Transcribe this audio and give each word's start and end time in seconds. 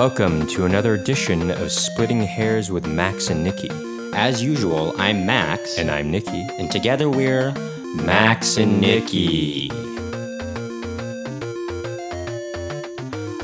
Welcome 0.00 0.46
to 0.46 0.64
another 0.64 0.94
edition 0.94 1.50
of 1.50 1.70
Splitting 1.70 2.22
Hairs 2.22 2.70
with 2.70 2.86
Max 2.86 3.28
and 3.28 3.44
Nikki. 3.44 3.68
As 4.14 4.42
usual, 4.42 4.94
I'm 4.96 5.26
Max, 5.26 5.76
And 5.76 5.90
I'm 5.90 6.10
Nikki. 6.10 6.46
and 6.58 6.70
together 6.70 7.10
we're 7.10 7.52
Max 7.96 8.56
and 8.56 8.80
Nikki. 8.80 9.70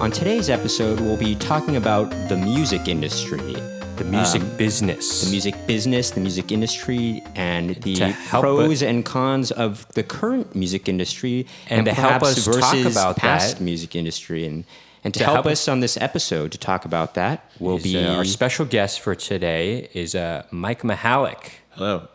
On 0.01 0.11
today's 0.11 0.49
episode, 0.49 0.99
we'll 1.01 1.19
be 1.19 1.35
talking 1.35 1.77
about 1.77 2.09
the 2.31 2.39
music 2.39 2.89
industry, 2.89 3.53
The 3.97 4.05
music 4.05 4.41
um, 4.41 4.57
business. 4.57 5.25
the 5.27 5.31
music 5.31 5.55
business, 5.67 6.13
the 6.13 6.21
music 6.21 6.51
industry, 6.51 7.23
and 7.35 7.77
the 7.83 8.17
pros 8.31 8.83
and 8.83 9.05
cons 9.05 9.51
of 9.51 9.87
the 9.93 10.03
current 10.03 10.55
music 10.55 10.89
industry, 10.89 11.47
And 11.69 11.85
to 11.85 11.93
help 11.93 12.23
us 12.23 12.47
talk 12.47 12.79
about 12.87 13.19
past 13.19 13.59
that- 13.59 13.63
music 13.63 13.95
industry, 13.95 14.47
and 14.47 14.65
and 15.07 15.15
to, 15.15 15.19
To 15.21 15.25
help, 15.25 15.35
help 15.37 15.47
us 15.47 15.69
on 15.69 15.79
this 15.81 15.97
episode 15.97 16.51
to 16.53 16.59
talk 16.59 16.85
about 16.85 17.15
that 17.15 17.49
will 17.61 17.79
be 17.79 17.97
uh, 17.97 18.17
our 18.17 18.25
special 18.25 18.67
guest 18.67 19.01
for 19.01 19.15
today 19.15 19.89
is 19.95 20.15
uh, 20.17 20.43
Mike 20.51 20.83
Mahalik. 20.83 21.53
Hello. 21.71 22.09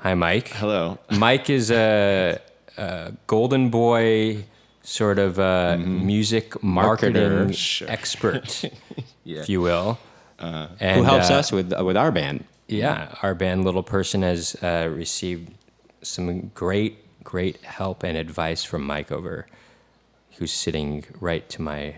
Hi, 0.00 0.12
Mike. 0.14 0.48
Hello. 0.48 0.98
Mike 1.10 1.48
is 1.48 1.70
a, 1.70 2.38
a 2.76 3.12
golden 3.26 3.70
boy, 3.70 4.44
sort 4.82 5.18
of 5.18 5.38
a 5.38 5.78
music 5.78 6.62
marketing 6.62 7.14
Marketer. 7.22 7.56
Sure. 7.56 7.90
expert, 7.90 8.64
Yeah. 9.24 9.40
if 9.40 9.48
you 9.48 9.62
will. 9.62 9.98
who 10.38 10.46
And, 10.80 11.06
helps 11.06 11.30
uh, 11.30 11.38
us 11.40 11.50
with 11.52 11.72
with 11.72 11.96
our 11.96 12.12
band. 12.12 12.44
Yeah, 12.68 13.14
our 13.22 13.34
band 13.34 13.64
Little 13.64 13.82
Person 13.82 14.20
has 14.22 14.56
uh, 14.62 14.90
received 14.92 15.52
some 16.02 16.50
great, 16.54 16.98
great 17.24 17.56
help 17.64 18.02
and 18.02 18.16
advice 18.18 18.62
from 18.64 18.84
Mike 18.86 19.10
over, 19.10 19.46
who's 20.38 20.52
sitting 20.52 21.04
right 21.20 21.48
to 21.50 21.62
my 21.62 21.96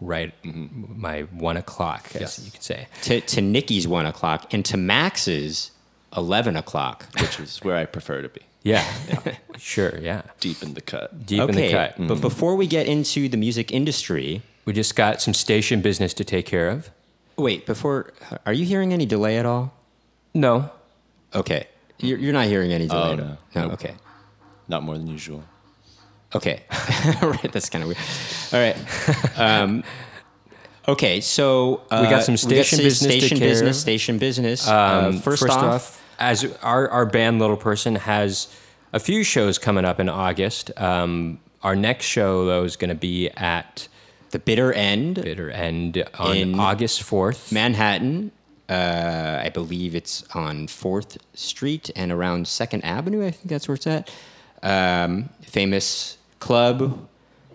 right, 0.00 0.32
mm-hmm. 0.44 1.00
my 1.00 1.22
one 1.22 1.56
o'clock, 1.56 2.08
as 2.14 2.20
Yes. 2.20 2.42
you 2.44 2.50
could 2.52 2.62
say. 2.62 2.86
to, 3.02 3.20
to 3.20 3.40
Nikki's 3.40 3.88
one 3.88 4.06
o'clock 4.06 4.52
and 4.54 4.64
to 4.66 4.76
Max's 4.76 5.70
eleven 6.16 6.56
o'clock. 6.56 7.06
Which 7.20 7.40
is 7.40 7.58
where 7.58 7.76
I 7.76 7.84
prefer 7.84 8.22
to 8.22 8.28
be. 8.28 8.40
Yeah, 8.62 8.84
sure, 9.58 9.98
yeah, 10.00 10.22
Deep 10.40 10.62
in 10.62 10.74
the 10.74 10.80
cut. 10.80 11.26
deep 11.26 11.40
in 11.40 11.54
the 11.54 11.70
cut. 11.70 11.94
but 11.96 12.04
mm-hmm. 12.04 12.20
before 12.20 12.54
we 12.56 12.66
get 12.66 12.86
into 12.86 13.28
the 13.28 13.36
music 13.36 13.70
industry, 13.72 14.42
We 14.66 14.72
just 14.72 14.94
got 14.96 15.22
some 15.22 15.32
station 15.32 15.80
business 15.80 16.12
to 16.14 16.24
take 16.24 16.44
care 16.44 16.68
of. 16.68 16.90
wait. 17.36 17.64
Before, 17.66 18.12
are 18.44 18.52
you 18.52 18.66
hearing 18.66 18.92
any 18.92 19.06
delay 19.06 19.38
at 19.38 19.46
all? 19.46 19.72
No, 20.34 20.70
Okay, 21.34 21.66
you're, 21.98 22.18
you're 22.18 22.32
not 22.32 22.46
hearing 22.46 22.72
any 22.72 22.86
delay. 22.88 23.12
Oh, 23.12 23.14
no. 23.14 23.36
no. 23.54 23.70
Okay, 23.72 23.94
Not 24.66 24.82
more 24.82 24.98
than 24.98 25.06
usual. 25.06 25.44
Okay. 26.34 26.62
right, 27.22 27.50
that's 27.52 27.70
kind 27.70 27.82
of 27.84 27.88
weird. 27.88 27.98
All 28.52 28.60
right. 28.60 29.38
Um, 29.38 29.84
okay, 30.86 31.20
so 31.20 31.82
uh, 31.90 32.02
We 32.04 32.10
got 32.10 32.22
some 32.24 32.32
we 32.34 32.36
station 32.38 32.78
some 32.78 32.84
business 32.84 32.98
to 33.12 33.18
Station 33.20 33.38
business. 33.38 33.80
Station 33.80 34.18
business. 34.18 34.68
Um, 34.68 35.04
Um, 35.06 35.18
first, 35.20 35.48
off, 35.48 36.02
as 36.18 36.44
our, 36.62 36.88
our 36.90 37.06
band 37.06 37.38
Little 37.38 37.56
Person 37.56 37.94
has 37.96 38.48
a 38.92 38.98
few 39.00 39.22
shows 39.24 39.58
coming 39.58 39.84
up 39.84 40.00
in 40.00 40.08
August. 40.08 40.70
Um, 40.76 41.40
our 41.62 41.74
next 41.76 42.06
show 42.06 42.44
though 42.44 42.64
is 42.64 42.76
going 42.76 42.88
to 42.90 42.94
be 42.94 43.28
at 43.30 43.88
the 44.30 44.38
bitter 44.38 44.72
end, 44.72 45.16
Bitter 45.16 45.50
End 45.50 46.04
on 46.18 46.58
August 46.60 47.02
fourth. 47.02 47.50
Manhattan. 47.52 48.32
Uh, 48.68 49.40
I 49.42 49.48
believe 49.48 49.94
it's 49.94 50.22
on 50.34 50.66
Fourth 50.68 51.16
Street 51.32 51.90
and 51.96 52.12
around 52.12 52.46
Second 52.46 52.84
Avenue. 52.84 53.24
I 53.26 53.30
think 53.30 53.48
that's 53.48 53.66
where 53.66 53.76
it's 53.76 53.86
at. 53.86 54.10
Um, 54.62 55.30
famous 55.40 56.17
club. 56.38 57.08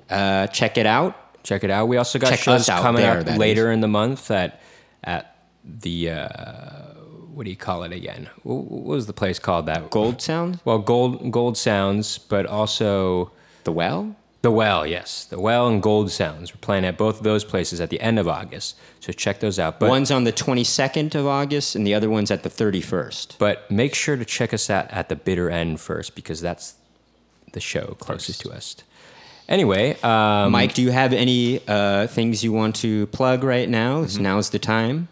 Uh, 0.10 0.48
check 0.48 0.78
it 0.78 0.86
out. 0.86 1.44
Check 1.44 1.64
it 1.64 1.70
out. 1.70 1.88
We 1.88 1.98
also 1.98 2.20
got 2.20 2.30
Check 2.30 2.40
shows 2.40 2.68
coming 2.68 3.02
there, 3.02 3.20
up 3.20 3.38
later 3.38 3.72
in 3.72 3.82
the 3.82 3.88
month 3.88 4.32
at 4.32 4.62
at 5.04 5.36
the 5.64 6.10
uh, 6.12 6.94
what 7.34 7.44
do 7.44 7.50
you 7.50 7.58
call 7.58 7.84
it 7.84 7.92
again? 7.92 8.30
What 8.44 8.70
was 8.86 9.08
the 9.08 9.14
place 9.14 9.40
called? 9.40 9.66
That 9.66 9.90
Gold 9.90 10.22
Sound, 10.22 10.60
Well, 10.64 10.80
Gold 10.80 11.32
Gold 11.32 11.58
Sounds, 11.58 12.18
but 12.18 12.46
also 12.46 13.32
the 13.66 13.72
Well. 13.72 14.16
the 14.42 14.52
Well. 14.52 14.86
Yes, 14.86 15.26
the 15.26 15.40
Well 15.40 15.68
and 15.68 15.82
Gold 15.82 16.12
Sounds. 16.12 16.54
We're 16.54 16.60
playing 16.62 16.86
at 16.86 16.98
both 16.98 17.18
of 17.18 17.24
those 17.24 17.44
places 17.44 17.82
at 17.82 17.90
the 17.90 18.00
end 18.00 18.20
of 18.20 18.28
August, 18.28 18.78
so 19.02 19.12
check 19.12 19.40
those 19.40 19.58
out. 19.60 19.80
But 19.80 19.90
one's 19.90 20.12
on 20.12 20.24
the 20.26 20.34
22nd 20.34 21.16
of 21.16 21.26
August, 21.28 21.76
and 21.76 21.86
the 21.88 21.94
other 21.94 22.10
one's 22.10 22.30
at 22.32 22.44
the 22.44 22.50
31st. 22.50 23.38
but 23.40 23.70
make 23.72 23.96
sure 23.96 24.16
to 24.16 24.24
check 24.26 24.54
us 24.54 24.70
out 24.70 24.90
at 24.92 25.10
the 25.10 25.16
Bitter 25.16 25.50
End 25.50 25.82
first 25.82 26.16
because 26.16 26.40
that's 26.40 26.76
the 27.54 27.60
show 27.60 27.96
closest 28.00 28.42
to 28.42 28.52
us. 28.52 28.76
Anyway, 29.50 30.00
um, 30.02 30.52
Mike, 30.52 30.74
do 30.74 30.82
you 30.82 30.92
have 30.92 31.12
any 31.14 31.60
uh, 31.68 32.08
things 32.08 32.44
you 32.44 32.54
want 32.54 32.76
to 32.78 33.08
plug 33.08 33.44
right 33.44 33.68
now? 33.68 34.04
Mm-hmm. 34.04 34.24
Now's 34.24 34.50
the 34.52 34.60
time. 34.60 35.10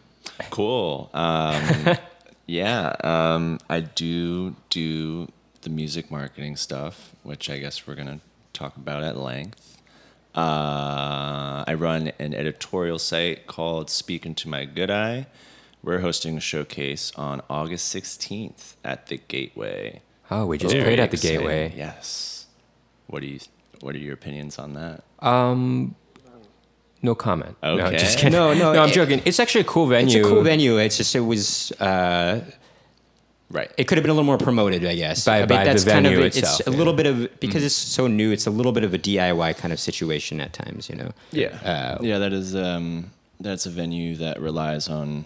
Cool. 0.50 1.10
Um, 1.14 1.98
yeah. 2.46 2.96
Um, 3.04 3.60
I 3.70 3.82
do 3.82 4.56
do 4.70 5.28
the 5.62 5.70
music 5.70 6.10
marketing 6.10 6.56
stuff, 6.56 7.14
which 7.24 7.50
I 7.50 7.60
guess 7.60 7.86
we're 7.86 7.96
going 7.96 8.08
to 8.08 8.20
talk 8.54 8.78
about 8.78 9.04
at 9.04 9.18
length. 9.18 9.78
Uh, 10.34 11.66
I 11.68 11.74
run 11.78 12.14
an 12.18 12.34
editorial 12.34 13.00
site 13.00 13.48
called 13.48 13.90
Speak 13.90 14.26
Into 14.26 14.48
My 14.48 14.64
Good 14.64 14.90
Eye. 14.90 15.28
We're 15.84 16.00
hosting 16.00 16.38
a 16.38 16.40
showcase 16.40 17.12
on 17.18 17.42
August 17.50 17.94
16th 17.94 18.76
at 18.84 19.08
the 19.08 19.18
Gateway. 19.28 20.02
oh, 20.30 20.46
we 20.46 20.58
just 20.58 20.74
Very 20.74 20.86
played 20.86 21.00
at 21.02 21.12
the 21.12 21.18
exciting. 21.18 21.40
Gateway. 21.40 21.74
Yes. 21.76 22.31
What 23.12 23.22
do 23.22 23.28
you? 23.28 23.40
What 23.82 23.94
are 23.96 24.00
your 24.00 24.14
opinions 24.14 24.58
on 24.58 24.74
that? 24.74 25.04
Um, 25.20 25.96
No 27.04 27.16
comment. 27.16 27.56
No, 27.64 27.80
Okay. 27.80 27.98
just 27.98 28.18
kidding. 28.20 28.34
No, 28.34 28.54
no, 28.54 28.74
I'm 28.82 28.90
it- 28.90 28.94
joking. 28.94 29.22
It's 29.26 29.40
actually 29.40 29.62
a 29.62 29.66
cool 29.66 29.88
venue. 29.88 30.20
It's 30.20 30.28
a 30.28 30.30
cool 30.30 30.44
venue. 30.44 30.78
It's 30.78 30.98
just, 30.98 31.16
it 31.16 31.22
was, 31.22 31.72
uh, 31.80 32.42
Right. 33.50 33.72
it 33.76 33.86
could 33.88 33.98
have 33.98 34.04
been 34.04 34.12
a 34.12 34.14
little 34.14 34.24
more 34.26 34.38
promoted, 34.38 34.86
I 34.86 34.96
guess. 34.96 35.26
By- 35.26 35.38
I 35.38 35.40
mean, 35.40 35.48
by 35.50 35.74
the 35.74 35.80
venue 35.80 36.22
it's 36.22 36.38
itself, 36.38 36.68
a 36.68 36.72
yeah. 36.72 36.78
little 36.78 36.94
bit 36.94 37.08
of, 37.08 37.40
because 37.40 37.64
it's 37.64 37.74
so 37.74 38.06
new, 38.06 38.32
it's 38.32 38.46
a 38.46 38.52
little 38.52 38.72
bit 38.72 38.84
of 38.84 38.94
a 38.94 39.00
DIY 39.00 39.54
kind 39.58 39.74
of 39.74 39.80
situation 39.80 40.40
at 40.40 40.54
times, 40.54 40.90
you 40.90 40.96
know? 40.96 41.12
Yeah. 41.32 41.58
Uh, 41.66 41.98
yeah, 42.04 42.20
that 42.20 42.34
is 42.34 42.56
um 42.56 43.10
that's 43.40 43.66
a 43.66 43.72
venue 43.72 44.16
that 44.18 44.40
relies 44.40 44.88
on 44.88 45.26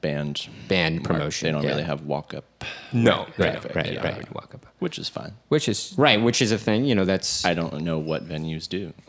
band 0.00 0.48
Band 0.68 0.96
mark- 0.96 1.04
promotion, 1.06 1.46
They 1.46 1.52
don't 1.52 1.62
yeah. 1.62 1.70
really 1.70 1.82
have 1.84 2.02
walk 2.02 2.34
up, 2.34 2.64
No, 2.92 3.26
Right, 3.36 3.74
right, 3.74 3.92
yeah, 3.92 4.02
right. 4.02 4.34
Walk 4.34 4.54
up. 4.54 4.66
which 4.78 4.98
is 4.98 5.08
fine. 5.08 5.32
Which 5.48 5.68
is 5.68 5.94
Right, 5.96 6.20
which 6.22 6.40
is 6.42 6.52
a 6.52 6.58
thing, 6.58 6.84
you 6.84 6.94
know, 6.94 7.04
that's. 7.04 7.44
I 7.44 7.54
don't 7.54 7.80
know 7.82 7.98
what 7.98 8.28
venues 8.28 8.68
do 8.68 8.92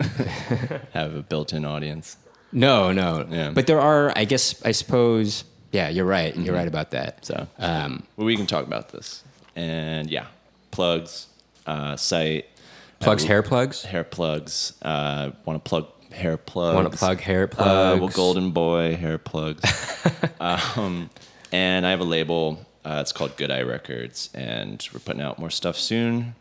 have 0.92 1.14
a 1.14 1.22
built-in 1.22 1.64
audience. 1.64 2.16
no, 2.52 2.92
no. 2.92 3.26
Yeah. 3.30 3.50
But 3.50 3.66
there 3.66 3.80
are, 3.80 4.12
I 4.16 4.24
guess, 4.24 4.60
I 4.64 4.72
suppose, 4.72 5.44
yeah, 5.72 5.88
you're 5.88 6.04
right. 6.06 6.36
You're 6.36 6.54
right 6.54 6.66
about 6.68 6.90
that. 6.90 7.24
So, 7.24 7.46
Um, 7.58 8.02
well, 8.16 8.26
we 8.26 8.36
can 8.36 8.46
talk 8.46 8.66
about 8.66 8.88
this. 8.90 9.22
And 9.56 10.10
yeah, 10.10 10.26
plugs, 10.70 11.26
uh, 11.66 11.94
site, 11.96 12.46
plugs, 12.98 13.24
uh, 13.24 13.28
hair 13.28 13.42
plugs. 13.42 13.82
hair 13.84 14.04
plugs. 14.04 14.72
Uh, 14.82 15.30
Want 15.44 15.62
to 15.64 15.68
plug 15.68 15.86
hair 16.12 16.36
plugs? 16.36 16.74
Want 16.74 16.90
to 16.92 16.98
plug 16.98 17.20
hair 17.20 17.44
Uh, 17.44 17.46
plugs? 17.48 18.00
well, 18.00 18.08
Golden 18.10 18.50
Boy 18.50 18.96
hair 18.96 19.18
plugs. 19.18 19.62
um, 20.40 21.10
and 21.52 21.86
I 21.86 21.90
have 21.90 22.00
a 22.00 22.04
label. 22.04 22.64
Uh, 22.84 22.98
it's 23.00 23.12
called 23.12 23.36
Good 23.36 23.50
Eye 23.50 23.62
Records, 23.62 24.30
and 24.34 24.86
we're 24.92 25.00
putting 25.00 25.20
out 25.22 25.38
more 25.38 25.50
stuff 25.50 25.76
soon. 25.76 26.34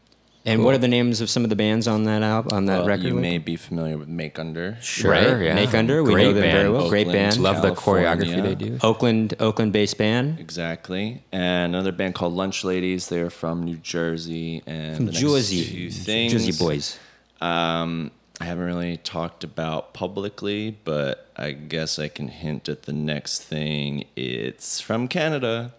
and 0.46 0.64
what 0.64 0.74
are 0.74 0.78
the 0.80 0.88
names 0.88 1.20
of 1.20 1.30
some 1.30 1.44
of 1.44 1.50
the 1.50 1.56
bands 1.56 1.86
on 1.88 2.06
that 2.06 2.24
album, 2.24 2.56
on 2.56 2.66
that 2.68 2.80
Well, 2.80 2.88
record? 2.88 3.04
you 3.04 3.10
label? 3.10 3.22
may 3.22 3.38
be 3.40 3.56
familiar 3.58 3.98
with 3.98 4.08
Make 4.08 4.40
Under. 4.40 4.78
Sure, 4.82 5.12
right? 5.12 5.42
yeah. 5.42 5.54
Make 5.54 5.74
Under, 5.76 6.02
we 6.02 6.14
Great 6.14 6.24
know 6.28 6.34
them 6.34 6.42
very 6.44 6.64
band. 6.64 6.74
well. 6.74 6.90
Great 6.90 7.08
band. 7.08 7.38
Love 7.38 7.62
the 7.62 7.72
choreography 7.72 8.42
they 8.42 8.56
do. 8.56 8.78
Oakland, 8.82 9.34
Oakland-based 9.40 9.98
band. 9.98 10.40
Exactly. 10.40 11.22
And 11.34 11.76
another 11.76 11.92
band 11.92 12.16
called 12.16 12.34
Lunch 12.34 12.64
Ladies. 12.64 13.10
They're 13.10 13.30
from 13.30 13.64
New 13.64 13.76
Jersey. 13.78 14.64
And 14.66 14.96
From 14.96 15.06
the 15.08 15.12
Jersey. 15.12 15.66
two 15.66 15.92
things, 15.92 16.32
Jersey 16.32 16.54
boys. 16.64 16.98
Um, 17.42 18.10
I 18.40 18.46
haven't 18.46 18.64
really 18.66 18.98
talked 18.98 19.44
about 19.44 19.94
publicly, 19.94 20.78
but 20.86 21.28
I 21.36 21.52
guess 21.52 22.00
I 22.00 22.08
can 22.08 22.30
hint 22.30 22.70
at 22.70 22.84
the 22.84 22.94
next 22.94 23.42
thing. 23.44 24.06
It's 24.16 24.80
from 24.80 25.08
Canada. 25.10 25.74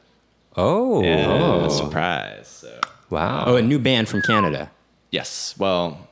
Oh, 0.56 1.02
Yeah, 1.02 1.68
surprise. 1.68 2.48
So. 2.48 2.80
wow. 3.08 3.44
Oh, 3.46 3.56
a 3.56 3.62
new 3.62 3.78
band 3.78 4.08
from 4.08 4.20
Canada. 4.22 4.70
Yes. 5.10 5.54
Well, 5.58 6.08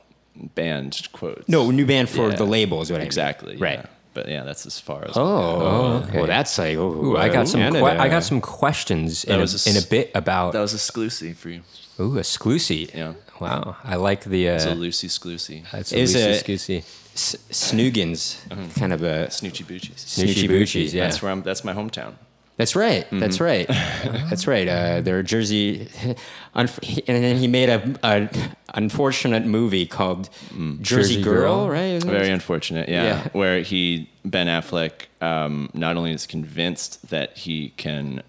band 0.55 1.07
quotes. 1.11 1.47
No, 1.47 1.69
new 1.71 1.85
band 1.85 2.09
for 2.09 2.29
Yeah. 2.29 2.35
the 2.35 2.45
label 2.45 2.81
is 2.81 2.89
what 2.89 2.97
I 2.97 2.99
mean. 2.99 3.05
Exactly. 3.07 3.55
yeah. 3.57 3.63
Right. 3.63 3.85
But 4.15 4.27
yeah, 4.27 4.43
that's 4.43 4.65
as 4.65 4.79
far 4.79 5.05
as. 5.05 5.15
Oh, 5.15 5.21
oh 5.21 6.03
okay. 6.07 6.17
Well, 6.17 6.27
that's 6.27 6.57
like. 6.57 6.77
Oh, 6.77 7.05
Ooh, 7.05 7.17
I 7.17 7.29
got 7.29 7.47
some. 7.47 7.61
Que- 7.71 7.83
I 7.83 8.09
got 8.09 8.23
some 8.23 8.41
questions 8.41 9.23
in 9.23 9.35
a, 9.35 9.37
was 9.39 9.53
a 9.53 9.55
s- 9.55 9.67
in 9.67 9.81
a 9.81 9.85
bit 9.85 10.09
about. 10.15 10.53
That 10.53 10.61
was 10.61 10.73
exclusive 10.73 11.37
for 11.37 11.49
you. 11.49 11.61
Ooh, 11.99 12.17
a 12.17 12.21
sclusy. 12.21 12.93
Yeah. 12.93 13.13
Wow, 13.39 13.77
I 13.83 13.95
like 13.95 14.23
the. 14.25 14.49
Uh, 14.49 14.55
It's 14.55 14.65
a 14.65 14.75
Lucy 14.75 15.07
Sclusy. 15.07 15.63
Is 15.93 16.15
a 16.15 16.31
a- 16.31 16.43
sclusy. 16.43 16.83
S- 17.15 17.35
Snoogans, 17.51 18.37
kind 18.75 18.93
of 18.93 19.01
a 19.01 19.27
Snoochie 19.29 19.65
Boochies. 19.65 19.95
Snoochie 20.05 20.47
Boochies. 20.49 20.93
Yeah. 20.93 21.03
That's 21.05 21.21
where 21.21 21.31
I'm. 21.31 21.41
That's 21.43 21.63
my 21.63 21.73
hometown. 21.73 22.13
That's 22.57 22.75
right. 22.75 23.05
Mm-hmm. 23.05 23.19
That's 23.19 23.39
right. 23.39 23.67
That's 24.29 24.45
right. 24.45 24.67
Uh, 24.67 24.99
they're 25.01 25.23
Jersey, 25.23 25.87
and 26.53 26.67
then 27.07 27.37
he 27.37 27.47
made 27.47 27.69
a, 27.69 27.97
a 28.03 28.29
unfortunate 28.73 29.45
movie 29.45 29.85
called 29.85 30.29
Jersey, 30.51 30.77
Jersey 30.81 31.21
Girl, 31.21 31.35
Girl? 31.65 31.69
right? 31.69 31.93
Isn't 31.95 32.09
it? 32.09 32.11
Very 32.11 32.29
unfortunate, 32.29 32.89
yeah. 32.89 33.03
Yeah. 33.03 33.27
Where 33.31 33.61
he 33.61 34.09
Ben 34.25 34.47
Affleck 34.47 35.05
um, 35.21 35.69
not 35.73 35.95
only 35.95 36.11
is 36.11 36.25
convinced 36.25 37.09
that 37.09 37.37
he 37.37 37.69
can 37.77 38.21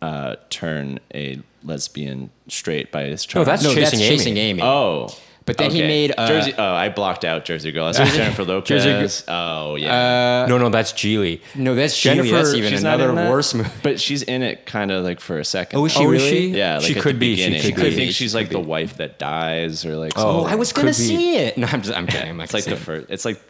uh, 0.00 0.36
turn 0.50 1.00
a 1.12 1.42
lesbian 1.64 2.30
straight 2.48 2.92
by 2.92 3.04
his 3.04 3.24
charm. 3.26 3.40
No, 3.40 3.50
that's 3.50 3.62
no, 3.64 3.70
Chasing 3.74 3.82
that's 3.82 3.94
Amy. 3.94 4.16
Chasing 4.16 4.36
Amy. 4.36 4.62
oh. 4.62 5.08
But 5.46 5.58
then 5.58 5.72
he 5.72 5.82
made, 5.82 6.14
uh, 6.16 6.26
Jersey. 6.26 6.54
Oh, 6.56 6.72
I 6.72 6.88
blocked 6.88 7.22
out 7.22 7.44
Jersey 7.44 7.70
Girl. 7.70 7.84
I 7.84 7.92
saw 7.92 8.06
Jennifer 8.16 8.44
Lopez. 8.44 8.82
Jersey 8.82 9.24
oh 9.28 9.74
yeah. 9.74 10.46
no, 10.48 10.56
no, 10.56 10.70
that's 10.70 10.94
Gigli. 10.94 11.42
no, 11.54 11.74
that's 11.74 12.00
Jennifer- 12.00 12.28
Jennifer. 12.30 12.44
That's 12.46 12.54
even 12.54 12.72
another 12.78 13.12
that? 13.14 13.30
worse 13.30 13.52
movie. 13.52 13.68
But 13.82 14.00
she's 14.00 14.22
in 14.22 14.42
it 14.42 14.64
kind 14.64 14.90
of 14.90 15.04
like 15.04 15.20
for 15.20 15.38
a 15.38 15.44
second. 15.44 15.78
Oh, 15.80 15.84
is 15.84 15.92
she 15.92 15.98
Oh, 16.02 16.06
really? 16.08 16.30
she? 16.30 16.46
Yeah, 16.56 16.76
like 16.78 16.86
She 16.86 16.96
at 16.96 17.02
could 17.02 17.16
the 17.16 17.18
be, 17.20 17.36
she 17.36 17.44
beginning. 17.50 17.74
could 17.74 17.84
I 17.84 17.90
think 17.90 18.06
She 18.06 18.12
she's 18.12 18.32
could 18.32 18.38
like 18.38 18.48
the 18.48 18.58
be. 18.60 18.64
wife 18.64 18.96
that 18.96 19.18
dies, 19.18 19.84
or 19.84 19.96
like. 19.98 20.14
Oh, 20.16 20.22
Oh, 20.22 20.32
something. 20.38 20.52
I 20.54 20.56
was 20.56 20.72
gonna 20.72 20.94
see 20.94 21.36
it. 21.36 21.58
No, 21.58 21.66
I'm 21.70 21.82
just. 21.82 21.94
I'm 21.94 22.06
kidding. 22.06 22.30
I'm 22.30 22.36
not 22.38 22.44
It's 22.44 22.54
like 22.54 22.64
the 22.64 22.76
first. 22.76 23.10
It's 23.10 23.26
like. 23.26 23.42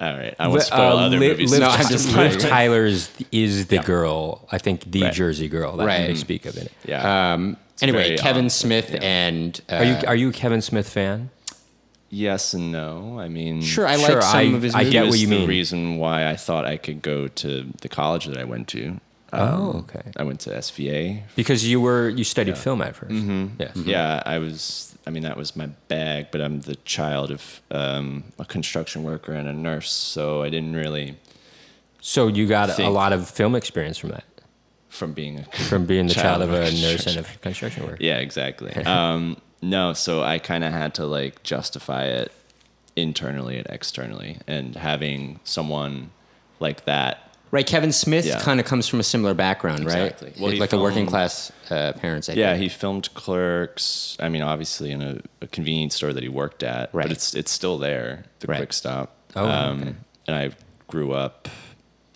All 0.00 0.16
right, 0.16 0.34
I 0.38 0.48
won't 0.48 0.62
spoil 0.62 0.96
Uh, 0.98 1.06
other 1.06 1.18
Liv, 1.18 1.32
movies. 1.32 1.50
Liv, 1.50 1.60
No, 1.60 1.68
I'm 1.68 1.86
just 1.88 2.14
Liv. 2.16 2.38
Tyler's 2.38 3.10
is 3.30 3.66
the 3.66 3.76
Yeah. 3.76 3.82
girl. 3.82 4.46
I 4.50 4.56
think 4.58 4.90
the 4.90 5.02
Right. 5.02 5.12
Jersey 5.12 5.48
girl 5.48 5.76
that 5.76 5.84
Right. 5.86 6.06
they 6.06 6.14
speak 6.14 6.46
of 6.46 6.56
in 6.56 6.64
it. 6.64 6.72
yeah. 6.86 7.32
Um, 7.34 7.56
anyway, 7.82 8.16
Kevin 8.16 8.46
odd, 8.46 8.52
Smith 8.52 8.90
yeah. 8.92 8.98
and 9.02 9.60
uh, 9.70 9.74
Are 9.76 9.84
you 9.84 9.96
are 10.06 10.16
you 10.16 10.28
a 10.30 10.32
Kevin 10.32 10.62
Smith 10.62 10.88
fan? 10.88 11.28
yes 12.08 12.54
and 12.54 12.72
no. 12.72 13.18
I 13.20 13.28
mean, 13.28 13.60
sure? 13.62 13.86
I 13.86 13.96
Sure, 13.98 14.14
like 14.16 14.22
some 14.22 14.38
I- 14.38 14.56
of 14.56 14.62
his 14.62 14.74
I 14.74 14.78
movies. 14.78 14.92
get 14.92 14.98
He 15.00 15.04
what 15.04 15.10
was 15.12 15.20
you 15.22 15.28
the 15.28 15.38
mean. 15.40 15.48
reason 15.48 15.96
why 15.98 16.28
I 16.28 16.36
thought 16.36 16.64
I 16.64 16.76
could 16.78 17.02
go 17.02 17.28
to 17.28 17.66
the 17.82 17.88
college 17.88 18.24
that 18.24 18.38
I 18.38 18.44
went 18.44 18.68
to. 18.68 18.98
Oh, 19.32 19.84
okay. 19.88 20.10
I 20.16 20.24
went 20.24 20.40
to 20.40 20.50
SVA. 20.56 21.22
Because 21.36 21.64
you 21.68 21.80
were 21.80 22.08
you 22.08 22.24
studied 22.24 22.58
film 22.58 22.82
at 22.82 22.96
1st 22.96 23.10
Mm-hmm. 23.12 23.46
Yes. 23.60 23.76
Yeah, 23.76 24.22
I 24.26 24.38
was. 24.38 24.89
I 25.10 25.12
mean, 25.12 25.24
that 25.24 25.36
was 25.36 25.56
my 25.56 25.66
bag. 25.88 26.28
But 26.30 26.40
I'm 26.40 26.60
the 26.60 26.76
child 26.76 27.32
of 27.32 27.60
um, 27.72 28.22
a 28.38 28.44
construction 28.44 29.02
worker 29.02 29.32
and 29.32 29.48
a 29.48 29.52
nurse, 29.52 29.90
so 29.90 30.42
I 30.42 30.50
didn't 30.50 30.76
really 30.76 31.16
So 32.00 32.28
you 32.28 32.46
got 32.46 32.78
a 32.78 32.88
lot 32.88 33.12
of 33.12 33.28
film 33.28 33.56
experience 33.56 33.98
from 33.98 34.10
that, 34.10 34.22
from 34.88 35.12
being 35.12 35.40
a 35.40 35.44
from 35.64 35.84
being 35.84 36.06
the 36.06 36.14
child, 36.14 36.38
Child 36.38 36.42
of 36.42 36.50
of 36.50 36.54
a 36.54 36.60
nurse 36.60 37.06
and 37.06 37.16
construction- 37.16 37.24
a 37.34 37.38
construction 37.38 37.82
worker. 37.86 37.96
Yeah, 37.98 38.18
exactly. 38.18 38.72
um, 38.86 39.36
no, 39.60 39.94
so 39.94 40.22
I 40.22 40.38
kind 40.38 40.62
of 40.62 40.72
had 40.72 40.94
to 40.94 41.06
like 41.06 41.42
justify 41.42 42.04
it 42.04 42.30
internally 42.94 43.58
and 43.58 43.66
externally, 43.68 44.38
and 44.46 44.76
having 44.76 45.40
someone 45.42 46.10
like 46.60 46.84
that. 46.84 47.29
Right, 47.52 47.66
Kevin 47.66 47.90
Smith 47.92 48.26
Yeah. 48.26 48.38
kind 48.40 48.60
of 48.60 48.66
comes 48.66 48.86
from 48.86 49.00
a 49.00 49.02
similar 49.02 49.34
background, 49.34 49.80
Exactly. 49.82 50.28
right? 50.28 50.40
Well, 50.40 50.56
like 50.56 50.72
a 50.72 50.78
working 50.78 51.06
class 51.06 51.50
uh, 51.68 51.92
parents. 51.94 52.28
I 52.28 52.34
Yeah, 52.34 52.52
think. 52.52 52.62
he 52.62 52.68
filmed 52.68 53.12
Clerks. 53.14 54.16
I 54.20 54.28
mean, 54.28 54.42
obviously 54.42 54.92
in 54.92 55.02
a, 55.02 55.18
a 55.42 55.46
convenience 55.48 55.96
store 55.96 56.12
that 56.12 56.22
he 56.22 56.28
worked 56.28 56.62
at, 56.62 56.90
Right. 56.94 57.04
but 57.04 57.10
it's 57.12 57.34
it's 57.34 57.50
still 57.50 57.76
there, 57.78 58.24
the 58.40 58.46
Right. 58.46 58.58
Quick 58.58 58.72
Stop. 58.72 59.16
Oh, 59.34 59.44
um, 59.48 59.80
okay. 59.80 59.94
And 60.28 60.36
I 60.36 60.50
grew 60.86 61.12
up 61.12 61.48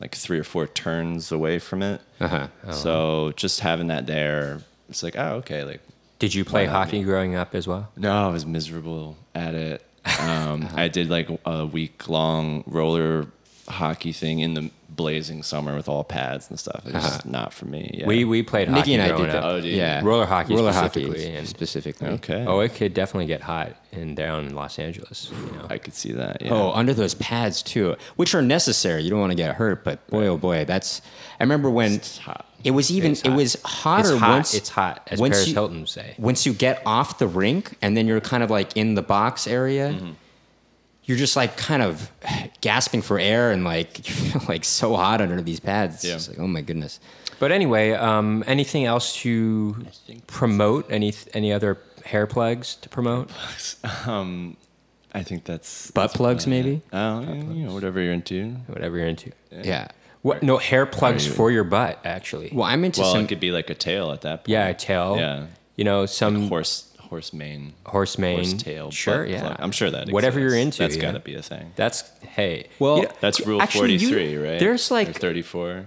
like 0.00 0.14
three 0.14 0.38
or 0.38 0.44
four 0.44 0.66
turns 0.66 1.32
away 1.32 1.58
from 1.58 1.82
it, 1.82 2.00
Uh-huh. 2.20 2.48
so 2.72 3.32
just 3.36 3.60
having 3.60 3.86
that 3.88 4.06
there, 4.06 4.60
it's 4.88 5.02
like, 5.02 5.16
oh, 5.16 5.36
okay, 5.36 5.64
like 5.64 5.80
Did 6.20 6.34
you 6.34 6.44
play 6.44 6.66
hockey 6.66 7.02
growing 7.02 7.34
up 7.34 7.54
as 7.54 7.66
well? 7.66 7.88
No, 7.96 8.28
I 8.28 8.28
was 8.28 8.46
miserable 8.46 9.16
at 9.34 9.54
it. 9.54 9.82
Um, 10.20 10.68
I 10.74 10.88
did 10.88 11.08
like 11.10 11.28
a 11.46 11.64
week 11.66 12.08
long 12.08 12.62
roller 12.66 13.26
hockey 13.68 14.12
thing 14.12 14.40
in 14.40 14.52
the 14.54 14.70
blazing 14.96 15.42
summer 15.42 15.74
with 15.76 15.88
all 15.88 16.04
pads 16.04 16.48
and 16.50 16.58
stuff. 16.58 16.82
It 16.86 16.94
was 16.94 17.02
just 17.04 17.26
not 17.26 17.52
for 17.52 17.66
me. 17.66 17.90
Yeah. 17.94 18.06
We 18.06 18.24
we 18.24 18.42
played 18.42 18.68
Nikki 18.68 18.78
hockey 18.78 18.94
and 18.94 19.02
I 19.02 19.08
growing 19.08 19.22
did 19.24 19.32
that. 19.32 19.38
up. 19.38 19.44
Oh, 19.44 19.60
did 19.60 19.64
you? 19.70 19.76
yeah, 19.76 20.00
Roller 20.04 20.26
hockey 20.26 20.54
roller 20.54 20.72
specifically, 20.72 21.22
hockey 21.24 21.34
and- 21.36 21.48
specifically. 21.48 22.08
okay. 22.08 22.44
Oh, 22.46 22.60
it 22.60 22.74
could 22.74 22.94
definitely 22.94 23.26
get 23.26 23.40
hot 23.42 23.72
in 23.92 24.14
down 24.14 24.46
in 24.46 24.54
Los 24.54 24.78
Angeles. 24.78 25.30
You 25.30 25.52
know? 25.58 25.66
I 25.70 25.78
could 25.78 25.94
see 25.94 26.12
that. 26.12 26.42
Yeah. 26.42 26.52
Oh, 26.52 26.70
under 26.72 26.94
those 26.94 27.14
pads 27.14 27.62
too, 27.62 27.96
which 28.16 28.34
are 28.34 28.42
necessary. 28.42 29.02
You 29.02 29.10
don't 29.10 29.20
want 29.20 29.32
to 29.32 29.36
get 29.36 29.54
hurt, 29.56 29.84
but 29.84 30.06
boy, 30.08 30.26
oh 30.26 30.36
boy, 30.36 30.64
that's. 30.64 31.00
I 31.40 31.42
remember 31.44 31.70
when 31.70 31.92
It's 31.94 32.18
hot. 32.18 32.46
it 32.62 32.70
was 32.72 32.90
even 32.90 33.12
it 33.12 33.28
was 33.34 33.56
hotter 33.64 34.10
it's 34.12 34.18
hot. 34.20 34.30
once. 34.30 34.54
it's 34.54 34.68
hot, 34.68 35.08
as 35.10 35.18
once 35.18 35.34
Paris 35.34 35.48
you- 35.48 35.54
Hilton 35.54 35.80
would 35.80 35.88
say. 35.88 36.14
once 36.18 36.46
you 36.46 36.52
get 36.52 36.82
off 36.86 37.18
the 37.18 37.26
rink 37.28 37.76
and 37.82 37.96
then 37.96 38.06
you're 38.06 38.20
kind 38.20 38.42
of 38.42 38.50
like 38.50 38.76
in 38.76 38.94
the 38.94 39.02
box 39.02 39.46
area, 39.46 39.90
Mm-hmm. 39.94 40.10
You're 41.06 41.18
just 41.18 41.36
like 41.36 41.56
kind 41.56 41.82
of 41.82 42.10
gasping 42.60 43.02
for 43.02 43.18
air 43.18 43.50
and 43.52 43.64
like 43.64 43.98
you 44.08 44.14
feel 44.14 44.42
like 44.48 44.64
so 44.64 44.94
hot 44.96 45.20
under 45.20 45.40
these 45.42 45.60
pads. 45.60 45.96
It's 45.96 46.04
Yeah. 46.04 46.12
just 46.14 46.28
like, 46.30 46.38
oh 46.38 46.46
my 46.46 46.60
goodness. 46.62 47.00
But 47.38 47.50
anyway, 47.52 47.90
um, 47.92 48.42
anything 48.46 48.84
else 48.84 49.16
to 49.22 49.84
promote? 50.26 50.90
Any 50.90 51.12
any 51.34 51.52
other 51.52 51.78
hair 52.04 52.26
plugs 52.26 52.76
to 52.76 52.88
promote? 52.88 53.30
Um, 54.06 54.56
I 55.16 55.22
think 55.22 55.44
that's 55.44 55.90
Butt 55.92 56.04
that's 56.04 56.16
plugs, 56.16 56.46
maybe? 56.46 56.82
Oh, 56.92 57.20
yeah, 57.20 57.34
you 57.34 57.66
know, 57.66 57.72
whatever 57.74 58.00
you're 58.00 58.12
into. 58.12 58.50
Whatever 58.66 58.98
you're 58.98 59.06
into. 59.06 59.30
Yeah. 59.52 59.88
What? 60.22 60.42
No 60.42 60.56
hair 60.58 60.86
plugs 60.86 61.26
you- 61.26 61.32
for 61.32 61.50
your 61.50 61.62
butt, 61.64 62.00
actually. 62.04 62.50
Well, 62.52 62.64
I'm 62.66 62.84
into 62.84 63.00
Well, 63.02 63.12
some. 63.12 63.24
it 63.24 63.28
could 63.28 63.40
be 63.40 63.52
like 63.52 63.70
a 63.70 63.74
tail 63.74 64.10
at 64.10 64.22
that 64.22 64.38
point. 64.40 64.48
yeah, 64.48 64.66
a 64.68 64.74
tail. 64.74 65.16
Yeah. 65.18 65.46
You 65.76 65.84
know, 65.84 66.06
some 66.06 66.48
Horse 66.48 66.88
horse 67.14 67.32
mane. 67.32 67.74
horse 67.86 68.18
mane. 68.18 68.36
Horse 68.38 68.54
tail. 68.54 68.90
Sure, 68.90 69.24
yeah. 69.24 69.40
plug. 69.40 69.56
I'm 69.60 69.70
sure 69.70 69.90
that 69.90 70.10
Whatever 70.10 70.40
you're 70.40 70.56
into. 70.56 70.78
That's 70.78 70.96
you 70.96 71.02
got 71.02 71.12
to 71.12 71.20
be 71.20 71.36
a 71.36 71.42
thing. 71.42 71.72
That's 71.76 72.02
hey. 72.20 72.68
Well, 72.80 72.96
you 72.98 73.02
know, 73.04 73.12
That's 73.20 73.40
rule 73.46 73.62
actually, 73.62 73.92
you- 73.92 74.08
43, 74.08 74.36
right? 74.36 74.58
There's 74.60 74.90
Or 74.90 74.94
like 74.94 75.16
34. 75.16 75.86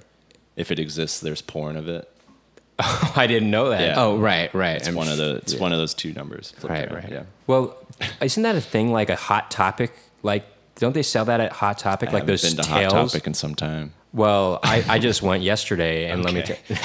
If 0.55 0.71
it 0.71 0.79
exists, 0.79 1.19
there's 1.19 1.41
porn 1.41 1.75
of 1.75 1.89
it. 1.89 2.09
I 2.79 3.27
didn't 3.27 3.51
know 3.51 3.69
that. 3.69 3.81
Yeah. 3.81 3.93
oh, 3.97 4.17
right, 4.17 4.53
right. 4.53 4.77
It's 4.77 4.87
I'm 4.87 4.95
one 4.95 5.09
of 5.09 5.17
the 5.17 5.37
it's 5.37 5.55
one 5.55 5.73
of 5.73 5.79
those 5.79 5.93
two 5.93 6.13
numbers. 6.13 6.53
Right, 6.63 6.89
around, 6.89 7.03
right. 7.03 7.11
Yeah. 7.11 7.23
Well, 7.45 7.75
isn't 8.21 8.43
that 8.43 8.55
a 8.55 8.61
thing 8.61 8.91
like 8.93 9.09
a 9.09 9.15
hot 9.15 9.51
topic? 9.51 9.93
Like, 10.23 10.45
don't 10.75 10.93
they 10.93 11.03
sell 11.03 11.25
that 11.25 11.39
at 11.39 11.51
Hot 11.53 11.77
Topic? 11.77 12.09
I 12.09 12.13
like 12.13 12.25
those 12.25 12.43
been 12.43 12.63
to 12.63 12.69
tails. 12.69 12.93
Hot 12.93 13.09
Topic 13.09 13.27
in 13.27 13.33
some 13.33 13.55
time. 13.55 13.93
Well, 14.17 14.59
I, 14.63 14.83
I 14.89 14.99
just 14.99 15.21
went 15.21 15.43
yesterday, 15.43 16.09
and 16.09 16.23
let 16.25 16.33
me. 16.33 16.41
Okay. 16.41 16.59
T- 16.67 16.75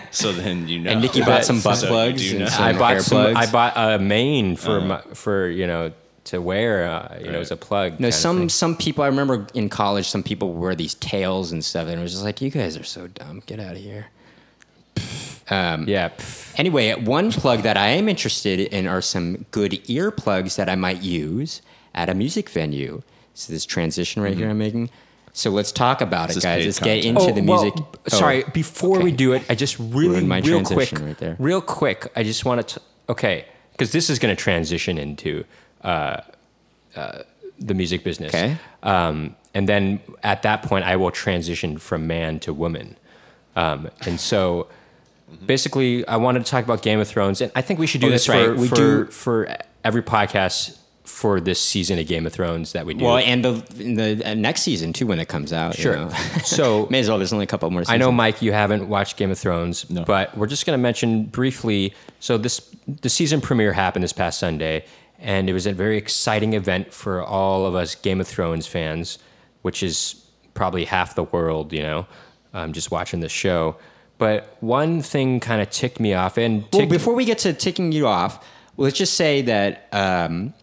So 0.10 0.32
then 0.32 0.66
you 0.66 0.80
know. 0.80 0.90
And 0.90 1.02
Nikki 1.02 1.20
bought 1.20 1.44
some 1.44 1.60
butt 1.60 1.76
So 1.76 1.86
you 1.86 1.92
plugs 1.92 2.22
do 2.22 2.30
and 2.30 2.38
know. 2.40 2.46
some- 2.46 2.64
I 2.64 2.72
bought 2.72 2.90
hair 2.92 3.00
some. 3.00 3.32
plugs? 3.32 3.46
I 3.48 3.52
bought 3.52 3.72
a 3.76 3.98
mane 3.98 4.56
for 4.56 4.78
Uh-huh. 4.78 4.86
my, 4.86 5.00
for 5.14 5.48
you 5.48 5.66
know 5.66 5.92
to 6.24 6.40
wear. 6.40 6.88
Uh, 6.90 7.18
you 7.22 7.30
know, 7.30 7.40
as 7.40 7.50
a 7.50 7.56
plug. 7.56 8.00
No, 8.00 8.08
of 8.08 8.14
some 8.14 8.38
thing. 8.38 8.48
some 8.48 8.74
people. 8.76 9.04
I 9.04 9.08
remember 9.08 9.46
in 9.54 9.68
college, 9.68 10.08
some 10.08 10.22
people 10.22 10.54
wear 10.54 10.74
these 10.74 10.94
tails 10.94 11.52
and 11.52 11.62
stuff, 11.64 11.88
and 11.88 12.00
it 12.00 12.02
was 12.02 12.12
just 12.12 12.24
like, 12.24 12.40
you 12.40 12.50
guys 12.50 12.76
are 12.76 12.84
so 12.84 13.06
dumb. 13.06 13.42
Get 13.46 13.60
out 13.60 13.72
of 13.72 13.82
here. 13.82 14.06
Yeah. 15.50 16.08
pff. 16.08 16.54
Anyway, 16.58 16.92
one 16.94 17.30
plug 17.32 17.62
that 17.62 17.76
I 17.76 17.88
am 17.88 18.08
interested 18.08 18.60
in 18.60 18.86
are 18.86 19.00
some 19.00 19.44
good 19.50 19.72
earplugs 19.86 20.56
that 20.56 20.68
I 20.68 20.74
might 20.74 21.02
use 21.02 21.62
at 21.94 22.08
a 22.08 22.14
music 22.14 22.48
venue. 22.50 23.02
So 23.34 23.52
this 23.52 23.64
transition 23.64 24.22
right 24.22 24.36
here 24.36 24.50
I'm 24.50 24.58
making. 24.58 24.90
So 25.32 25.50
let's 25.50 25.70
talk 25.72 26.00
about 26.00 26.28
This 26.28 26.36
it, 26.36 26.38
is 26.38 26.44
guys. 26.44 26.64
Let's 26.66 26.78
get 26.80 27.02
content. 27.04 27.28
into 27.28 27.40
the 27.40 27.46
well, 27.46 27.62
music. 27.62 27.76
b- 28.04 28.10
sorry, 28.10 28.44
Oh, 28.44 28.50
before 28.50 29.00
we 29.00 29.12
do 29.12 29.32
it, 29.34 29.42
I 29.48 29.54
just 29.54 29.78
really, 29.78 30.24
my 30.24 30.40
real 30.40 30.64
quick, 30.64 30.92
right 30.98 31.16
there. 31.18 31.36
real 31.38 31.60
quick, 31.60 32.10
I 32.16 32.22
just 32.22 32.44
want 32.44 32.66
to, 32.68 32.80
okay, 33.08 33.44
because 33.72 33.92
this 33.92 34.10
is 34.10 34.18
going 34.18 34.34
to 34.34 34.40
transition 34.42 34.98
into 34.98 35.44
uh, 35.84 36.20
uh, 36.96 37.22
the 37.58 37.74
music 37.74 38.02
business. 38.04 38.34
Okay. 38.34 38.56
Um, 38.82 39.36
and 39.54 39.68
then 39.68 40.00
at 40.22 40.42
that 40.42 40.62
point, 40.62 40.84
I 40.84 40.96
will 40.96 41.10
transition 41.10 41.78
from 41.78 42.06
man 42.06 42.40
to 42.40 42.52
woman. 42.52 42.96
Um, 43.56 43.90
and 44.06 44.18
so 44.20 44.68
basically, 45.46 46.06
I 46.06 46.16
wanted 46.16 46.44
to 46.44 46.50
talk 46.50 46.64
about 46.64 46.82
Game 46.82 47.00
of 47.00 47.08
Thrones, 47.08 47.40
and 47.40 47.50
I 47.54 47.62
think 47.62 47.78
we 47.78 47.86
should 47.86 48.00
do 48.00 48.08
Oh, 48.08 48.10
this 48.10 48.26
that's 48.26 48.38
for, 48.44 48.50
right. 48.50 48.58
We 48.58 48.68
for, 48.68 48.74
do- 48.76 49.06
for 49.06 49.56
every 49.84 50.02
podcast 50.02 50.78
for 51.08 51.40
this 51.40 51.60
season 51.60 51.98
of 51.98 52.06
Game 52.06 52.26
of 52.26 52.32
Thrones 52.32 52.72
that 52.72 52.86
we 52.86 52.94
do. 52.94 53.04
Well, 53.04 53.16
and 53.18 53.44
the 53.44 53.52
the 53.74 54.22
uh, 54.30 54.34
next 54.34 54.62
season 54.62 54.92
too 54.92 55.06
when 55.06 55.18
it 55.18 55.26
comes 55.28 55.52
out. 55.52 55.76
you 55.78 55.82
Sure. 55.82 55.96
know. 55.96 56.10
So 56.44 56.86
may 56.90 57.00
as 57.00 57.08
well. 57.08 57.18
There's 57.18 57.32
only 57.32 57.44
a 57.44 57.46
couple 57.48 57.70
more. 57.70 57.82
I 57.88 57.96
know, 57.96 58.12
Mike, 58.12 58.42
you 58.42 58.52
haven't 58.52 58.88
watched 58.88 59.16
Game 59.16 59.30
of 59.30 59.38
Thrones, 59.38 59.88
No. 59.90 60.04
but 60.04 60.36
we're 60.36 60.46
just 60.46 60.66
going 60.66 60.76
to 60.78 60.82
mention 60.82 61.24
briefly. 61.24 61.94
So 62.20 62.38
this 62.38 62.60
the 62.86 63.08
season 63.08 63.40
premiere 63.40 63.72
happened 63.72 64.02
this 64.04 64.12
past 64.12 64.38
Sunday, 64.38 64.84
and 65.18 65.48
it 65.48 65.52
was 65.52 65.66
a 65.66 65.72
very 65.72 65.96
exciting 65.96 66.52
event 66.52 66.92
for 66.92 67.22
all 67.22 67.66
of 67.66 67.74
us 67.74 67.94
Game 67.94 68.20
of 68.20 68.28
Thrones 68.28 68.66
fans, 68.66 69.18
which 69.62 69.82
is 69.82 70.24
probably 70.54 70.84
half 70.84 71.14
the 71.14 71.24
world, 71.24 71.72
you 71.72 71.82
know, 71.82 72.06
um, 72.54 72.72
just 72.72 72.90
watching 72.90 73.20
the 73.20 73.28
show. 73.28 73.76
But 74.18 74.56
one 74.60 75.00
thing 75.02 75.38
kind 75.38 75.62
of 75.62 75.70
ticked 75.70 76.00
me 76.00 76.12
off, 76.14 76.36
and 76.38 76.64
Well, 76.72 76.86
before 76.86 77.14
we 77.14 77.24
get 77.24 77.38
to 77.38 77.52
ticking 77.52 77.92
you 77.92 78.06
off, 78.08 78.44
let's 78.76 78.98
just 78.98 79.14
say 79.14 79.42
that 79.42 79.86
um, 79.92 80.54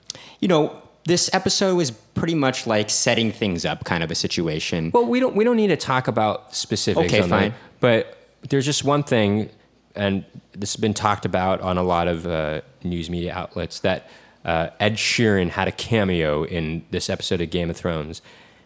you 0.46 0.50
know 0.50 0.80
this 1.06 1.28
episode 1.34 1.76
was 1.76 1.90
pretty 1.90 2.36
much 2.36 2.68
like 2.68 2.92
setting 2.92 3.32
things 3.32 3.66
up, 3.66 3.84
kind 3.84 4.04
of 4.04 4.12
a 4.12 4.16
situation. 4.16 4.92
Well, 4.94 5.08
we 5.08 5.20
don't 5.20 5.36
we 5.36 5.44
don't 5.44 5.56
need 5.56 5.70
to 5.70 5.76
talk 5.76 6.08
about 6.08 6.56
specifics. 6.56 7.12
Okay, 7.12 7.24
on 7.24 7.30
fine. 7.30 7.50
That, 7.50 7.58
but 7.80 8.18
there's 8.50 8.64
just 8.64 8.84
one 8.84 9.02
thing, 9.02 9.50
and 9.96 10.24
this 10.52 10.74
has 10.74 10.80
been 10.80 10.94
talked 10.94 11.26
about 11.26 11.62
on 11.62 11.80
a 11.80 11.82
lot 11.82 12.08
of 12.08 12.28
uh, 12.28 12.62
news 12.84 13.10
media 13.10 13.34
outlets 13.34 13.80
that 13.80 14.08
uh, 14.46 14.70
Ed 14.80 14.98
Sheeran 14.98 15.50
had 15.50 15.68
a 15.68 15.72
cameo 15.72 16.44
in 16.44 16.86
this 16.92 17.10
episode 17.10 17.42
of 17.42 17.50
Game 17.50 17.72
of 17.72 17.76
Thrones, 17.76 18.22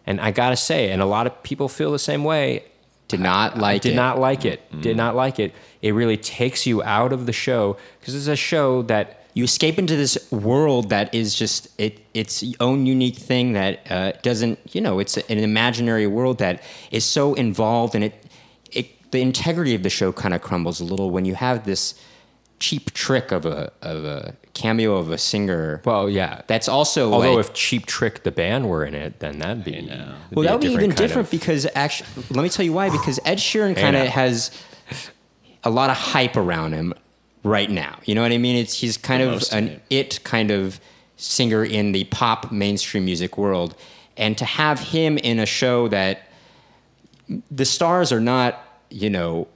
and 0.06 0.20
I 0.20 0.32
gotta 0.32 0.56
say, 0.56 0.90
and 0.90 1.00
a 1.00 1.06
lot 1.06 1.26
of 1.26 1.42
people 1.42 1.66
feel 1.66 1.92
the 1.92 1.98
same 1.98 2.24
way. 2.24 2.64
Did 3.08 3.20
not 3.20 3.56
like 3.56 3.80
did 3.80 3.92
it. 3.92 3.96
not 3.96 4.18
like 4.18 4.44
it. 4.44 4.82
Did 4.82 4.98
not 4.98 5.16
like 5.16 5.38
it. 5.38 5.54
It 5.80 5.94
really 5.94 6.18
takes 6.18 6.66
you 6.66 6.82
out 6.82 7.14
of 7.14 7.24
the 7.24 7.32
show 7.32 7.78
because 7.98 8.14
it's 8.14 8.26
a 8.26 8.36
show 8.36 8.82
that 8.82 9.19
you 9.34 9.44
escape 9.44 9.78
into 9.78 9.96
this 9.96 10.30
world 10.30 10.90
that 10.90 11.14
is 11.14 11.34
just 11.34 11.68
it 11.78 12.00
its 12.14 12.44
own 12.60 12.86
unique 12.86 13.16
thing 13.16 13.52
that 13.52 13.80
uh, 13.90 14.12
doesn't 14.22 14.58
you 14.74 14.80
know 14.80 14.98
it's 14.98 15.16
an 15.16 15.38
imaginary 15.38 16.06
world 16.06 16.38
that 16.38 16.62
is 16.90 17.04
so 17.04 17.34
involved 17.34 17.94
and 17.94 18.04
it 18.04 18.26
it 18.72 19.10
the 19.12 19.20
integrity 19.20 19.74
of 19.74 19.82
the 19.82 19.90
show 19.90 20.12
kind 20.12 20.34
of 20.34 20.42
crumbles 20.42 20.80
a 20.80 20.84
little 20.84 21.10
when 21.10 21.24
you 21.24 21.34
have 21.34 21.64
this 21.64 21.94
cheap 22.58 22.92
trick 22.92 23.32
of 23.32 23.46
a 23.46 23.72
of 23.82 24.04
a 24.04 24.34
cameo 24.52 24.96
of 24.96 25.10
a 25.10 25.16
singer 25.18 25.80
well, 25.84 26.10
yeah. 26.10 26.42
that's 26.46 26.68
also 26.68 27.12
Although 27.12 27.36
like, 27.36 27.46
if 27.46 27.54
Cheap 27.54 27.86
Trick 27.86 28.24
the 28.24 28.32
band 28.32 28.68
were 28.68 28.84
in 28.84 28.94
it, 28.94 29.20
then 29.20 29.38
that'd 29.38 29.64
be 29.64 29.80
know. 29.80 30.14
well 30.32 30.44
a 30.44 30.48
that 30.48 30.52
would 30.54 30.60
be 30.62 30.72
even 30.72 30.90
different 30.90 31.28
of- 31.28 31.30
because 31.30 31.66
actually 31.74 32.08
let 32.30 32.42
me 32.42 32.48
tell 32.48 32.64
you 32.64 32.72
why 32.72 32.90
because 32.90 33.18
Ed 33.24 33.38
Sheeran 33.38 33.76
kind 33.76 33.96
of 33.96 34.08
has 34.08 34.50
a 35.64 35.70
lot 35.70 35.88
of 35.90 35.96
hype 35.96 36.36
around 36.36 36.72
him 36.72 36.92
right 37.42 37.70
now. 37.70 37.98
You 38.04 38.14
know 38.14 38.22
what 38.22 38.32
I 38.32 38.38
mean? 38.38 38.56
It's 38.56 38.74
he's 38.80 38.96
kind 38.96 39.22
The 39.22 39.30
of 39.32 39.42
an 39.52 39.68
hype. 39.68 39.82
it 39.90 40.24
kind 40.24 40.50
of 40.50 40.80
singer 41.16 41.64
in 41.64 41.92
the 41.92 42.04
pop 42.04 42.50
mainstream 42.52 43.04
music 43.04 43.36
world, 43.38 43.74
and 44.16 44.36
to 44.38 44.44
have 44.44 44.80
him 44.80 45.18
in 45.18 45.38
a 45.38 45.46
show 45.46 45.88
that 45.88 46.22
the 47.50 47.64
stars 47.64 48.10
are 48.12 48.20
not, 48.20 48.58
you 48.90 49.08
know, 49.10 49.46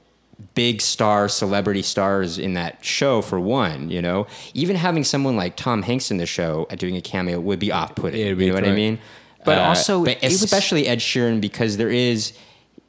big 0.54 0.80
star 0.80 1.28
celebrity 1.28 1.82
stars 1.82 2.38
in 2.38 2.54
that 2.54 2.84
show 2.84 3.20
for 3.22 3.38
one, 3.40 3.90
you 3.90 4.00
know. 4.02 4.26
Even 4.52 4.76
having 4.76 5.04
someone 5.04 5.36
like 5.36 5.56
Tom 5.56 5.82
Hanks 5.82 6.10
in 6.10 6.16
the 6.18 6.26
show 6.26 6.66
uh, 6.70 6.74
doing 6.76 6.96
a 6.96 7.00
cameo 7.00 7.40
would 7.40 7.58
be 7.58 7.72
off-putting. 7.72 8.20
It'd 8.20 8.38
be 8.38 8.46
you 8.46 8.50
know 8.52 8.56
what 8.60 8.68
I 8.68 8.72
mean? 8.72 8.98
But 9.44 9.58
also, 9.58 10.04
but 10.04 10.18
it 10.22 10.24
was- 10.24 10.42
especially 10.42 10.86
Ed 10.86 10.98
Sheeran 11.00 11.40
because 11.40 11.76
there 11.76 11.90
is 11.90 12.32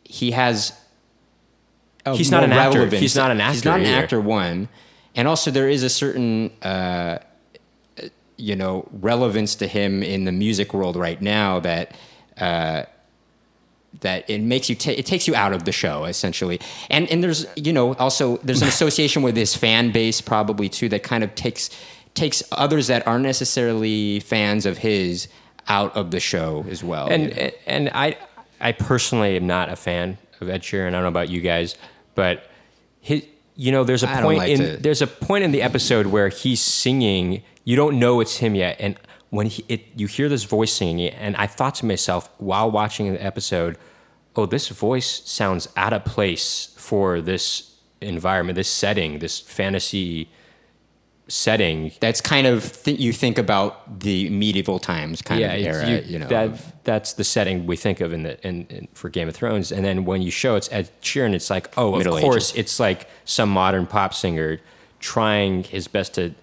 he 0.04 0.32
has 0.32 0.72
a 2.06 2.16
He's 2.16 2.30
not 2.32 2.42
more 2.42 2.46
an 2.46 2.52
actor. 2.54 2.96
He's 2.96 3.16
not 3.16 3.32
an 3.32 3.42
actor 3.42 3.54
He's 3.54 3.66
not 3.66 3.80
an 3.80 3.86
either. 3.88 3.98
actor. 4.04 4.22
One, 4.22 4.70
and 5.16 5.28
also 5.28 5.52
there 5.52 5.70
is 5.70 5.84
a 5.84 5.90
certain, 5.90 6.52
uh, 6.62 7.20
you 8.38 8.56
know, 8.56 8.88
relevance 8.92 9.56
to 9.56 9.68
him 9.68 10.04
in 10.04 10.26
the 10.26 10.32
music 10.32 10.74
world 10.74 10.96
right 10.96 11.22
now 11.22 11.60
that 11.62 11.96
uh, 12.38 12.84
that 14.02 14.30
it 14.30 14.42
makes 14.42 14.70
you 14.70 14.76
ta- 14.76 14.92
it 14.92 15.06
takes 15.06 15.28
you 15.28 15.36
out 15.36 15.54
of 15.54 15.64
the 15.64 15.72
show 15.72 16.04
essentially. 16.06 16.60
And 16.90 17.10
and 17.10 17.24
there's 17.24 17.46
you 17.56 17.74
know 17.74 17.94
also 17.96 18.38
there's 18.38 18.62
an 18.62 18.68
association 18.76 19.22
with 19.22 19.36
his 19.36 19.56
fan 19.56 19.92
base 19.92 20.22
probably 20.22 20.70
too 20.70 20.90
that 20.90 21.04
kind 21.04 21.24
of 21.24 21.34
takes 21.36 21.70
takes 22.14 22.44
others 22.52 22.88
that 22.88 23.06
aren't 23.08 23.24
necessarily 23.24 24.20
fans 24.22 24.66
of 24.66 24.80
his 24.80 25.28
out 25.68 25.96
of 25.96 26.12
the 26.12 26.20
show 26.20 26.66
as 26.70 26.84
well. 26.84 27.08
and 27.08 27.24
you 27.24 27.36
know? 27.36 27.50
and 27.68 27.90
I 27.94 28.18
I 28.60 28.72
personally 28.74 29.36
am 29.36 29.48
not 29.48 29.70
a 29.70 29.76
fan 29.76 30.18
of 30.42 30.50
Ed 30.50 30.62
Sheeran. 30.62 30.90
I 30.90 30.92
don't 30.92 31.04
know 31.04 31.08
about 31.08 31.30
you 31.30 31.42
guys, 31.42 31.76
but 32.16 32.50
his 33.00 33.26
you 33.56 33.72
know 33.72 33.84
there's 33.84 34.04
a 34.04 34.10
I 34.10 34.22
point 34.22 34.38
like 34.40 34.50
in 34.50 34.60
to- 34.60 34.78
there's 34.78 35.02
a 35.02 35.08
point 35.08 35.44
in 35.44 35.52
the 35.52 35.62
episode 35.62 36.08
where 36.08 36.30
he's 36.30 36.62
singing. 36.62 37.44
You 37.64 37.76
don't 37.76 38.00
know 38.00 38.20
it's 38.22 38.38
him 38.38 38.56
yet, 38.56 38.78
and 38.80 38.98
when 39.30 39.48
he, 39.48 39.66
it, 39.68 39.82
you 39.96 40.08
hear 40.08 40.30
this 40.30 40.44
voice 40.44 40.72
singing, 40.72 41.10
and 41.10 41.36
I 41.36 41.48
thought 41.48 41.76
to 41.76 41.86
myself 41.86 42.30
while 42.38 42.70
watching 42.70 43.12
the 43.12 43.24
episode, 43.24 43.78
"Oh, 44.36 44.46
this 44.46 44.68
voice 44.70 45.22
sounds 45.26 45.68
out 45.76 45.94
of 45.94 46.06
place 46.06 46.74
for 46.78 47.22
this 47.22 47.72
environment, 48.02 48.56
this 48.56 48.70
setting, 48.70 49.20
this 49.20 49.40
fantasy 49.40 50.30
setting." 51.28 51.92
that's 52.00 52.22
kind 52.22 52.48
of 52.48 52.84
th- 52.84 53.00
you 53.00 53.12
think 53.14 53.38
about 53.38 54.00
the 54.02 54.30
medieval 54.30 54.80
times 54.80 55.22
kind 55.22 55.42
yeah, 55.42 55.54
of 55.54 55.66
era, 55.66 56.02
you, 56.02 56.20
know. 56.20 56.28
that 56.28 56.84
that's 56.84 57.14
the 57.14 57.24
setting 57.24 57.66
we 57.66 57.76
think 57.76 58.00
of 58.02 58.14
in 58.14 58.24
the 58.24 58.48
in, 58.48 58.66
in 58.70 58.88
for 58.94 59.10
Game 59.10 59.28
of 59.28 59.36
Thrones, 59.36 59.72
and 59.72 59.84
then 59.86 60.06
when 60.06 60.22
you 60.22 60.32
show 60.32 60.56
it's 60.56 60.72
Ed 60.72 60.90
Sheeran, 61.02 61.34
it's 61.34 61.50
like, 61.50 61.70
oh, 61.78 61.94
of 61.94 61.98
Middle 62.00 62.20
course, 62.20 62.54
it's 62.56 62.80
like 62.80 63.10
some 63.26 63.50
modern 63.50 63.86
pop 63.88 64.14
singer 64.14 64.60
trying 65.00 65.64
his 65.64 65.88
best 65.88 66.14
to 66.16 66.34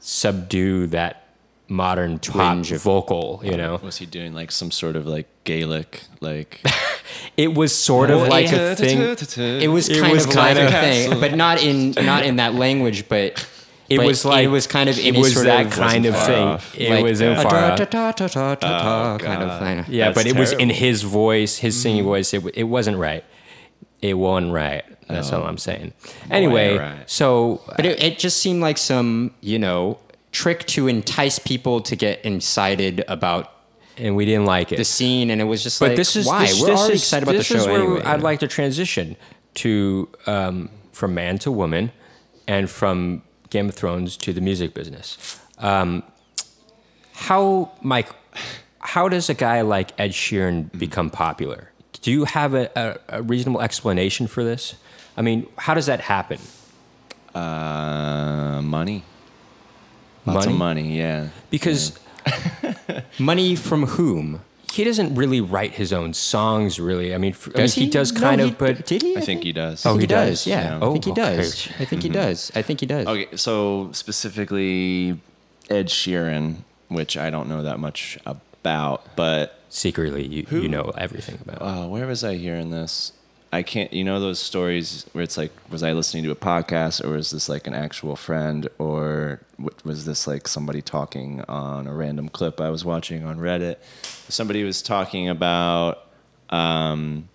subdue 0.00 0.86
that 0.88 1.22
modern 1.68 2.18
Twinge 2.18 2.68
pop 2.68 2.76
of- 2.76 2.82
vocal. 2.82 3.40
You 3.44 3.56
know, 3.56 3.80
Was 3.82 3.98
he 3.98 4.06
doing 4.06 4.34
like 4.34 4.52
some 4.52 4.70
sort 4.70 4.96
of 4.96 5.06
like 5.06 5.26
Gaelic 5.44 6.02
like? 6.20 6.60
it 7.36 7.54
was 7.54 7.74
sort 7.74 8.10
of 8.10 8.28
like 8.28 8.52
it- 8.52 8.54
a 8.54 8.76
thing. 8.76 9.60
it 9.60 9.68
was 9.68 9.88
It 9.88 10.00
kind 10.00 10.12
was 10.12 10.26
of 10.26 10.32
kind 10.32 10.58
like 10.58 10.68
of- 10.68 10.74
a 10.74 10.80
thing, 10.80 11.20
but 11.20 11.34
not 11.34 11.62
in 11.62 11.90
not 12.04 12.24
in 12.24 12.36
that 12.36 12.54
language, 12.54 13.08
but 13.08 13.44
It 13.88 13.98
but 13.98 14.06
was 14.06 14.24
like 14.24 14.44
it 14.44 14.48
was 14.48 14.66
kind 14.66 14.88
of 14.88 14.98
it 14.98 15.16
was 15.16 15.34
sort 15.34 15.46
that 15.46 15.66
of 15.66 15.72
kind 15.72 16.06
of 16.06 16.14
far 16.16 16.26
thing. 16.26 16.48
off. 16.48 16.78
It 16.78 16.90
like 16.90 17.04
was 17.04 17.20
in 17.20 17.32
a 17.32 17.42
far 17.42 17.50
da- 17.50 17.76
da- 17.76 17.84
da- 17.84 18.12
da- 18.12 18.26
da- 18.28 18.54
da- 18.56 19.14
Oh, 19.14 19.18
kind 19.18 19.42
of 19.42 19.60
thing. 19.60 19.84
Yeah, 19.94 20.06
That's 20.06 20.16
but 20.18 20.26
it 20.26 20.36
was 20.38 20.52
in 20.52 20.70
his 20.70 21.02
voice, 21.02 21.58
his 21.58 21.80
singing 21.80 22.04
voice. 22.04 22.34
It, 22.34 22.44
it 22.56 22.64
wasn't 22.64 22.98
right. 22.98 23.24
It 24.02 24.14
wasn't 24.14 24.52
right. 24.52 24.84
That's 25.08 25.32
all 25.32 25.44
I'm 25.44 25.58
saying. 25.58 25.92
Anyway, 26.30 26.76
right. 26.78 27.08
so 27.08 27.62
But 27.76 27.86
it, 27.86 28.02
it 28.02 28.18
just 28.18 28.38
seemed 28.38 28.60
like 28.60 28.76
some 28.78 29.34
you 29.40 29.58
know 29.58 29.98
trick 30.32 30.66
to 30.66 30.88
entice 30.88 31.38
people 31.38 31.80
to 31.82 31.94
get 31.96 32.26
excited 32.26 33.04
about 33.08 33.52
and 33.96 34.16
we 34.16 34.26
didn't 34.26 34.44
like 34.46 34.72
it. 34.72 34.76
the 34.76 34.84
scene, 34.84 35.30
and 35.30 35.40
it 35.40 35.44
was 35.44 35.62
just 35.62 35.78
but 35.80 35.90
like, 35.90 35.96
this 35.96 36.16
is 36.16 36.26
why? 36.26 36.46
This, 36.46 36.60
We're 36.60 36.66
this 36.68 36.78
already 36.80 36.94
is, 36.94 37.02
excited 37.02 37.22
about 37.28 37.36
the 37.38 37.44
show 37.44 37.54
is 37.56 37.66
where 37.66 37.76
anyway. 37.80 38.02
I'd 38.02 38.20
like 38.20 38.40
to 38.40 38.48
transition 38.48 39.16
to 39.54 40.08
um, 40.26 40.68
from 40.92 41.14
man 41.14 41.38
to 41.38 41.50
woman, 41.52 41.92
and 42.48 42.68
from 42.68 43.22
Game 43.50 43.68
of 43.68 43.74
Thrones 43.74 44.16
to 44.18 44.32
the 44.32 44.40
music 44.40 44.74
business. 44.74 45.40
Um, 45.58 46.02
how, 47.12 47.72
Mike? 47.82 48.08
How 48.80 49.08
does 49.08 49.28
a 49.28 49.34
guy 49.34 49.62
like 49.62 49.92
Ed 49.98 50.10
Sheeran 50.12 50.76
become 50.78 51.10
popular? 51.10 51.70
Do 52.02 52.10
you 52.12 52.24
have 52.24 52.54
a, 52.54 52.70
a, 53.08 53.18
a 53.18 53.22
reasonable 53.22 53.60
explanation 53.60 54.26
for 54.26 54.44
this? 54.44 54.74
I 55.16 55.22
mean, 55.22 55.46
how 55.58 55.74
does 55.74 55.86
that 55.86 56.00
happen? 56.02 56.38
Uh, 57.34 58.60
money. 58.62 59.02
Lots 60.26 60.46
Money? 60.46 60.52
of 60.52 60.58
money. 60.58 60.98
Yeah. 60.98 61.28
Because 61.50 61.98
Money 63.18 63.56
from 63.56 63.86
whom? 63.86 64.40
He 64.72 64.84
doesn't 64.84 65.14
really 65.14 65.40
write 65.40 65.72
his 65.74 65.92
own 65.92 66.12
songs, 66.12 66.78
really. 66.78 67.14
I 67.14 67.18
mean, 67.18 67.32
f- 67.32 67.48
I 67.54 67.58
mean 67.58 67.62
Does 67.64 67.74
he? 67.74 67.88
does 67.88 68.12
No, 68.12 68.20
kind 68.20 68.40
he- 68.40 68.48
of, 68.48 68.58
but 68.58 68.84
did 68.86 69.02
he? 69.02 69.16
I 69.16 69.20
think 69.20 69.42
he 69.44 69.52
does. 69.52 69.84
Oh, 69.86 69.94
he 69.94 70.02
he 70.02 70.06
does. 70.06 70.28
does? 70.40 70.46
Yeah, 70.46 70.62
Yeah. 70.62 70.76
I 70.86 70.92
think 70.92 71.04
he 71.04 71.10
Oh, 71.10 71.12
okay. 71.14 71.36
does. 71.36 71.68
I 71.80 71.84
think 71.84 72.02
he 72.02 72.08
does. 72.08 72.52
I 72.54 72.62
think 72.62 72.80
he 72.80 72.86
does. 72.86 73.06
Okay, 73.06 73.36
so 73.36 73.90
specifically 73.92 75.18
Ed 75.70 75.86
Sheeran, 75.88 76.56
which 76.88 77.16
I 77.16 77.30
don't 77.30 77.48
know 77.48 77.62
that 77.62 77.78
much 77.80 78.18
about, 78.26 79.16
but 79.16 79.60
secretly 79.68 80.26
you, 80.26 80.44
Who- 80.48 80.62
you 80.62 80.68
know 80.68 80.92
everything 80.96 81.38
about. 81.46 81.62
uh, 81.62 81.86
where 81.88 82.06
was 82.06 82.22
I 82.24 82.36
hearing 82.36 82.70
this? 82.70 83.12
I 83.56 83.62
can't. 83.62 83.90
You 83.90 84.04
know 84.04 84.20
those 84.20 84.38
stories 84.38 85.06
where 85.12 85.24
it's 85.24 85.38
like, 85.38 85.50
was 85.70 85.82
I 85.82 85.92
listening 85.92 86.24
to 86.24 86.30
a 86.30 86.36
podcast, 86.36 87.02
or 87.02 87.12
was 87.12 87.30
this 87.30 87.48
like 87.48 87.66
an 87.66 87.72
actual 87.72 88.14
friend, 88.14 88.68
or 88.78 89.40
was 89.82 90.04
this 90.04 90.26
like 90.26 90.46
somebody 90.46 90.82
talking 90.82 91.40
on 91.48 91.86
a 91.86 91.94
random 91.94 92.28
clip 92.28 92.60
I 92.60 92.68
was 92.68 92.84
watching 92.84 93.24
on 93.24 93.38
Reddit? 93.38 93.76
Somebody 94.28 94.62
was 94.62 94.82
talking 94.82 95.30
about, 95.30 96.06
um, 96.50 97.30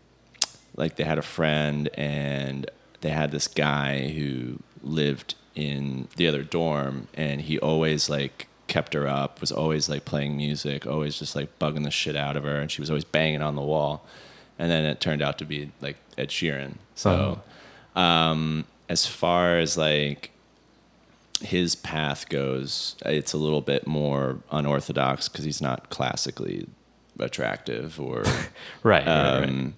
like 0.76 0.96
they 0.96 1.06
had 1.06 1.18
a 1.18 1.24
friend 1.24 1.90
and 1.96 2.70
they 3.02 3.10
had 3.10 3.32
this 3.32 3.48
guy 3.48 4.10
who 4.10 4.60
lived 4.84 5.34
in 5.56 6.08
the 6.18 6.28
other 6.28 6.44
dorm, 6.44 7.08
and 7.16 7.42
he 7.42 7.58
always 7.58 8.12
like 8.12 8.48
kept 8.68 8.94
her 8.94 9.08
up, 9.08 9.42
was 9.42 9.52
always 9.52 9.90
like 9.90 10.06
playing 10.06 10.38
music, 10.38 10.86
always 10.86 11.18
just 11.18 11.36
like 11.36 11.58
bugging 11.58 11.84
the 11.84 11.90
shit 11.90 12.16
out 12.16 12.38
of 12.38 12.44
her, 12.44 12.60
and 12.60 12.70
she 12.70 12.80
was 12.80 12.92
always 12.92 13.06
banging 13.06 13.42
on 13.42 13.56
the 13.56 13.64
wall. 13.64 14.06
And 14.60 14.70
then 14.70 14.84
it 14.84 15.02
turned 15.02 15.24
out 15.24 15.40
to 15.40 15.46
be 15.46 15.72
like 15.82 15.98
Ed 16.18 16.30
Sheeran. 16.30 16.76
So, 16.96 17.42
um, 17.96 18.66
as 18.90 19.06
far 19.06 19.58
as 19.58 19.78
like 19.78 20.32
his 21.42 21.76
path 21.76 22.30
goes, 22.30 22.96
it's 23.06 23.34
a 23.34 23.38
little 23.38 23.62
bit 23.62 23.88
more 23.88 24.40
unorthodox 24.52 25.28
because 25.28 25.46
he's 25.46 25.62
not 25.62 25.90
classically 25.90 26.68
attractive 27.20 28.00
or 28.00 28.22
right, 28.84 29.06
right, 29.06 29.08
right. 29.08 29.44
um, 29.50 29.74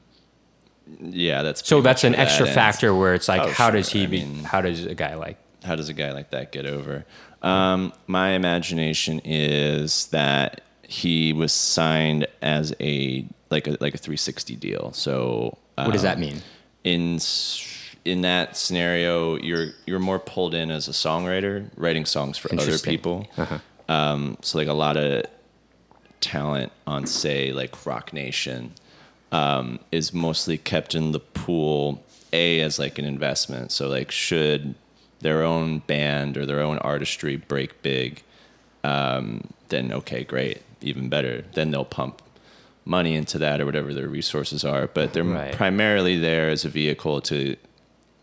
yeah, 1.00 1.42
that's 1.44 1.66
So 1.68 1.82
that's 1.82 2.04
an 2.04 2.12
that 2.14 2.20
extra 2.20 2.46
ends. 2.46 2.56
factor 2.56 2.94
where 2.94 3.14
it's 3.14 3.28
like, 3.30 3.42
Oh, 3.42 3.52
how 3.52 3.72
does 3.72 3.90
he 3.90 4.04
I 4.04 4.08
be? 4.08 4.26
mean- 4.26 4.44
how 4.44 4.62
does 4.62 4.86
a 4.86 4.96
guy 4.96 5.16
like? 5.16 5.38
How 5.64 5.78
does 5.78 5.88
a 5.88 5.94
guy 5.94 6.12
like 6.12 6.32
that 6.32 6.52
get 6.52 6.66
over? 6.66 7.06
Um, 7.42 7.94
my 8.08 8.32
imagination 8.32 9.22
is 9.24 10.08
that 10.08 10.60
he 10.86 11.32
was 11.32 11.54
signed 11.54 12.28
as 12.42 12.74
a 12.82 13.26
like 13.50 13.68
a 13.68 13.78
like 13.80 13.96
a 13.96 13.98
360 13.98 14.58
deal. 14.58 14.92
So 14.92 15.58
What 15.76 15.92
does 15.92 16.04
that 16.04 16.16
um, 16.16 16.22
mean? 16.22 16.42
in 16.84 17.20
in 18.06 18.22
that 18.22 18.58
scenario, 18.58 19.38
you're 19.38 19.70
you're 19.86 20.00
more 20.00 20.20
pulled 20.20 20.54
in 20.54 20.72
as 20.72 20.88
a 20.88 20.92
songwriter, 20.92 21.70
writing 21.76 22.06
songs 22.06 22.38
for 22.38 22.54
other 22.54 22.78
people. 22.78 23.28
Um, 23.90 24.38
so 24.42 24.58
like 24.58 24.68
a 24.68 24.74
lot 24.74 24.98
of 24.98 25.26
talent 26.20 26.72
on 26.88 27.06
say 27.06 27.52
like 27.52 27.86
Roc 27.86 28.14
Nation 28.14 28.74
um, 29.32 29.80
is 29.92 30.14
mostly 30.14 30.58
kept 30.58 30.96
in 30.96 31.12
the 31.12 31.20
pool 31.20 32.04
a 32.32 32.62
as 32.62 32.80
like 32.80 32.98
an 32.98 33.06
investment. 33.06 33.72
So 33.72 33.88
like 33.88 34.12
should 34.12 34.76
their 35.20 35.44
own 35.44 35.80
band 35.80 36.38
or 36.38 36.46
their 36.46 36.62
own 36.62 36.78
artistry 36.80 37.38
break 37.38 37.82
big, 37.82 38.24
um, 38.84 39.50
then 39.70 39.94
okay, 39.94 40.24
great, 40.24 40.62
even 40.82 41.08
better. 41.08 41.46
Then 41.54 41.72
they'll 41.72 41.86
pump 41.86 42.22
money 42.86 43.16
into 43.16 43.38
that 43.40 43.62
or 43.62 43.66
whatever 43.66 43.94
their 43.94 44.08
resources 44.10 44.64
are. 44.66 44.88
But 44.88 45.14
they're 45.14 45.24
Right. 45.24 45.54
primarily 45.54 46.18
there 46.18 46.50
as 46.50 46.66
a 46.66 46.70
vehicle 46.70 47.22
to 47.22 47.56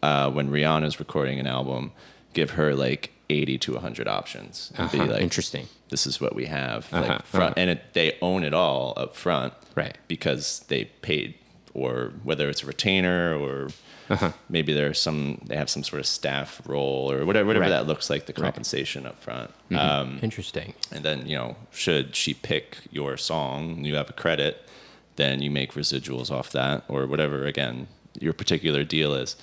uh, 0.03 0.31
when 0.31 0.51
Rihanna's 0.51 0.99
recording 0.99 1.39
an 1.39 1.47
album, 1.47 1.93
give 2.33 2.51
her 2.53 2.75
like 2.75 3.13
eighty 3.29 3.59
to 3.59 3.77
hundred 3.79 4.09
options 4.09 4.73
and 4.77 4.87
Uh-huh, 4.87 5.05
be 5.05 5.11
like, 5.13 5.23
interesting. 5.23 5.69
This 5.91 6.07
is 6.07 6.21
what 6.21 6.35
we 6.35 6.47
have, 6.47 6.89
Uh-huh, 6.93 7.07
like 7.07 7.27
front, 7.27 7.45
uh-huh. 7.53 7.55
and 7.59 7.71
it, 7.71 7.93
they 7.93 8.17
own 8.23 8.43
it 8.45 8.55
all 8.55 8.95
up 8.97 9.15
front, 9.15 9.53
Right. 9.75 9.97
Because 10.09 10.61
they 10.69 10.87
paid, 10.87 11.35
or 11.75 12.13
whether 12.23 12.49
it's 12.49 12.63
a 12.63 12.67
retainer 12.67 13.35
or. 13.37 13.69
Uh-huh. 14.09 14.33
Maybe 14.49 14.73
there's 14.73 14.99
some 14.99 15.41
they 15.47 15.55
have 15.55 15.71
some 15.71 15.85
sort 15.85 16.01
of 16.01 16.07
staff 16.07 16.61
role 16.67 17.13
or 17.13 17.25
whatever 17.25 17.47
whatever 17.47 17.61
Right. 17.63 17.69
that 17.69 17.87
looks 17.87 18.11
like 18.11 18.27
the 18.27 18.33
Right. 18.33 18.39
Mm-hmm. 18.39 18.45
compensation 18.45 19.07
up 19.07 19.23
front. 19.23 19.53
Um, 19.73 20.19
Interesting. 20.21 20.75
and 20.91 21.05
then, 21.05 21.27
you 21.29 21.37
know, 21.37 21.55
should 21.71 22.17
she 22.17 22.35
pick 22.35 22.79
your 22.91 23.17
song 23.17 23.71
and 23.77 23.87
you 23.87 23.95
have 23.95 24.11
a 24.11 24.13
credit, 24.13 24.67
then 25.15 25.43
you 25.43 25.51
make 25.53 25.75
residuals 25.75 26.29
off 26.29 26.51
that 26.51 26.83
or 26.89 27.07
whatever, 27.07 27.47
again, 27.47 27.87
your 28.19 28.33
particular 28.33 28.83
deal 28.83 29.15
is. 29.15 29.37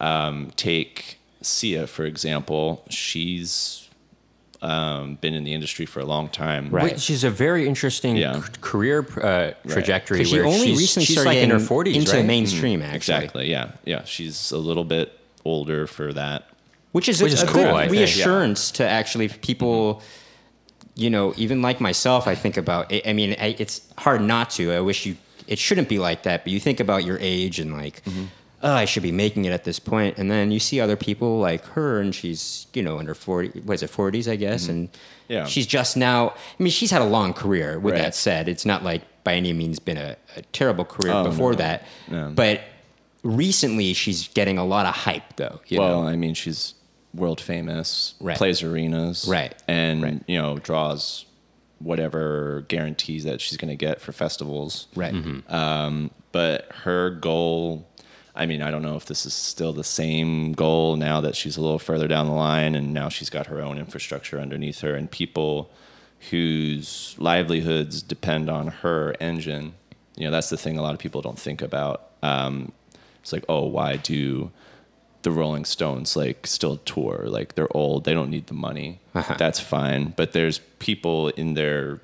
Um, 0.00 0.52
take 0.54 1.18
Sia, 1.40 1.88
for 1.88 2.04
example. 2.04 2.84
She's 2.90 3.88
um, 4.62 5.16
been 5.16 5.34
in 5.34 5.44
the 5.44 5.52
industry 5.52 5.84
for 5.86 6.00
a 6.00 6.04
long 6.04 6.28
time. 6.28 6.70
Right. 6.70 6.84
Which 6.92 7.10
is 7.10 7.24
a 7.24 7.30
very 7.30 7.66
interesting 7.68 8.16
Yeah. 8.16 8.40
c- 8.40 8.48
career 8.60 9.00
uh, 9.20 9.52
trajectory. 9.68 10.18
Because 10.18 10.30
she 10.30 10.40
only 10.40 10.66
she's, 10.68 10.78
recently 10.78 11.04
she's 11.06 11.16
started 11.16 11.28
like 11.30 11.38
in 11.38 11.50
her 11.50 11.58
forties, 11.58 11.96
into 11.96 12.16
right? 12.16 12.24
mainstream, 12.24 12.80
actually. 12.80 12.96
Exactly. 12.96 13.50
Yeah. 13.50 13.72
Yeah. 13.84 14.04
She's 14.04 14.52
a 14.52 14.58
little 14.58 14.84
bit 14.84 15.18
older 15.44 15.86
for 15.86 16.12
that. 16.12 16.48
which 16.92 17.08
is 17.08 17.20
Which 17.22 17.32
a, 17.32 17.34
is 17.34 17.42
a 17.42 17.46
cool, 17.46 17.62
good 17.64 17.74
I 17.74 17.82
think, 17.88 17.94
yeah. 17.94 18.00
reassurance 18.00 18.70
to 18.72 18.88
actually 18.88 19.28
people 19.28 20.00
you 20.94 21.08
know 21.10 21.32
even 21.38 21.62
like 21.62 21.80
myself 21.80 22.28
i 22.28 22.34
think 22.34 22.58
about 22.58 22.92
i 22.92 23.00
I 23.06 23.12
mean 23.14 23.30
I, 23.40 23.56
it's 23.58 23.80
hard 23.96 24.20
not 24.20 24.50
to 24.56 24.72
i 24.72 24.80
wish 24.80 25.06
you 25.06 25.16
it 25.48 25.58
shouldn't 25.58 25.88
be 25.88 25.98
like 25.98 26.24
that 26.24 26.44
but 26.44 26.52
you 26.52 26.60
think 26.60 26.80
about 26.80 27.02
your 27.04 27.16
age 27.18 27.58
and 27.58 27.72
like 27.72 28.04
Mm-hmm. 28.04 28.24
Oh 28.62 28.72
i 28.74 28.84
should 28.84 29.02
be 29.02 29.12
making 29.12 29.44
it 29.44 29.50
at 29.52 29.64
this 29.64 29.78
point 29.78 30.16
and 30.18 30.30
then 30.30 30.50
you 30.50 30.58
see 30.60 30.80
other 30.80 30.96
people 30.96 31.38
like 31.38 31.64
her 31.66 32.00
and 32.00 32.14
she's 32.14 32.66
you 32.74 32.82
know 32.82 32.98
under 32.98 33.14
40 33.14 33.60
what 33.60 33.74
is 33.74 33.82
it 33.82 33.90
40s 33.90 34.30
i 34.30 34.36
guess 34.36 34.68
and 34.68 34.88
Mm-hmm. 34.88 35.02
Yeah. 35.28 35.46
she's 35.46 35.66
just 35.66 35.96
now 35.96 36.30
i 36.58 36.62
mean 36.62 36.70
she's 36.72 36.90
had 36.90 37.00
a 37.00 37.06
long 37.06 37.32
career 37.32 37.78
with 37.78 37.94
Right. 37.94 38.02
that 38.02 38.14
said 38.14 38.48
it's 38.48 38.66
not 38.66 38.82
like 38.84 39.02
by 39.24 39.34
any 39.34 39.52
means 39.54 39.78
been 39.78 39.96
a, 39.96 40.16
a 40.36 40.42
terrible 40.52 40.84
career 40.84 41.12
Oh, 41.14 41.24
before 41.24 41.52
no. 41.52 41.58
that 41.58 41.86
No. 42.10 42.32
but 42.34 42.60
recently 43.22 43.92
she's 43.94 44.28
getting 44.28 44.58
a 44.58 44.64
lot 44.64 44.84
of 44.86 44.94
hype 44.94 45.36
though 45.36 45.60
you 45.68 45.78
well, 45.78 46.02
know? 46.02 46.08
I 46.08 46.16
mean, 46.16 46.34
she's 46.34 46.74
world 47.14 47.40
famous, 47.40 48.14
Right. 48.20 48.36
plays 48.36 48.62
arenas, 48.62 49.26
Right. 49.28 49.54
and 49.68 50.02
Right. 50.02 50.22
you 50.26 50.36
know 50.40 50.58
draws 50.58 51.24
whatever 51.78 52.64
guarantees 52.68 53.24
that 53.24 53.40
she's 53.40 53.56
going 53.56 53.68
to 53.70 53.76
get 53.76 54.00
for 54.00 54.12
festivals, 54.12 54.86
right 54.94 55.14
Um, 55.48 56.10
but 56.30 56.68
her 56.84 57.10
goal, 57.10 57.86
I 58.34 58.46
mean, 58.46 58.62
I 58.62 58.70
don't 58.70 58.82
know 58.82 58.96
if 58.96 59.04
this 59.06 59.26
is 59.26 59.34
still 59.34 59.72
the 59.74 59.84
same 59.84 60.52
goal 60.54 60.96
now 60.96 61.20
that 61.20 61.36
she's 61.36 61.56
a 61.56 61.60
little 61.60 61.78
further 61.78 62.08
down 62.08 62.26
the 62.28 62.32
line 62.32 62.74
and 62.74 62.94
now 62.94 63.08
she's 63.10 63.28
got 63.28 63.46
her 63.48 63.60
own 63.60 63.76
infrastructure 63.78 64.40
underneath 64.40 64.80
her 64.80 64.94
and 64.94 65.10
people 65.10 65.70
whose 66.30 67.14
livelihoods 67.18 68.00
depend 68.02 68.48
on 68.48 68.68
her 68.68 69.14
engine. 69.20 69.74
You 70.16 70.26
know, 70.26 70.30
that's 70.30 70.50
the 70.50 70.56
thing 70.56 70.78
a 70.78 70.82
lot 70.82 70.94
of 70.94 71.00
people 71.00 71.20
don't 71.20 71.38
think 71.38 71.60
about. 71.62 72.10
Um, 72.22 72.72
it's 73.20 73.32
like, 73.32 73.44
oh, 73.48 73.66
why 73.66 73.96
do 73.96 74.50
the 75.22 75.30
Rolling 75.30 75.64
Stones 75.64 76.16
like 76.16 76.46
still 76.46 76.78
tour? 76.78 77.24
Like 77.26 77.54
they're 77.54 77.74
old, 77.76 78.04
they 78.04 78.14
don't 78.14 78.30
need 78.30 78.46
the 78.46 78.54
money. 78.54 79.00
Uh-huh. 79.14 79.34
That's 79.38 79.60
fine. 79.60 80.14
But 80.16 80.32
there's 80.32 80.58
people 80.78 81.28
in 81.28 81.54
their 81.54 82.00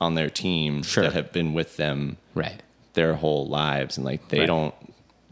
on 0.00 0.14
their 0.14 0.28
team 0.30 0.82
Sure. 0.82 1.04
that 1.04 1.12
have 1.14 1.32
been 1.32 1.52
with 1.54 1.76
them 1.76 2.16
right 2.34 2.62
their 2.94 3.14
whole 3.14 3.46
lives 3.48 3.96
and 3.96 4.04
like 4.04 4.28
they 4.28 4.40
Right. 4.40 4.46
don't 4.46 4.74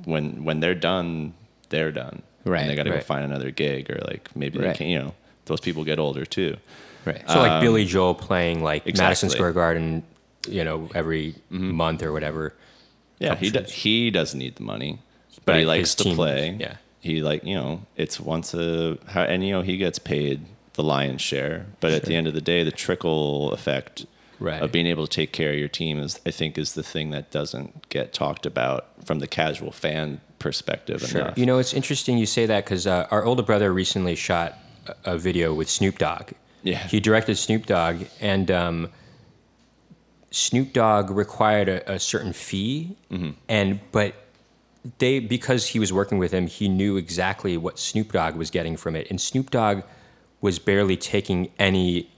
when 0.05 0.45
when 0.45 0.61
they're 0.61 0.75
done 0.75 1.35
they're 1.69 1.93
done 1.93 2.23
Right, 2.45 2.63
and 2.63 2.71
they 2.71 2.75
got 2.75 2.85
to 2.85 2.91
right. 2.91 3.01
go 3.01 3.05
find 3.05 3.25
another 3.25 3.51
gig 3.53 3.89
or 3.91 4.01
like 4.07 4.35
maybe 4.35 4.59
Right. 4.59 4.69
they 4.73 4.75
can 4.79 4.87
you 4.89 4.99
know 4.99 5.15
those 5.47 5.61
people 5.61 5.85
get 5.85 5.99
older 5.99 6.25
too 6.25 6.57
right 7.05 7.23
So 7.29 7.39
like 7.41 7.61
Billy 7.63 7.85
Joel 7.85 8.15
playing 8.15 8.63
like 8.63 8.85
Madison 8.87 9.03
Um, 9.03 9.11
exactly. 9.13 9.29
Mm-hmm. 9.29 9.37
Square 9.37 9.53
Garden, 9.53 10.03
you 10.49 10.65
know, 10.65 10.89
every 10.95 11.35
month 11.51 12.03
or 12.03 12.13
whatever. 12.13 12.55
yeah 13.19 13.35
he 13.37 13.51
Couple 13.51 13.63
does, 13.63 13.73
he 13.73 14.11
doesn't 14.11 14.39
need 14.39 14.57
the 14.57 14.63
money 14.65 14.99
but, 15.37 15.45
But 15.47 15.57
he 15.61 15.65
likes 15.65 15.91
his 15.91 15.95
to 15.97 16.05
team- 16.05 16.17
play 16.17 16.57
yeah. 16.61 16.77
he 17.01 17.23
like 17.23 17.45
you 17.45 17.55
know 17.55 17.83
it's 17.97 18.19
once 18.21 18.55
a 18.55 18.99
how 19.07 19.23
and 19.23 19.45
you 19.47 19.53
know 19.53 19.63
he 19.63 19.77
gets 19.77 19.99
paid 19.99 20.45
the 20.75 20.83
lion's 20.83 21.21
share 21.23 21.67
but 21.81 21.93
at 21.93 22.05
the 22.05 22.15
end 22.17 22.27
of 22.27 22.35
the 22.35 22.41
day 22.41 22.63
the 22.65 22.73
trickle 22.73 23.53
effect 23.53 24.07
Right. 24.43 24.61
of 24.63 24.73
being 24.73 24.87
able 24.87 25.07
to 25.07 25.11
take 25.21 25.33
care 25.33 25.53
of 25.53 25.59
your 25.59 25.69
team 25.69 25.99
is 25.99 26.21
i 26.27 26.31
think 26.33 26.59
is 26.59 26.73
the 26.75 26.83
thing 26.83 27.11
that 27.11 27.31
doesn't 27.31 27.89
get 27.89 28.13
talked 28.13 28.45
about 28.47 28.87
from 29.07 29.19
the 29.21 29.29
casual 29.29 29.71
fan 29.73 30.21
perspective 30.41 31.01
enough. 31.15 31.39
You 31.39 31.47
know, 31.47 31.59
it's 31.59 31.73
interesting 31.73 32.19
you 32.19 32.27
say 32.27 32.47
that 32.47 32.65
because 32.65 32.85
uh, 32.87 33.07
our 33.13 33.25
older 33.25 33.45
brother 33.45 33.73
recently 33.73 34.17
shot 34.17 34.59
a, 35.05 35.13
a 35.15 35.19
video 35.19 35.55
with 35.55 35.71
Snoop 35.71 35.99
Dogg. 35.99 36.33
Yeah. 36.65 36.79
He 36.89 36.99
directed 36.99 37.37
Snoop 37.39 37.67
Dogg, 37.67 38.07
and 38.21 38.51
um, 38.51 38.89
Snoop 40.31 40.73
Dogg 40.73 41.11
required 41.11 41.69
a, 41.69 41.93
a 41.95 41.99
certain 41.99 42.33
fee, 42.33 42.97
Mm-hmm. 43.11 43.31
and 43.49 43.81
but 43.93 44.15
they 44.99 45.21
because 45.21 45.69
he 45.69 45.79
was 45.79 45.93
working 45.93 46.19
with 46.19 46.33
him, 46.33 46.47
he 46.49 46.69
knew 46.69 46.97
exactly 46.97 47.57
what 47.57 47.79
Snoop 47.79 48.13
Dogg 48.13 48.35
was 48.35 48.51
getting 48.51 48.77
from 48.77 48.97
it, 48.97 49.07
and 49.11 49.21
Snoop 49.21 49.51
Dogg 49.51 49.83
was 50.41 50.59
barely 50.59 50.97
taking 50.97 51.51
any 51.59 52.11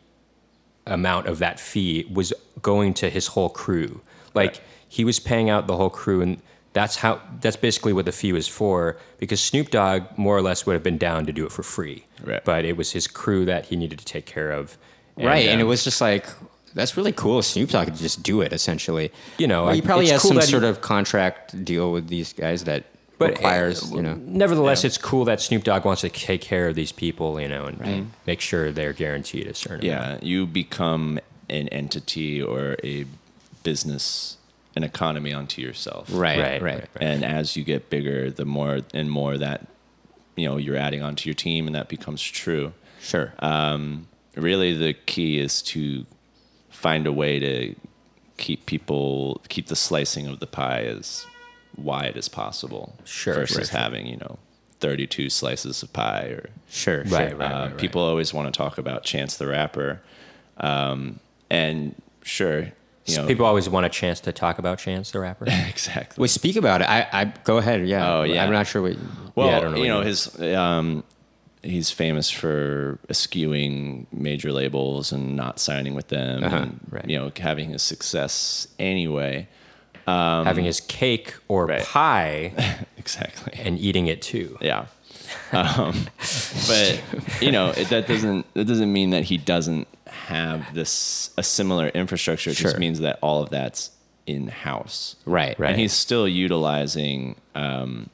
amount 0.86 1.26
of 1.26 1.38
that 1.38 1.58
fee 1.60 2.06
was 2.12 2.32
going 2.62 2.94
to 2.94 3.10
his 3.10 3.28
whole 3.28 3.48
crew. 3.48 4.00
Like 4.34 4.50
Right. 4.50 4.60
he 4.88 5.04
was 5.04 5.18
paying 5.20 5.48
out 5.50 5.66
the 5.66 5.76
whole 5.76 5.90
crew, 5.90 6.20
and 6.20 6.38
that's 6.72 6.96
how 6.96 7.20
that's 7.40 7.56
basically 7.56 7.92
what 7.92 8.04
the 8.04 8.12
fee 8.12 8.32
was 8.32 8.48
for. 8.48 8.96
Because 9.18 9.40
Snoop 9.40 9.70
Dogg 9.70 10.02
more 10.16 10.36
or 10.36 10.42
less 10.42 10.66
would 10.66 10.72
have 10.74 10.82
been 10.82 10.98
down 10.98 11.24
to 11.26 11.32
do 11.32 11.46
it 11.46 11.52
for 11.52 11.62
free, 11.62 12.04
Right. 12.22 12.44
but 12.44 12.64
it 12.64 12.76
was 12.76 12.92
his 12.92 13.06
crew 13.06 13.44
that 13.46 13.66
he 13.66 13.76
needed 13.76 13.98
to 13.98 14.04
take 14.04 14.26
care 14.26 14.50
of. 14.50 14.76
And, 15.16 15.26
right, 15.26 15.46
and 15.46 15.60
um, 15.60 15.66
it 15.66 15.68
was 15.68 15.84
just 15.84 16.00
like 16.00 16.26
that's 16.74 16.96
really 16.96 17.12
cool. 17.12 17.40
Snoop 17.42 17.70
Dogg 17.70 17.86
could 17.86 17.94
just 17.96 18.22
do 18.24 18.40
it 18.40 18.52
essentially. 18.52 19.12
You 19.38 19.46
know, 19.46 19.66
Well, 19.66 19.74
he 19.74 19.80
probably 19.82 20.08
has 20.08 20.20
cool 20.20 20.30
some 20.30 20.36
that 20.38 20.46
he- 20.46 20.50
sort 20.50 20.64
of 20.64 20.80
contract 20.80 21.64
deal 21.64 21.92
with 21.92 22.08
these 22.08 22.32
guys 22.32 22.64
that 22.64 22.82
but 23.28 23.32
requires 23.36 23.92
uh, 23.92 23.96
you 23.96 24.02
know. 24.02 24.14
Nevertheless, 24.14 24.84
it's 24.84 24.98
cool 24.98 25.24
that 25.26 25.40
Snoop 25.40 25.64
Dogg 25.64 25.84
wants 25.84 26.00
to 26.02 26.08
take 26.08 26.40
care 26.40 26.68
of 26.68 26.74
these 26.74 26.92
people, 26.92 27.40
you 27.40 27.48
know, 27.48 27.64
and 27.66 27.80
Right. 27.80 28.04
make 28.26 28.40
sure 28.40 28.70
they're 28.72 28.92
guaranteed 28.92 29.46
a 29.46 29.54
certain 29.54 29.88
amount. 29.88 30.22
Yeah, 30.22 30.28
you 30.28 30.46
become 30.46 31.18
an 31.48 31.68
entity 31.68 32.42
or 32.42 32.76
a 32.84 33.04
business, 33.62 34.36
an 34.76 34.84
economy 34.84 35.32
unto 35.32 35.60
yourself. 35.62 36.08
Right, 36.10 36.38
Right, 36.38 36.62
right, 36.62 36.62
right, 36.62 36.74
right. 36.80 36.88
And 37.00 37.24
as 37.24 37.56
you 37.56 37.64
get 37.64 37.90
bigger, 37.90 38.30
the 38.30 38.44
more 38.44 38.80
and 38.92 39.10
more 39.10 39.36
that 39.38 39.66
you 40.36 40.48
know 40.48 40.56
you're 40.56 40.76
adding 40.76 41.02
onto 41.02 41.28
your 41.28 41.34
team, 41.34 41.66
and 41.66 41.74
that 41.74 41.88
becomes 41.88 42.22
true. 42.22 42.72
Sure. 43.00 43.32
Um, 43.40 44.08
really, 44.36 44.74
the 44.76 44.94
key 44.94 45.38
is 45.38 45.62
to 45.62 46.06
find 46.70 47.06
a 47.06 47.12
way 47.12 47.38
to 47.38 47.74
keep 48.36 48.66
people 48.66 49.40
keep 49.48 49.66
the 49.68 49.76
slicing 49.76 50.26
of 50.26 50.40
the 50.40 50.46
pie 50.46 50.82
as 50.82 51.24
wide 51.76 52.16
as 52.16 52.28
possible. 52.28 52.96
Sure, 53.04 53.34
Versus 53.34 53.56
sure, 53.56 53.64
sure. 53.64 53.78
having 53.80 54.06
you 54.06 54.16
know 54.16 54.38
32 54.80 55.30
slices 55.30 55.82
of 55.82 55.92
pie 55.92 56.26
or 56.26 56.50
sure. 56.68 56.98
Right, 57.04 57.08
sure. 57.08 57.18
right, 57.18 57.32
uh, 57.32 57.36
right, 57.38 57.66
right. 57.70 57.76
People 57.78 58.02
always 58.02 58.32
want 58.34 58.52
to 58.52 58.56
talk 58.56 58.78
about 58.78 59.04
Chance 59.04 59.36
the 59.38 59.46
Rapper, 59.46 60.00
um, 60.58 61.20
and 61.50 61.94
sure, 62.22 62.72
you 63.06 63.16
know, 63.16 63.26
People 63.26 63.44
always 63.46 63.68
want 63.68 63.84
a 63.86 63.90
chance 63.90 64.20
to 64.20 64.32
talk 64.32 64.58
about 64.58 64.78
Chance 64.78 65.10
the 65.10 65.20
Rapper. 65.20 65.44
exactly. 65.68 66.22
Wait, 66.22 66.30
speak 66.30 66.56
about 66.56 66.80
it. 66.80 66.88
I, 66.88 67.06
I 67.12 67.24
go 67.44 67.58
ahead. 67.58 67.86
Yeah. 67.86 68.14
Oh, 68.14 68.22
yeah. 68.22 68.42
I'm 68.44 68.52
not 68.52 68.66
sure 68.66 68.80
what. 68.82 68.96
Well, 69.34 69.48
Yeah, 69.48 69.56
I 69.56 69.60
don't 69.60 69.72
know 69.72 69.78
you 69.82 69.88
know 69.88 70.00
his 70.00 70.40
um, 70.40 71.04
he's 71.62 71.90
famous 71.90 72.30
for 72.30 72.98
eschewing 73.10 74.06
major 74.12 74.52
labels 74.52 75.12
and 75.12 75.34
not 75.36 75.58
signing 75.58 75.94
with 75.94 76.08
them, 76.08 76.44
Uh-huh, 76.44 76.56
and 76.56 76.80
right. 76.90 77.08
you 77.08 77.18
know 77.18 77.30
having 77.38 77.70
his 77.70 77.82
success 77.82 78.68
anyway. 78.78 79.48
Um, 80.06 80.44
Having 80.46 80.64
his 80.66 80.80
cake 80.80 81.34
or 81.48 81.66
right. 81.66 81.82
pie 81.82 82.52
Exactly. 82.98 83.52
and 83.58 83.78
eating 83.78 84.06
it 84.06 84.20
too. 84.22 84.58
Yeah. 84.60 84.86
Um, 85.52 86.06
but 86.68 87.02
you 87.40 87.50
know 87.52 87.70
it, 87.70 87.88
that 87.88 88.06
doesn't 88.06 88.52
that 88.54 88.66
doesn't 88.66 88.92
mean 88.92 89.10
that 89.10 89.24
he 89.24 89.36
doesn't 89.38 89.86
have 90.06 90.74
this 90.74 91.30
a 91.38 91.42
similar 91.42 91.88
infrastructure. 91.88 92.50
It 92.50 92.56
Sure. 92.56 92.70
just 92.70 92.78
means 92.78 93.00
that 93.00 93.18
all 93.22 93.42
of 93.42 93.50
that's 93.50 93.90
in 94.26 94.48
house. 94.48 95.16
Right. 95.26 95.58
Right. 95.58 95.70
and 95.72 95.80
he's 95.80 95.92
still 95.92 96.26
utilizing 96.28 97.36
um, 97.54 98.10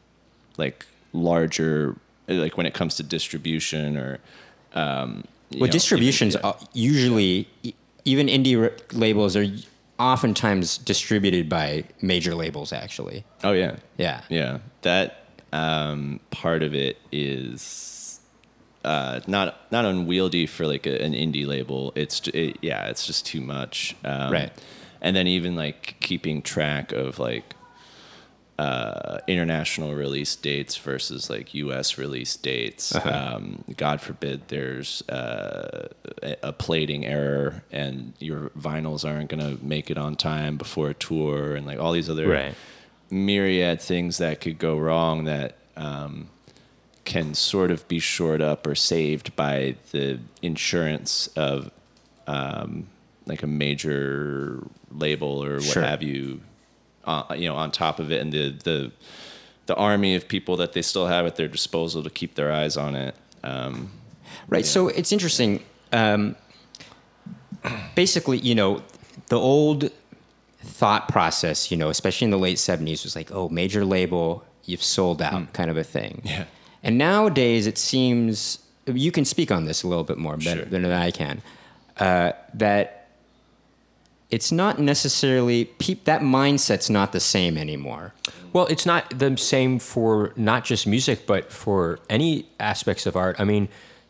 like 0.58 0.86
larger 1.12 1.96
like 2.28 2.56
when 2.56 2.66
it 2.66 2.74
comes 2.74 2.94
to 2.96 3.02
distribution 3.02 3.96
or 3.96 4.18
um, 4.74 5.24
Well, 5.52 5.66
know, 5.66 5.72
distributions 5.72 6.34
even- 6.36 6.44
uh 6.46 6.52
usually, 6.72 7.48
even 8.04 8.26
indie 8.28 8.70
labels 8.92 9.36
are 9.36 9.46
oftentimes 10.00 10.78
distributed 10.78 11.48
by 11.48 11.84
major 12.00 12.34
labels. 12.34 12.72
Actually. 12.72 13.24
oh 13.44 13.52
yeah 13.52 13.76
Yeah. 13.98 14.22
yeah 14.28 14.58
that 14.82 15.16
um, 15.52 16.20
part 16.30 16.62
of 16.62 16.74
it 16.74 16.96
is 17.12 18.20
uh, 18.84 19.20
not 19.26 19.70
not 19.70 19.84
unwieldy 19.84 20.46
for 20.46 20.66
like 20.66 20.86
a, 20.86 21.02
an 21.04 21.12
indie 21.12 21.46
label 21.46 21.92
it's 21.94 22.26
it, 22.28 22.56
yeah 22.62 22.88
it's 22.88 23.06
just 23.06 23.26
too 23.26 23.40
much 23.42 23.94
um, 24.04 24.32
Right. 24.32 24.50
and 25.02 25.14
then 25.14 25.26
even 25.26 25.54
like 25.56 25.96
keeping 26.00 26.40
track 26.40 26.92
of 26.92 27.18
like 27.18 27.54
uh, 28.60 29.18
international 29.26 29.94
release 29.94 30.36
dates 30.36 30.76
versus 30.76 31.30
like 31.30 31.54
U.S. 31.54 31.96
release 31.98 32.36
dates. 32.36 32.94
Uh-huh. 32.94 33.36
Um, 33.36 33.64
God 33.76 34.00
forbid 34.00 34.48
there's 34.48 35.02
uh, 35.08 35.88
a 36.42 36.52
plating 36.52 37.06
error 37.06 37.62
and 37.72 38.12
your 38.18 38.50
vinyls 38.58 39.02
aren't 39.08 39.30
gonna 39.30 39.56
make 39.62 39.90
it 39.90 39.96
on 39.98 40.14
time 40.16 40.56
before 40.58 40.90
a 40.90 40.94
tour, 40.94 41.54
and 41.56 41.64
like 41.66 41.78
all 41.78 41.92
these 41.92 42.10
other 42.10 42.28
Right. 42.28 42.54
myriad 43.10 43.80
things 43.80 44.18
that 44.18 44.40
could 44.40 44.58
go 44.58 44.76
wrong 44.76 45.24
that 45.24 45.56
um, 45.76 46.28
can 47.04 47.34
sort 47.34 47.70
of 47.70 47.86
be 47.88 47.98
shored 47.98 48.42
up 48.42 48.66
or 48.66 48.74
saved 48.74 49.34
by 49.36 49.76
the 49.92 50.18
insurance 50.42 51.28
of 51.36 51.70
um, 52.26 52.86
like 53.26 53.42
a 53.42 53.46
major 53.46 54.62
label 54.92 55.42
or 55.42 55.54
what 55.54 55.62
Sure. 55.64 55.82
have 55.82 56.02
you, 56.02 56.40
uh, 57.10 57.34
you 57.34 57.48
know, 57.48 57.56
on 57.56 57.70
top 57.70 57.98
of 57.98 58.10
it, 58.12 58.20
and 58.22 58.32
the 58.32 58.50
the 58.64 58.92
the 59.66 59.74
army 59.76 60.14
of 60.16 60.26
people 60.28 60.56
that 60.56 60.72
they 60.72 60.82
still 60.82 61.06
have 61.06 61.26
at 61.26 61.36
their 61.36 61.48
disposal 61.48 62.02
to 62.02 62.10
keep 62.10 62.34
their 62.34 62.50
eyes 62.52 62.76
on 62.76 62.94
it. 62.96 63.14
Um, 63.44 63.90
Right. 64.48 64.66
So 64.66 64.88
it's 64.88 65.12
interesting. 65.12 65.62
Um, 65.92 66.34
basically, 67.94 68.38
you 68.38 68.54
know, 68.54 68.82
the 69.28 69.38
old 69.38 69.90
thought 70.62 71.08
process, 71.08 71.70
you 71.70 71.76
know, 71.76 71.88
especially 71.88 72.24
in 72.26 72.30
the 72.30 72.38
late 72.38 72.56
70s, 72.56 73.04
was 73.04 73.14
like, 73.14 73.30
oh, 73.32 73.48
major 73.48 73.84
label, 73.84 74.44
you've 74.64 74.82
sold 74.82 75.22
out 75.22 75.52
kind 75.52 75.70
of 75.70 75.76
a 75.76 75.84
thing. 75.84 76.22
Yeah. 76.24 76.44
And 76.82 76.96
nowadays, 76.98 77.66
it 77.66 77.78
seems, 77.78 78.58
you 78.86 79.12
can 79.12 79.24
speak 79.24 79.50
on 79.50 79.66
this 79.66 79.82
a 79.82 79.88
little 79.88 80.04
bit 80.04 80.18
more 80.18 80.36
better 80.36 80.60
Sure. 80.62 80.64
than 80.70 80.84
I 80.86 81.10
can, 81.10 81.42
uh, 81.98 82.32
that 82.54 82.99
it's 84.30 84.52
not 84.52 84.78
necessarily, 84.78 85.64
peop, 85.64 86.04
that 86.04 86.22
mindset's 86.22 86.88
not 86.88 87.12
the 87.12 87.20
same 87.20 87.58
anymore. 87.58 88.14
Well, 88.52 88.66
it's 88.66 88.86
not 88.86 89.18
the 89.18 89.36
same 89.36 89.78
for 89.78 90.32
not 90.36 90.64
just 90.64 90.86
music, 90.86 91.26
but 91.26 91.52
for 91.52 91.98
any 92.08 92.46
aspects 92.58 93.06
of 93.06 93.16
art. 93.16 93.36
I 93.38 93.44
mean, 93.44 93.68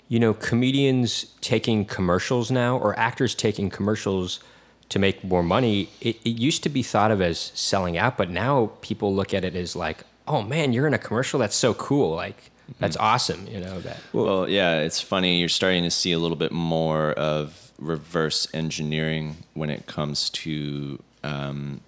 you 0.08 0.18
know, 0.18 0.34
comedians 0.34 1.24
taking 1.40 1.84
commercials 1.84 2.50
now 2.50 2.76
or 2.76 2.98
actors 2.98 3.34
taking 3.34 3.70
commercials 3.70 4.40
to 4.88 4.98
make 4.98 5.22
more 5.22 5.42
money, 5.42 5.88
it, 6.00 6.16
it 6.24 6.30
used 6.30 6.62
to 6.64 6.68
be 6.68 6.82
thought 6.82 7.10
of 7.10 7.20
as 7.22 7.52
selling 7.54 7.96
out, 7.96 8.18
but 8.18 8.28
now 8.28 8.72
people 8.80 9.14
look 9.14 9.32
at 9.32 9.44
it 9.44 9.54
as 9.54 9.76
like, 9.76 9.98
oh 10.26 10.42
man, 10.42 10.72
you're 10.72 10.86
in 10.86 10.94
a 10.94 10.98
commercial. 10.98 11.38
That's 11.38 11.56
so 11.56 11.74
cool. 11.74 12.14
Like, 12.14 12.50
that's 12.78 12.96
mm. 12.96 13.02
awesome. 13.02 13.46
You 13.46 13.60
know, 13.60 13.80
that. 13.80 13.98
Well, 14.12 14.48
yeah, 14.48 14.80
it's 14.80 15.00
funny. 15.00 15.38
You're 15.38 15.48
starting 15.48 15.84
to 15.84 15.90
see 15.90 16.12
a 16.12 16.18
little 16.18 16.36
bit 16.36 16.52
more 16.52 17.12
of 17.12 17.69
reverse 17.80 18.46
engineering 18.54 19.36
when 19.54 19.70
it 19.70 19.86
comes 19.86 20.30
to 20.30 21.02
um, 21.24 21.80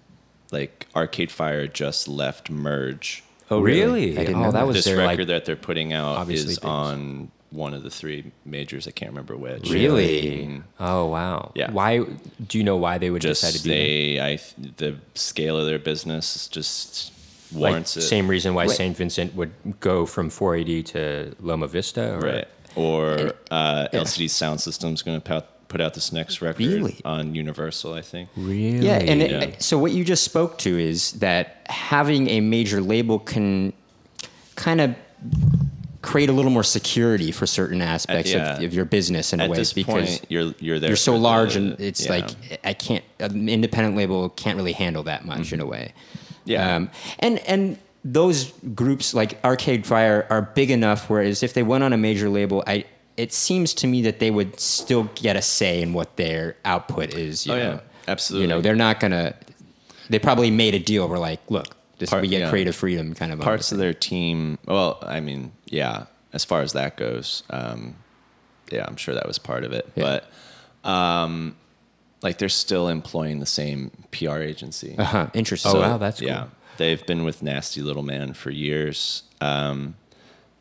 like 0.51 0.87
Arcade 0.95 1.31
Fire 1.31 1.67
just 1.67 2.07
left 2.07 2.49
Merge. 2.49 3.23
Oh, 3.49 3.59
really? 3.61 4.17
I 4.17 4.25
didn't 4.25 4.41
know 4.41 4.47
oh, 4.47 4.51
that 4.51 4.59
that. 4.59 4.67
was 4.67 4.77
this 4.77 4.85
their 4.85 4.97
record 4.97 5.19
like. 5.19 5.27
that 5.27 5.45
they're 5.45 5.55
putting 5.55 5.93
out 5.93 6.29
is 6.29 6.59
big. 6.59 6.65
on 6.65 7.31
one 7.51 7.73
of 7.73 7.83
the 7.83 7.89
three 7.89 8.31
majors. 8.45 8.87
I 8.87 8.91
can't 8.91 9.11
remember 9.11 9.37
which. 9.37 9.69
Really? 9.69 10.61
Oh 10.79 11.05
wow. 11.07 11.51
Yeah. 11.55 11.71
Why 11.71 11.99
do 12.47 12.57
you 12.57 12.63
know 12.63 12.77
why 12.77 12.97
they 12.97 13.09
would 13.09 13.21
Just 13.21 13.41
decide 13.41 13.57
to 13.57 13.63
do 13.63 13.69
that? 13.69 13.75
they, 13.75 14.19
I, 14.19 14.39
the 14.77 14.95
scale 15.13 15.57
of 15.57 15.67
their 15.67 15.77
business 15.79 16.47
just 16.47 17.11
Like, 17.51 17.69
warrants 17.69 17.95
it. 17.97 18.01
same 18.01 18.27
reason 18.27 18.55
why 18.55 18.63
Right. 18.65 18.71
Saint 18.75 18.97
Vincent 18.97 19.35
would 19.35 19.51
go 19.79 20.05
from 20.07 20.29
4AD 20.29 20.85
to 20.87 21.35
Loma 21.39 21.67
Vista, 21.67 22.15
or 22.15 22.19
Right. 22.19 22.47
Or 22.75 23.33
uh, 23.51 23.87
yeah. 23.93 23.99
LCD 23.99 24.25
Soundsystem's 24.25 25.03
going 25.03 25.21
to 25.21 25.23
put 25.73 25.81
out 25.81 25.95
this 25.95 26.13
next 26.13 26.39
record 26.39 26.65
Really? 26.67 27.01
on 27.03 27.33
Universal, 27.33 27.95
I 27.95 28.01
think. 28.01 28.29
Really? 28.37 28.85
Yeah, 28.85 28.99
and 28.99 29.21
it- 29.23 29.61
so 29.61 29.79
what 29.79 29.91
you 29.91 30.05
just 30.05 30.23
spoke 30.23 30.59
to 30.59 30.79
is 30.79 31.13
that 31.13 31.65
having 31.67 32.29
a 32.29 32.41
major 32.41 32.79
label 32.79 33.17
can 33.17 33.73
kind 34.55 34.79
of 34.79 34.95
create 36.03 36.29
a 36.29 36.31
little 36.31 36.51
more 36.51 36.63
security 36.63 37.31
for 37.31 37.47
certain 37.47 37.81
aspects 37.81 38.31
yeah. 38.31 38.57
of, 38.57 38.63
of 38.63 38.73
your 38.73 38.85
business 38.85 39.33
in 39.33 39.39
a 39.39 39.45
At 39.45 39.49
way 39.49 39.57
this 39.57 39.73
because 39.73 40.19
point, 40.19 40.25
you're 40.29 40.53
you're 40.59 40.77
there. 40.79 40.91
you're 40.91 40.95
so 40.95 41.13
for 41.13 41.17
the- 41.17 41.23
large 41.23 41.55
and 41.55 41.79
it's 41.79 42.05
yeah. 42.05 42.11
like 42.11 42.29
I 42.63 42.73
can't 42.73 43.03
an 43.19 43.49
independent 43.49 43.95
label 43.95 44.29
can't 44.29 44.55
really 44.57 44.73
handle 44.73 45.03
that 45.03 45.25
much 45.25 45.53
in 45.53 45.59
a 45.59 45.65
way. 45.65 45.93
Mm-hmm. 45.95 46.51
Yeah. 46.51 46.75
Um, 46.75 46.89
and 47.19 47.39
and 47.47 47.77
those 48.05 48.51
groups 48.75 49.13
like 49.15 49.39
Arcade 49.43 49.85
Fire 49.87 50.27
are 50.29 50.41
big 50.41 50.69
enough 50.69 51.09
whereas 51.09 51.41
if 51.41 51.53
they 51.55 51.63
went 51.63 51.83
on 51.83 51.93
a 51.93 51.97
major 51.97 52.29
label, 52.29 52.63
I 52.67 52.83
it 53.17 53.31
seems 53.33 53.73
to 53.75 53.87
me 53.87 54.01
that 54.03 54.19
they 54.19 54.31
would 54.31 54.59
still 54.59 55.03
get 55.15 55.35
a 55.35 55.41
say 55.41 55.81
in 55.81 55.93
what 55.93 56.15
their 56.17 56.55
output 56.65 57.13
is. 57.13 57.45
You 57.45 57.53
Oh, 57.53 57.57
know? 57.57 57.63
yeah. 57.73 57.79
Absolutely. 58.07 58.43
You 58.43 58.47
know, 58.55 58.61
they're 58.61 58.75
not 58.75 58.99
gonna. 58.99 59.35
They 60.09 60.19
probably 60.19 60.51
made 60.51 60.73
a 60.75 60.79
deal 60.79 61.07
where 61.07 61.19
like, 61.19 61.39
look, 61.49 61.75
this 61.99 62.09
Part- 62.09 62.21
we 62.21 62.27
get 62.27 62.41
yeah. 62.41 62.49
creative 62.49 62.75
freedom, 62.75 63.13
kind 63.13 63.31
of 63.31 63.39
on 63.39 63.43
parts 63.45 63.71
of 63.71 63.77
their 63.77 63.93
team. 63.93 64.57
Well, 64.65 64.99
I 65.01 65.19
mean, 65.19 65.51
yeah. 65.65 66.05
As 66.33 66.43
far 66.43 66.61
as 66.61 66.73
that 66.73 66.97
goes, 66.97 67.43
um, 67.51 67.95
yeah, 68.71 68.85
I'm 68.87 68.95
sure 68.97 69.13
that 69.13 69.27
was 69.27 69.37
part 69.37 69.63
of 69.63 69.71
it. 69.71 69.89
Yeah. 69.95 70.19
But 70.83 70.89
um, 70.89 71.55
like, 72.23 72.39
they're 72.39 72.49
still 72.49 72.87
employing 72.87 73.39
the 73.39 73.45
same 73.45 73.91
PR 74.11 74.37
agency. 74.39 74.95
Uh 74.97 75.03
huh. 75.03 75.27
Interesting. 75.33 75.71
Oh, 75.75 75.79
wow, 75.81 75.97
that's 75.97 76.19
yeah. 76.21 76.39
cool. 76.41 76.51
They've 76.77 77.05
been 77.05 77.23
with 77.23 77.43
Nasty 77.43 77.81
Little 77.81 78.01
Man 78.01 78.33
for 78.33 78.49
years, 78.49 79.23
um, 79.41 79.93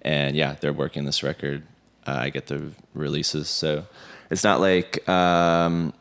and 0.02 0.36
yeah, 0.36 0.56
they're 0.60 0.72
working 0.74 1.06
this 1.06 1.22
record. 1.22 1.62
Uh, 2.06 2.18
I 2.20 2.30
get 2.30 2.46
the 2.46 2.72
releases, 2.94 3.48
so 3.48 3.86
it's 4.30 4.44
not 4.44 4.60
like 4.60 5.08
um, 5.08 5.92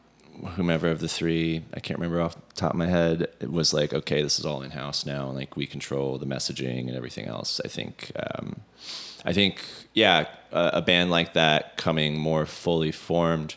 whomever 0.56 0.88
of 0.88 1.00
the 1.00 1.08
three, 1.08 1.64
I 1.74 1.80
can't 1.80 2.00
remember 2.00 2.22
off 2.22 2.36
the 2.36 2.56
top 2.56 2.72
of 2.72 2.78
my 2.78 2.88
head, 2.88 3.28
it 3.40 3.52
was 3.52 3.74
like, 3.74 3.94
okay, 3.94 4.22
this 4.22 4.40
is 4.40 4.46
all 4.46 4.62
in 4.62 4.72
house 4.72 5.06
now, 5.06 5.28
and 5.28 5.38
like 5.38 5.56
we 5.56 5.68
control 5.68 6.18
the 6.18 6.26
messaging 6.26 6.88
and 6.88 6.96
everything 6.96 7.28
else. 7.28 7.62
I 7.64 7.68
think, 7.68 8.12
um, 8.16 8.62
I 9.24 9.34
think, 9.34 9.64
yeah, 9.94 10.28
a, 10.52 10.72
a 10.76 10.82
band 10.82 11.12
like 11.12 11.34
that 11.34 11.78
coming 11.78 12.18
more 12.18 12.46
fully 12.46 12.92
formed 12.92 13.56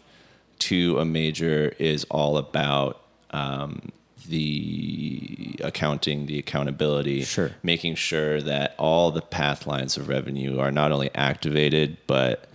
to 0.60 0.98
a 0.98 1.04
major 1.04 1.74
is 1.78 2.04
all 2.10 2.36
about 2.36 3.00
um, 3.30 3.90
the 4.28 5.56
accounting, 5.62 6.26
the 6.26 6.38
accountability, 6.38 7.24
Sure. 7.24 7.52
making 7.62 7.94
sure 7.94 8.40
that 8.42 8.74
all 8.78 9.10
the 9.10 9.20
path 9.22 9.66
lines 9.66 9.96
of 9.96 10.08
revenue 10.08 10.58
are 10.58 10.70
not 10.72 10.92
only 10.92 11.10
activated, 11.14 11.96
but 12.06 12.48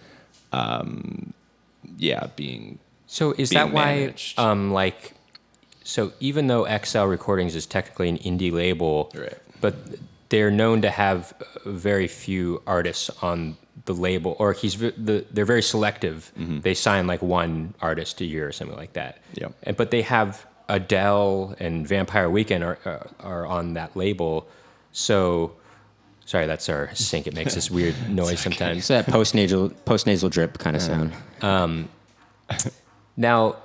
um, 0.52 1.34
yeah, 1.98 2.28
being 2.36 2.80
So 3.08 3.34
is 3.38 3.50
being 3.50 3.68
that 3.68 3.74
why, 3.74 4.14
um, 4.38 4.72
like, 4.72 5.14
so 5.84 6.12
even 6.20 6.48
though 6.48 6.66
XL 6.84 7.04
Recordings 7.06 7.56
is 7.56 7.66
technically 7.66 8.10
an 8.10 8.18
indie 8.20 8.52
label, 8.52 9.12
Right. 9.16 9.38
but 9.62 9.76
they're 10.30 10.52
known 10.52 10.82
to 10.84 10.90
have 10.90 11.34
uh, 11.66 11.70
very 11.70 12.08
few 12.08 12.62
artists 12.68 13.10
on 13.22 13.58
the 13.86 13.94
label, 13.94 14.36
or 14.40 14.54
he's 14.54 14.78
the, 14.78 15.26
they're 15.32 15.46
very 15.46 15.64
selective. 15.64 16.32
They 16.36 16.74
sign 16.76 17.08
like 17.08 17.22
one 17.24 17.74
artist 17.82 18.22
a 18.22 18.26
year 18.26 18.48
or 18.48 18.52
something 18.52 18.78
like 18.78 18.94
that. 18.94 19.20
Mm-hmm. 19.36 19.52
And 19.64 19.78
but 19.78 19.90
they 19.90 20.04
have 20.04 20.46
Adele 20.70 21.56
and 21.60 21.86
Vampire 21.88 22.30
Weekend 22.30 22.64
are 22.64 22.78
are, 22.86 23.08
are 23.20 23.46
on 23.46 23.74
that 23.74 23.96
label, 23.96 24.48
so. 24.92 25.54
Sorry, 26.26 26.46
that's 26.46 26.70
our 26.70 26.94
sink. 26.94 27.26
It 27.26 27.34
makes 27.34 27.56
this 27.56 27.72
weird 27.78 27.96
noise 28.08 28.40
sometimes. 28.40 28.78
It's 28.78 28.88
that 28.90 29.08
post 29.08 29.34
nasal 29.34 29.70
post 29.86 30.06
nasal 30.06 30.30
drip 30.30 30.60
kind 30.60 30.76
of 30.76 30.82
sound. 30.84 31.12
Um, 31.42 31.90
now, 33.18 33.56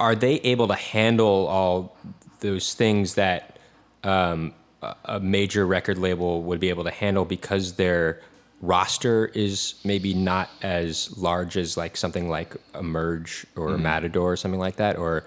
are 0.00 0.16
they 0.16 0.34
able 0.40 0.66
to 0.66 0.74
handle 0.74 1.46
all 1.46 1.96
those 2.40 2.74
things 2.74 3.14
that 3.14 3.58
um, 4.02 4.54
a- 4.82 4.96
a 5.04 5.20
major 5.20 5.64
record 5.66 5.98
label 5.98 6.42
would 6.42 6.58
be 6.58 6.68
able 6.68 6.82
to 6.82 6.90
handle 6.90 7.24
because 7.24 7.74
their 7.74 8.20
roster 8.60 9.26
is 9.26 9.74
maybe 9.84 10.14
not 10.14 10.50
as 10.62 11.16
large 11.16 11.56
as 11.56 11.76
like 11.76 11.96
something 11.96 12.28
like 12.28 12.56
a 12.74 12.82
Merge 12.82 13.46
or 13.54 13.68
a 13.74 13.78
Matador 13.78 14.32
or 14.32 14.36
something 14.36 14.58
like 14.60 14.76
that? 14.76 14.96
Or, 14.96 15.24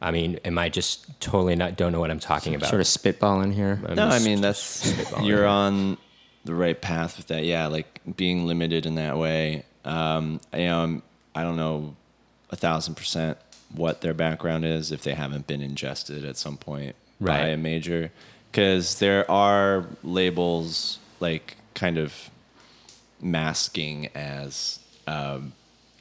I 0.00 0.10
mean, 0.10 0.38
am 0.44 0.58
I 0.58 0.68
just 0.68 1.20
totally 1.20 1.56
not 1.56 1.76
don't 1.76 1.92
know 1.92 2.00
what 2.00 2.10
I'm 2.10 2.20
talking 2.20 2.54
about? 2.54 2.70
Sort 2.70 2.80
of 2.80 2.86
spitballing 2.86 3.52
here. 3.52 3.80
I'm 3.86 3.96
no, 3.96 4.08
I 4.08 4.18
mean 4.20 4.40
that's 4.40 4.86
you're 5.22 5.38
here. 5.38 5.46
on 5.46 5.98
the 6.44 6.54
right 6.54 6.80
path 6.80 7.18
with 7.18 7.26
that. 7.26 7.44
Yeah, 7.44 7.66
like 7.66 8.00
being 8.16 8.46
limited 8.46 8.86
in 8.86 8.94
that 8.94 9.18
way. 9.18 9.64
Um, 9.84 10.40
you 10.54 10.60
know, 10.60 10.82
I'm, 10.82 11.02
I 11.34 11.42
don't 11.42 11.56
know 11.56 11.96
a 12.50 12.56
thousand 12.56 12.94
percent 12.96 13.38
what 13.74 14.00
their 14.00 14.14
background 14.14 14.64
is 14.64 14.90
if 14.90 15.02
they 15.02 15.14
haven't 15.14 15.46
been 15.46 15.62
ingested 15.62 16.24
at 16.24 16.36
some 16.36 16.56
point 16.56 16.96
by 17.20 17.48
a 17.48 17.56
major, 17.56 18.10
because 18.50 18.98
there 18.98 19.30
are 19.30 19.86
labels 20.02 20.98
like 21.20 21.56
kind 21.74 21.98
of 21.98 22.30
masking 23.20 24.08
as 24.14 24.80
um, 25.06 25.52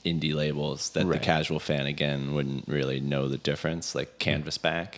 indie 0.09 0.33
labels 0.33 0.89
that 0.91 1.07
the 1.07 1.19
casual 1.19 1.59
fan 1.59 1.85
again 1.85 2.33
wouldn't 2.33 2.67
really 2.67 2.99
know 2.99 3.27
the 3.27 3.37
difference. 3.37 3.93
Like 3.95 4.19
Canvasback, 4.19 4.95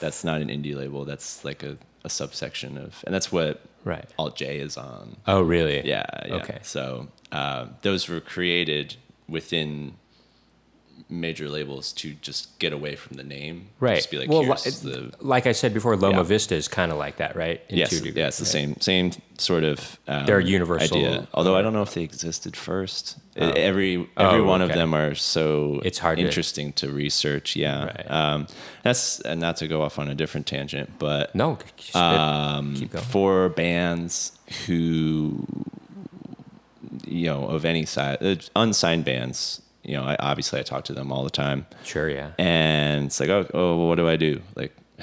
that's 0.00 0.24
not 0.24 0.40
an 0.40 0.48
indie 0.48 0.76
label. 0.76 1.04
That's 1.04 1.44
like 1.44 1.62
a, 1.62 1.78
a 2.04 2.10
subsection 2.10 2.76
of, 2.78 3.02
and 3.06 3.14
that's 3.14 3.32
what 3.32 3.62
Right. 3.86 4.04
Alt 4.18 4.34
J 4.34 4.58
is 4.58 4.76
on. 4.76 5.16
Oh, 5.28 5.42
really? 5.42 5.86
Yeah. 5.86 6.04
yeah. 6.26 6.34
Okay. 6.34 6.58
So 6.62 7.06
uh, 7.30 7.66
those 7.82 8.08
were 8.08 8.20
created 8.20 8.96
within 9.28 9.94
major 11.08 11.48
labels 11.48 11.92
to 11.92 12.14
just 12.14 12.58
get 12.58 12.72
away 12.72 12.96
from 12.96 13.16
the 13.16 13.22
name. 13.22 13.68
Right. 13.78 13.94
Just 13.96 14.10
be 14.10 14.18
like, 14.18 14.28
well, 14.28 14.40
li- 14.42 14.48
the 14.56 15.12
like 15.20 15.46
I 15.46 15.52
said 15.52 15.72
before, 15.72 15.96
Loma 15.96 16.16
Yeah. 16.18 16.22
Vista 16.24 16.54
is 16.56 16.66
kind 16.66 16.90
of 16.90 16.98
like 16.98 17.18
that, 17.18 17.36
right? 17.36 17.60
In 17.68 17.78
yes, 17.78 17.90
two 17.90 17.96
degrees, 17.98 18.16
yeah, 18.16 18.26
it's 18.26 18.38
the 18.38 18.44
right? 18.44 18.50
same 18.50 18.80
same 18.80 19.12
sort 19.38 19.62
of 19.62 19.98
um, 20.08 20.26
They're 20.26 20.40
universal. 20.40 20.96
idea. 20.98 21.28
Although 21.32 21.56
I 21.56 21.62
don't 21.62 21.72
know 21.74 21.82
if 21.82 21.94
they 21.94 22.02
existed 22.02 22.56
first. 22.56 23.16
I- 23.18 23.22
Oh. 23.38 23.50
Every 23.50 24.08
every 24.16 24.40
Oh, 24.40 24.44
one 24.44 24.62
of 24.62 24.70
them 24.70 24.94
are 24.94 25.14
so 25.14 25.80
It's 25.84 25.98
hard 25.98 26.18
interesting 26.18 26.72
to, 26.74 26.90
research. 26.90 27.54
Yeah, 27.54 27.84
Right. 27.84 28.10
um, 28.10 28.46
that's 28.82 29.20
and 29.20 29.40
not 29.40 29.58
to 29.58 29.68
go 29.68 29.82
off 29.82 29.98
on 29.98 30.08
a 30.08 30.14
different 30.14 30.46
tangent, 30.46 30.90
but 30.98 31.34
No, 31.34 31.58
um, 31.94 32.74
keep 32.74 32.90
going. 32.92 33.04
for 33.04 33.48
bands 33.50 34.32
who 34.66 35.46
you 37.06 37.26
know 37.26 37.44
of 37.46 37.64
any 37.64 37.84
size, 37.84 38.18
uh, 38.20 38.36
unsigned 38.56 39.04
bands. 39.04 39.60
You 39.86 39.94
know, 39.96 40.02
I, 40.02 40.16
obviously 40.18 40.58
I 40.58 40.62
talk 40.64 40.84
to 40.86 40.92
them 40.92 41.12
all 41.12 41.22
the 41.24 41.30
time, 41.30 41.64
Sure, 41.84 42.10
yeah. 42.10 42.32
and 42.38 43.06
it's 43.06 43.20
like, 43.20 43.28
oh, 43.28 43.46
oh 43.54 43.78
well, 43.78 43.88
what 43.88 43.94
do 43.94 44.08
I 44.08 44.16
do? 44.16 44.42
Like, 44.56 44.76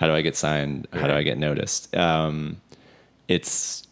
how 0.00 0.08
do 0.08 0.12
I 0.12 0.22
get 0.22 0.36
signed? 0.36 0.88
How 0.92 1.06
do 1.06 1.14
I 1.14 1.22
get 1.22 1.38
noticed? 1.38 1.94
Um, 1.96 2.60
it's 3.28 3.86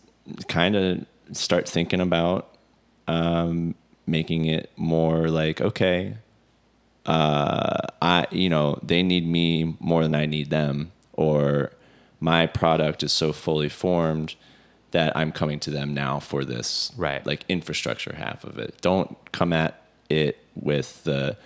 kind 0.49 0.75
of 0.77 1.07
start 1.33 1.69
thinking 1.69 2.01
about 2.01 2.57
um, 3.07 3.75
making 4.07 4.47
it 4.47 4.71
more 4.77 5.29
like, 5.29 5.61
okay, 5.61 6.17
uh, 7.07 7.79
I, 8.03 8.27
you 8.31 8.49
know, 8.49 8.79
they 8.83 9.03
need 9.03 9.27
me 9.27 9.77
more 9.79 10.03
than 10.03 10.15
I 10.15 10.27
need 10.27 10.51
them, 10.51 10.93
or 11.13 11.73
my 12.19 12.47
product 12.47 13.03
is 13.03 13.13
so 13.13 13.33
fully 13.33 13.69
formed 13.69 14.35
that 14.91 15.17
I'm 15.17 15.31
coming 15.33 15.61
to 15.61 15.71
them 15.71 15.95
now 15.95 16.19
for 16.19 16.45
this, 16.45 16.93
Right. 16.97 17.25
Like 17.25 17.45
infrastructure 17.49 18.15
half 18.17 18.43
of 18.43 18.59
it. 18.59 18.81
Don't 18.81 19.17
come 19.33 19.53
at 19.53 19.80
it 20.11 20.39
with 20.55 21.05
the 21.05 21.37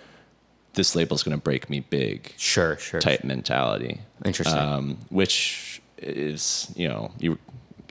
this 0.73 0.93
label's 0.95 1.23
going 1.23 1.37
to 1.37 1.41
break 1.41 1.69
me 1.69 1.79
big 1.79 2.33
Sure, 2.37 2.77
sure. 2.77 2.99
type 2.99 3.23
mentality. 3.23 4.01
Interesting. 4.25 4.59
Um, 4.59 4.97
which 5.09 5.81
is, 5.97 6.69
you 6.75 6.89
know, 6.89 7.11
you, 7.17 7.37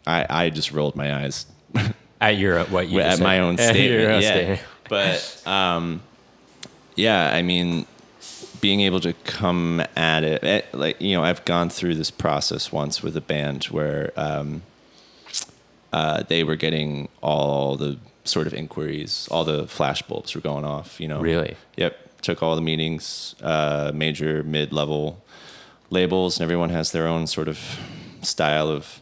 I, 0.07 0.27
I 0.29 0.51
just 0.51 0.71
rolled 0.71 0.95
my 0.95 1.25
eyes 1.25 1.47
At 2.21 2.37
your 2.37 2.63
what 2.65 2.89
you 2.89 3.01
at 3.01 3.19
my 3.21 3.37
said. 3.37 3.41
own 3.43 3.55
At 3.59 3.75
your 3.75 3.75
statement. 3.75 4.11
own 4.13 4.23
yeah. 4.23 4.31
statement. 4.31 4.61
But 4.91 5.43
um, 5.47 6.03
yeah, 6.95 7.33
I 7.35 7.41
mean, 7.43 7.87
being 8.61 8.81
able 8.81 9.01
to 9.01 9.13
come 9.25 9.83
at 9.97 10.23
it, 10.25 10.45
eh, 10.45 10.63
like 10.73 11.01
you 11.01 11.15
know, 11.17 11.25
I've 11.25 11.45
gone 11.47 11.71
through 11.71 11.95
this 11.95 12.11
process 12.11 12.71
once 12.71 13.03
with 13.03 13.17
a 13.17 13.21
band 13.23 13.65
where 13.65 14.13
um, 14.17 14.63
uh, 15.93 16.23
they 16.29 16.45
were 16.45 16.57
getting 16.57 17.09
all 17.23 17.77
the 17.77 17.99
sort 18.25 18.47
of 18.47 18.55
inquiries, 18.55 19.29
all 19.31 19.45
the 19.45 19.67
flash 19.67 20.03
bulbs 20.03 20.35
were 20.35 20.41
going 20.41 20.65
off. 20.65 21.01
You 21.01 21.09
know, 21.09 21.21
Really? 21.21 21.57
Yep. 21.77 22.21
Took 22.23 22.43
all 22.43 22.55
the 22.57 22.63
meetings, 22.63 23.35
uh, 23.43 23.93
major, 23.95 24.43
mid 24.43 24.73
level 24.73 25.23
labels, 25.91 26.39
and 26.39 26.43
everyone 26.45 26.71
has 26.71 26.91
their 26.93 27.07
own 27.07 27.27
sort 27.27 27.49
of 27.49 27.59
style 28.23 28.69
of 28.71 29.01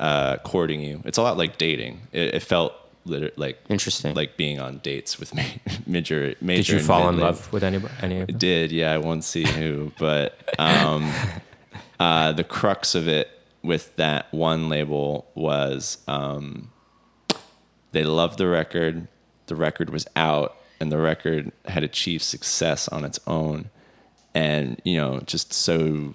uh, 0.00 0.36
courting 0.38 0.80
you. 0.80 1.02
It's 1.04 1.18
a 1.18 1.22
lot 1.22 1.36
like 1.36 1.58
dating. 1.58 2.00
It, 2.12 2.34
it 2.36 2.42
felt 2.42 2.72
liter- 3.04 3.32
like 3.36 3.58
Interesting. 3.68 4.14
like 4.14 4.36
being 4.38 4.58
on 4.58 4.78
dates 4.78 5.18
with 5.20 5.34
ma- 5.34 5.42
major, 5.86 6.34
major. 6.40 6.72
Did 6.72 6.80
you 6.80 6.86
fall 6.86 7.08
in 7.10 7.18
love 7.18 7.52
with 7.52 7.62
anybody? 7.62 7.92
Any 8.00 8.20
of 8.20 8.26
them? 8.28 8.38
Did 8.38 8.72
yeah, 8.72 8.92
I 8.92 8.98
won't 8.98 9.24
see 9.24 9.44
who, 9.44 9.92
but 9.98 10.38
um, 10.58 11.12
uh, 12.00 12.32
the 12.32 12.44
crux 12.44 12.94
of 12.94 13.06
it 13.08 13.28
with 13.62 13.94
that 13.96 14.32
one 14.32 14.68
label 14.70 15.26
was 15.34 15.98
um, 16.08 16.70
they 17.96 18.04
loved 18.04 18.36
the 18.36 18.46
record. 18.46 19.08
The 19.46 19.56
record 19.56 19.88
was 19.88 20.06
out, 20.14 20.56
and 20.78 20.92
the 20.92 20.98
record 20.98 21.50
had 21.64 21.82
achieved 21.82 22.22
success 22.22 22.88
on 22.88 23.04
its 23.04 23.18
own, 23.26 23.70
and 24.34 24.80
you 24.84 24.98
know, 24.98 25.20
just 25.20 25.54
so 25.54 26.14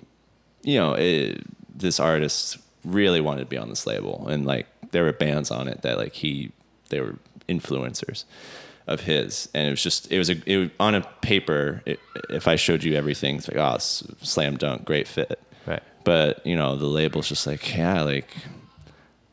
you 0.64 0.78
know, 0.78 0.94
it, 0.94 1.42
this 1.76 2.00
artist 2.00 2.60
really 2.86 3.20
wanted 3.20 3.40
to 3.40 3.46
be 3.48 3.58
on 3.58 3.70
this 3.70 3.88
label, 3.88 4.28
and 4.28 4.46
like 4.46 4.68
there 4.92 5.04
were 5.04 5.12
bands 5.12 5.50
on 5.50 5.68
it 5.68 5.82
that 5.82 5.98
like 5.98 6.14
he, 6.14 6.52
they 6.90 7.02
were 7.02 7.16
influencers 7.50 8.26
of 8.86 9.02
his, 9.02 9.50
and 9.56 9.68
it 9.68 9.72
was 9.72 9.82
just 9.82 10.12
it 10.12 10.20
was 10.20 10.30
a 10.30 10.36
it 10.46 10.58
was, 10.58 10.70
on 10.80 10.94
a 10.94 11.02
paper. 11.22 11.82
It, 11.88 12.00
if 12.30 12.48
I 12.48 12.58
showed 12.58 12.84
you 12.84 12.94
everything, 12.94 13.38
it's 13.38 13.48
like 13.48 13.58
oh, 13.58 13.76
it's 13.76 14.04
slam 14.22 14.58
dunk, 14.58 14.86
great 14.86 15.08
fit. 15.08 15.40
Right. 15.66 15.82
But 16.04 16.46
you 16.46 16.56
know, 16.56 16.76
the 16.76 16.86
label's 16.86 17.28
just 17.28 17.48
like 17.48 17.76
yeah, 17.76 18.04
like 18.04 18.36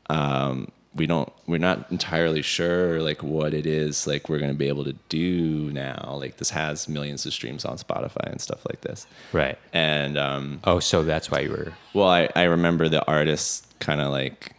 um, 0.08 0.72
we 0.98 1.06
don't 1.06 1.32
we're 1.46 1.58
not 1.58 1.90
entirely 1.90 2.42
sure 2.42 3.00
like 3.00 3.22
what 3.22 3.54
it 3.54 3.64
is 3.66 4.06
like 4.06 4.28
we're 4.28 4.38
gonna 4.38 4.54
be 4.54 4.68
able 4.68 4.84
to 4.84 4.94
do 5.08 5.70
now. 5.72 6.16
Like 6.20 6.36
this 6.36 6.50
has 6.50 6.88
millions 6.88 7.24
of 7.24 7.32
streams 7.32 7.64
on 7.64 7.78
Spotify 7.78 8.30
and 8.30 8.40
stuff 8.40 8.66
like 8.68 8.82
this. 8.82 9.06
Right. 9.32 9.58
And 9.72 10.18
um, 10.18 10.60
Oh, 10.64 10.80
so 10.80 11.02
that's 11.02 11.30
why 11.30 11.40
you 11.40 11.50
were. 11.50 11.72
well, 11.94 12.08
I, 12.08 12.28
I 12.36 12.42
remember 12.44 12.88
the 12.88 13.04
artist 13.06 13.66
kind 13.80 14.00
of 14.00 14.10
like, 14.10 14.52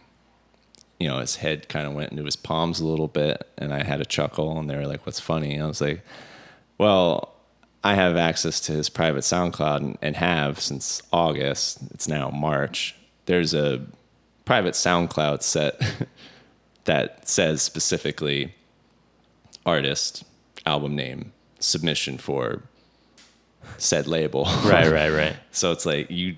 you 0.98 1.06
know, 1.08 1.18
his 1.20 1.36
head 1.36 1.68
kind 1.68 1.86
of 1.86 1.92
went 1.94 2.10
into 2.10 2.24
his 2.24 2.36
palms 2.36 2.80
a 2.80 2.86
little 2.86 3.08
bit, 3.08 3.46
and 3.56 3.72
I 3.72 3.82
had 3.84 4.00
a 4.00 4.04
chuckle, 4.04 4.58
and 4.58 4.68
they 4.68 4.76
were 4.76 4.86
like, 4.86 5.06
"What's 5.06 5.20
funny?" 5.20 5.58
I 5.60 5.66
was 5.66 5.80
like, 5.80 6.02
"Well, 6.76 7.32
I 7.82 7.94
have 7.94 8.16
access 8.18 8.60
to 8.60 8.72
his 8.72 8.90
private 8.90 9.20
SoundCloud 9.20 9.76
and, 9.78 9.98
and 10.02 10.16
have 10.16 10.60
since 10.60 11.02
August. 11.12 11.78
It's 11.92 12.06
now 12.08 12.28
March. 12.30 12.94
There's 13.24 13.54
a 13.54 13.80
private 14.44 14.74
SoundCloud 14.74 15.42
set 15.42 15.80
that 16.84 17.28
says 17.28 17.62
specifically 17.62 18.54
artist, 19.66 20.24
album 20.66 20.94
name, 20.96 21.32
submission 21.58 22.18
for 22.18 22.62
said 23.78 24.06
label. 24.06 24.44
Right, 24.64 24.90
right, 24.90 25.10
right. 25.10 25.36
So 25.52 25.72
it's 25.72 25.86
like 25.86 26.10
you 26.10 26.36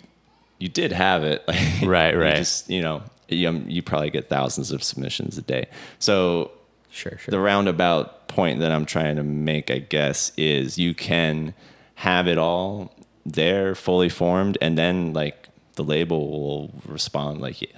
you 0.59 0.69
did 0.69 0.93
have 0.93 1.25
it. 1.25 1.43
Like, 1.49 1.83
Right, 1.83 2.15
you 2.15 2.21
right. 2.21 2.37
just 2.37 2.69
you 2.71 2.83
know 2.83 3.03
you, 3.29 3.49
um, 3.49 3.65
you 3.69 3.83
probably 3.83 4.11
get 4.11 4.29
thousands 4.29 4.73
of 4.73 4.83
submissions 4.83 5.39
a 5.39 5.43
day. 5.43 5.67
So 5.99 6.51
Sure, 6.91 7.17
sure. 7.17 7.31
the 7.33 7.41
roundabout 7.41 8.29
point 8.29 8.61
that 8.61 8.71
I'm 8.71 8.85
trying 8.85 9.17
to 9.17 9.23
make, 9.23 9.71
I 9.71 9.79
guess, 9.79 10.31
is 10.37 10.77
you 10.79 10.93
can 10.95 11.55
have 11.95 12.29
it 12.29 12.37
all 12.37 12.93
there, 13.25 13.75
fully 13.75 14.11
formed, 14.11 14.59
and 14.61 14.77
then 14.77 15.15
like 15.15 15.49
the 15.77 15.85
label 15.85 16.31
will 16.31 16.71
respond 16.87 17.41
like, 17.41 17.63
"Yeah, 17.63 17.69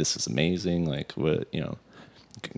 "This 0.00 0.16
is 0.16 0.26
amazing!" 0.26 0.86
Like 0.86 1.12
what 1.12 1.46
you 1.52 1.60
know, 1.60 1.78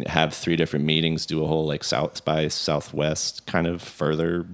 have 0.07 0.33
three 0.33 0.57
different 0.57 0.85
meetings, 0.87 1.27
do 1.27 1.43
a 1.45 1.47
whole 1.47 1.67
like 1.67 1.85
South 1.85 2.25
by 2.25 2.49
Southwest 2.49 3.45
kind 3.47 3.67
of 3.67 3.83
further 3.83 4.47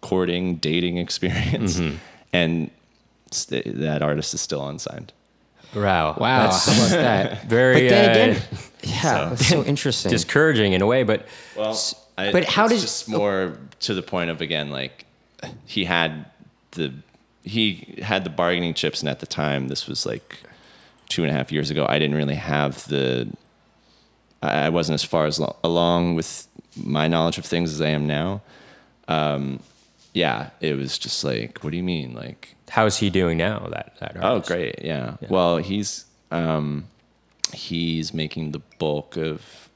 courting, 0.00 0.56
dating 0.56 0.96
experience, 1.06 1.78
Mm-hmm. 1.78 1.96
and 2.32 2.70
st- 3.30 3.78
that 3.80 4.02
artist 4.02 4.34
is 4.34 4.40
still 4.40 4.66
unsigned. 4.68 5.12
wow. 5.74 6.14
wow. 6.18 6.42
That's 6.50 6.66
How 6.66 6.88
that? 6.96 7.44
very 7.48 7.74
But 7.74 7.88
then 7.90 8.08
uh, 8.08 8.12
again, 8.32 8.42
yeah, 8.82 9.28
that's 9.30 9.46
so 9.46 9.62
interesting. 9.64 10.10
discouraging 10.10 10.72
in 10.74 10.82
a 10.82 10.86
way, 10.86 11.02
but 11.02 11.26
Well, 11.56 11.78
I, 12.18 12.30
but 12.32 12.44
how 12.44 12.64
it's 12.66 12.74
did- 12.74 12.80
just 12.82 13.08
more 13.08 13.56
to 13.80 13.94
the 13.94 14.02
point 14.02 14.30
of 14.30 14.40
again, 14.40 14.70
like 14.70 15.06
he 15.66 15.84
had 15.84 16.26
the 16.72 16.92
he 17.44 17.98
had 18.02 18.22
the 18.24 18.30
bargaining 18.30 18.74
chips, 18.74 19.00
and 19.00 19.08
at 19.08 19.18
the 19.20 19.26
time, 19.26 19.68
this 19.68 19.86
was 19.88 20.04
like 20.06 20.38
two 21.12 21.22
and 21.24 21.30
a 21.30 21.34
half 21.34 21.52
years 21.52 21.70
ago. 21.70 21.84
I 21.88 21.98
didn't 21.98 22.16
really 22.16 22.34
have 22.36 22.86
the. 22.88 23.28
I 24.42 24.66
I 24.66 24.68
wasn't 24.70 24.94
as 24.94 25.04
far 25.04 25.26
as 25.26 25.38
lo- 25.38 25.56
along 25.62 26.14
with 26.16 26.46
my 26.76 27.06
knowledge 27.08 27.38
of 27.38 27.44
things 27.44 27.72
as 27.72 27.80
I 27.80 27.88
am 27.88 28.06
now. 28.06 28.40
Um, 29.08 29.60
yeah, 30.14 30.50
it 30.60 30.74
was 30.76 30.98
just 30.98 31.24
like, 31.24 31.58
what 31.62 31.70
do 31.70 31.76
you 31.76 31.82
mean, 31.82 32.14
like? 32.14 32.54
how's 32.70 32.96
he 32.98 33.10
doing 33.10 33.36
now? 33.36 33.68
That 33.70 33.92
that 34.00 34.16
Oh, 34.22 34.40
great. 34.40 34.76
Yeah. 34.82 35.16
Yeah. 35.20 35.28
Well, 35.30 35.56
he's 35.58 36.06
um, 36.30 36.84
he's 37.52 38.14
making 38.14 38.52
the 38.52 38.60
bulk 38.78 39.16
of 39.16 39.68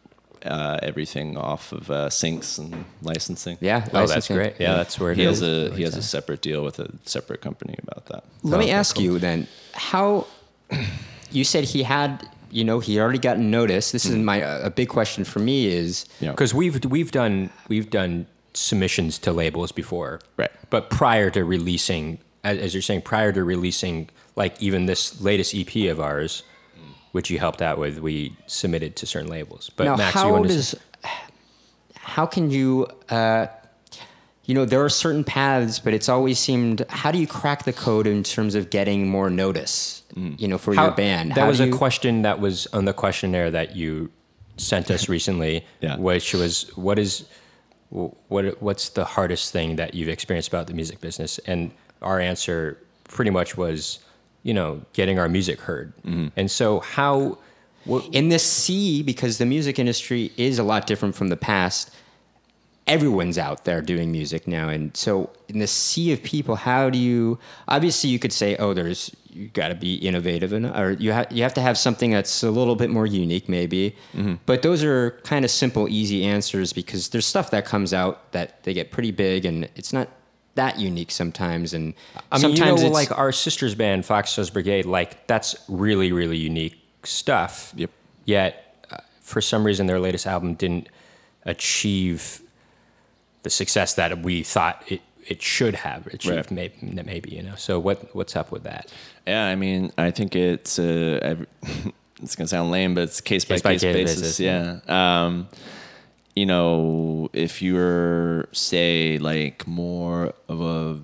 uh, 0.44 0.78
everything 0.82 1.36
off 1.36 1.72
of 1.72 1.90
uh, 1.90 2.08
syncs 2.08 2.58
and 2.58 2.84
licensing. 3.02 3.58
yeah, 3.60 3.86
Oh, 3.92 4.06
that's 4.06 4.28
great. 4.28 4.54
Yeah, 4.58 4.76
that's 4.76 4.98
where 5.00 5.10
it 5.12 5.18
He 5.18 5.24
has 5.24 5.42
is. 5.42 5.72
a 5.72 5.76
he 5.76 5.82
has 5.82 5.96
a 5.96 6.02
separate 6.02 6.40
deal 6.40 6.62
with 6.64 6.78
a 6.78 6.88
separate 7.04 7.40
company 7.42 7.74
about 7.82 8.06
that. 8.06 8.24
Let 8.42 8.58
me 8.60 8.70
ask 8.70 8.96
cool. 8.96 9.04
you 9.04 9.18
then, 9.18 9.46
how 9.74 10.26
you 11.36 11.44
said 11.44 11.64
he 11.64 11.82
had, 11.82 12.28
you 12.50 12.64
know, 12.64 12.78
he 12.80 12.98
already 12.98 13.18
gotten 13.18 13.50
notice. 13.50 13.92
This 13.92 14.06
is 14.06 14.16
my 14.16 14.36
a 14.38 14.70
big 14.70 14.88
question 14.88 15.22
for 15.24 15.40
me 15.40 15.66
is 15.66 16.06
Yeah. 16.20 16.30
because 16.30 16.52
we've 16.54 16.76
we've 16.86 17.10
done 17.10 17.50
we've 17.68 17.90
done 17.90 18.26
submissions 18.54 19.18
to 19.18 19.32
labels 19.32 19.70
before, 19.72 20.20
Right. 20.36 20.50
But 20.70 20.88
prior 20.90 21.28
to 21.30 21.44
releasing, 21.44 22.18
as, 22.42 22.58
as 22.58 22.74
you're 22.74 22.82
saying, 22.90 23.02
prior 23.02 23.32
to 23.32 23.44
releasing, 23.44 24.08
like 24.34 24.54
even 24.62 24.86
this 24.86 25.20
latest 25.20 25.54
EP 25.54 25.72
of 25.92 26.00
ours, 26.00 26.42
which 27.12 27.30
you 27.30 27.38
helped 27.38 27.60
out 27.62 27.78
with, 27.78 27.98
we 28.00 28.34
submitted 28.46 28.96
to 28.96 29.06
certain 29.06 29.28
labels. 29.30 29.70
But 29.76 29.84
now 29.84 29.96
Max, 29.96 30.14
you 30.14 30.20
how 30.22 30.32
want 30.32 30.48
to 30.48 30.54
does 30.54 30.74
how 31.94 32.24
can 32.26 32.50
you 32.50 32.86
uh, 33.10 33.46
you 34.46 34.54
know 34.54 34.64
there 34.64 34.82
are 34.84 34.88
certain 34.88 35.24
paths, 35.24 35.78
but 35.78 35.92
it's 35.92 36.08
always 36.08 36.38
seemed 36.38 36.84
how 36.88 37.10
do 37.10 37.18
you 37.18 37.26
crack 37.26 37.64
the 37.64 37.72
code 37.72 38.06
in 38.06 38.22
terms 38.22 38.54
of 38.54 38.70
getting 38.70 39.08
more 39.08 39.28
notice? 39.30 40.02
Mm. 40.14 40.40
You 40.40 40.48
know, 40.48 40.58
for 40.58 40.72
your 40.74 40.90
band. 40.92 41.32
That 41.32 41.40
How 41.40 41.48
was 41.48 41.60
a 41.60 41.66
you- 41.66 41.76
question 41.76 42.22
that 42.22 42.40
was 42.40 42.66
on 42.72 42.84
the 42.86 42.92
questionnaire 42.94 43.50
that 43.50 43.76
you 43.76 44.10
sent 44.56 44.90
us 44.90 45.08
recently, 45.16 45.64
Yeah. 45.80 45.96
which 45.96 46.32
was 46.32 46.70
what 46.76 46.98
is 46.98 47.24
what 47.90 48.60
what's 48.62 48.88
the 48.90 49.04
hardest 49.04 49.52
thing 49.52 49.76
that 49.76 49.94
you've 49.94 50.08
experienced 50.08 50.48
about 50.48 50.66
the 50.66 50.74
music 50.74 51.00
business? 51.00 51.38
And 51.46 51.70
our 52.02 52.20
answer 52.20 52.78
pretty 53.04 53.30
much 53.30 53.56
was, 53.56 53.98
you 54.42 54.54
know, 54.54 54.82
getting 54.92 55.18
our 55.18 55.28
music 55.28 55.60
heard. 55.60 55.92
Mm-hmm. 55.98 56.28
And 56.36 56.50
so 56.50 56.80
how. 56.80 57.38
In 58.10 58.30
this 58.30 58.42
sea, 58.42 59.04
because 59.04 59.38
the 59.38 59.46
music 59.46 59.78
industry 59.78 60.32
is 60.36 60.58
a 60.58 60.64
lot 60.64 60.88
different 60.88 61.14
from 61.14 61.28
the 61.28 61.36
past, 61.36 61.94
everyone's 62.86 63.38
out 63.38 63.64
there 63.64 63.82
doing 63.82 64.12
music 64.12 64.46
now. 64.46 64.68
And 64.68 64.96
so, 64.96 65.30
in 65.48 65.58
the 65.58 65.66
sea 65.66 66.12
of 66.12 66.22
people, 66.22 66.56
how 66.56 66.90
do 66.90 66.98
you? 66.98 67.38
Obviously, 67.68 68.10
you 68.10 68.18
could 68.18 68.32
say, 68.32 68.56
"Oh, 68.56 68.74
there's 68.74 69.14
you 69.30 69.48
got 69.48 69.68
to 69.68 69.74
be 69.74 69.96
innovative, 69.96 70.52
and 70.52 70.66
or 70.66 70.92
you 70.92 71.12
have 71.12 71.30
you 71.30 71.42
have 71.42 71.54
to 71.54 71.60
have 71.60 71.76
something 71.76 72.10
that's 72.10 72.42
a 72.42 72.50
little 72.50 72.76
bit 72.76 72.90
more 72.90 73.06
unique, 73.06 73.48
maybe." 73.48 73.96
But 74.46 74.62
those 74.62 74.82
are 74.84 75.12
kind 75.24 75.44
of 75.44 75.50
simple, 75.50 75.88
easy 75.88 76.24
answers 76.24 76.72
because 76.72 77.10
there's 77.10 77.26
stuff 77.26 77.50
that 77.50 77.64
comes 77.64 77.92
out 77.92 78.32
that 78.32 78.62
they 78.64 78.74
get 78.74 78.90
pretty 78.90 79.10
big, 79.10 79.44
and 79.44 79.68
it's 79.74 79.92
not 79.92 80.08
that 80.54 80.78
unique 80.78 81.10
sometimes. 81.10 81.74
And 81.74 81.94
I 82.32 82.36
mean, 82.36 82.56
sometimes 82.56 82.82
you 82.82 82.88
know, 82.88 82.94
like 82.94 83.16
our 83.16 83.32
sisters 83.32 83.74
band, 83.74 84.04
Foxtails 84.04 84.52
Brigade, 84.52 84.86
like 84.86 85.26
that's 85.26 85.54
really, 85.68 86.12
really 86.12 86.38
unique 86.38 86.76
stuff. 87.04 87.72
Yep. 87.76 87.90
Yet, 88.24 88.86
uh, 88.90 88.96
for 89.20 89.40
some 89.40 89.64
reason, 89.64 89.86
their 89.86 90.00
latest 90.00 90.26
album 90.26 90.54
didn't 90.54 90.88
achieve 91.44 92.42
the 93.46 93.50
success 93.50 93.94
that 93.94 94.10
we 94.22 94.42
thought 94.42 94.82
it, 94.88 95.00
it 95.28 95.40
should 95.40 95.76
have 95.76 96.06
achieved. 96.08 96.34
Right. 96.36 96.50
Maybe, 96.50 96.74
maybe 97.04 97.30
you 97.36 97.42
know. 97.44 97.54
So 97.56 97.78
what 97.78 98.12
what's 98.12 98.34
up 98.34 98.50
with 98.50 98.64
that? 98.64 98.92
Yeah, 99.24 99.46
I 99.46 99.54
mean, 99.54 99.92
I 99.96 100.10
think 100.10 100.34
it's 100.34 100.80
uh, 100.80 101.20
every, 101.22 101.46
it's 102.22 102.34
gonna 102.34 102.48
sound 102.48 102.72
lame, 102.72 102.94
but 102.96 103.02
it's 103.04 103.20
case 103.20 103.44
by 103.44 103.54
Case 103.54 103.62
by 103.62 103.72
case 103.74 103.82
case 103.82 103.94
basis. 103.94 104.20
basis, 104.20 104.40
Yeah. 104.40 104.80
Um, 104.88 105.48
you 106.34 106.44
know, 106.44 107.30
if 107.32 107.62
you're 107.62 108.48
say 108.52 109.18
like 109.18 109.64
more 109.66 110.34
of 110.48 110.60
a 110.60 111.00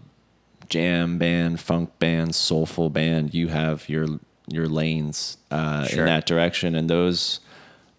jam 0.68 1.18
band, 1.18 1.60
funk 1.60 1.96
band, 2.00 2.34
soulful 2.34 2.90
band, 2.90 3.32
you 3.34 3.48
have 3.48 3.88
your 3.88 4.06
your 4.48 4.66
lanes 4.66 5.36
uh, 5.52 5.86
Sure. 5.86 6.00
in 6.00 6.06
that 6.06 6.26
direction, 6.26 6.74
and 6.74 6.90
those 6.90 7.38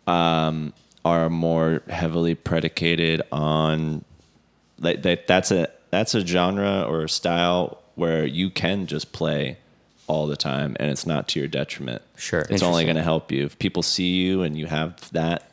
um, 0.06 0.74
are 1.06 1.30
more 1.30 1.82
heavily 1.90 2.36
predicated 2.36 3.22
on 3.32 4.04
like 4.84 5.02
that. 5.04 5.28
That's 5.28 5.52
a 5.52 5.70
that's 5.92 6.16
a 6.16 6.26
genre 6.26 6.84
or 6.84 7.04
a 7.04 7.10
style 7.10 7.82
where 7.96 8.26
you 8.26 8.50
can 8.50 8.88
just 8.88 9.12
play 9.12 9.58
all 10.08 10.28
the 10.28 10.36
time, 10.36 10.76
and 10.80 10.92
it's 10.92 11.06
not 11.06 11.28
to 11.30 11.40
your 11.40 11.48
detriment. 11.48 12.02
Sure. 12.18 12.46
it's 12.50 12.64
only 12.64 12.84
going 12.84 12.96
to 12.96 13.04
help 13.04 13.32
you 13.32 13.46
if 13.46 13.58
people 13.60 13.82
see 13.82 14.16
you 14.16 14.42
and 14.42 14.58
you 14.58 14.66
have 14.66 15.10
that. 15.12 15.50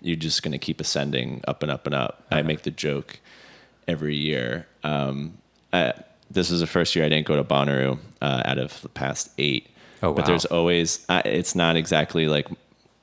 You're 0.00 0.16
just 0.16 0.42
going 0.42 0.52
to 0.52 0.58
keep 0.58 0.80
ascending 0.80 1.42
up 1.48 1.62
and 1.62 1.72
up 1.72 1.86
and 1.86 1.94
up. 1.94 2.26
I 2.30 2.42
make 2.42 2.62
the 2.62 2.70
joke 2.70 3.20
every 3.88 4.16
year. 4.16 4.66
Um, 4.82 5.38
I, 5.72 5.94
this 6.30 6.50
is 6.50 6.60
the 6.60 6.66
first 6.66 6.94
year 6.94 7.04
I 7.04 7.08
didn't 7.08 7.26
go 7.26 7.36
to 7.36 7.44
Bonnaroo 7.44 7.98
uh, 8.20 8.42
out 8.44 8.58
of 8.58 8.82
the 8.82 8.90
past 8.90 9.30
eight. 9.38 9.68
Oh, 10.02 10.10
wow. 10.10 10.16
But 10.16 10.26
there's 10.26 10.44
always, 10.44 11.06
I 11.08 11.20
it's 11.20 11.54
not 11.54 11.76
exactly 11.76 12.26
like 12.26 12.48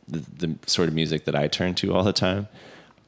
the, 0.07 0.19
the 0.19 0.55
sort 0.67 0.89
of 0.89 0.93
music 0.93 1.25
that 1.25 1.35
I 1.35 1.47
turn 1.47 1.73
to 1.75 1.93
all 1.93 2.03
the 2.03 2.13
time. 2.13 2.47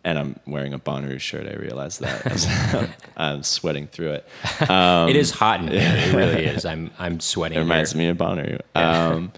And 0.05 0.19
I'm 0.19 0.39
wearing 0.45 0.73
a 0.73 0.79
Bonnaroo 0.79 1.19
shirt. 1.19 1.47
I 1.47 1.53
realize 1.55 1.99
that. 1.99 2.89
I'm 3.17 3.41
sweating 3.43 3.87
through 3.87 4.11
it. 4.11 4.27
it 4.61 5.15
is 5.15 5.31
hot 5.31 5.61
in 5.61 5.69
here. 5.69 5.79
It 5.81 6.13
really 6.15 6.45
is. 6.45 6.65
I'm 6.65 6.91
I'm 6.99 7.19
sweating. 7.21 7.57
It 7.57 7.61
reminds 7.61 7.93
here. 7.93 7.99
me 7.99 8.07
of 8.09 8.17
Bonnaroo. 8.17 8.59
Um, 8.75 9.31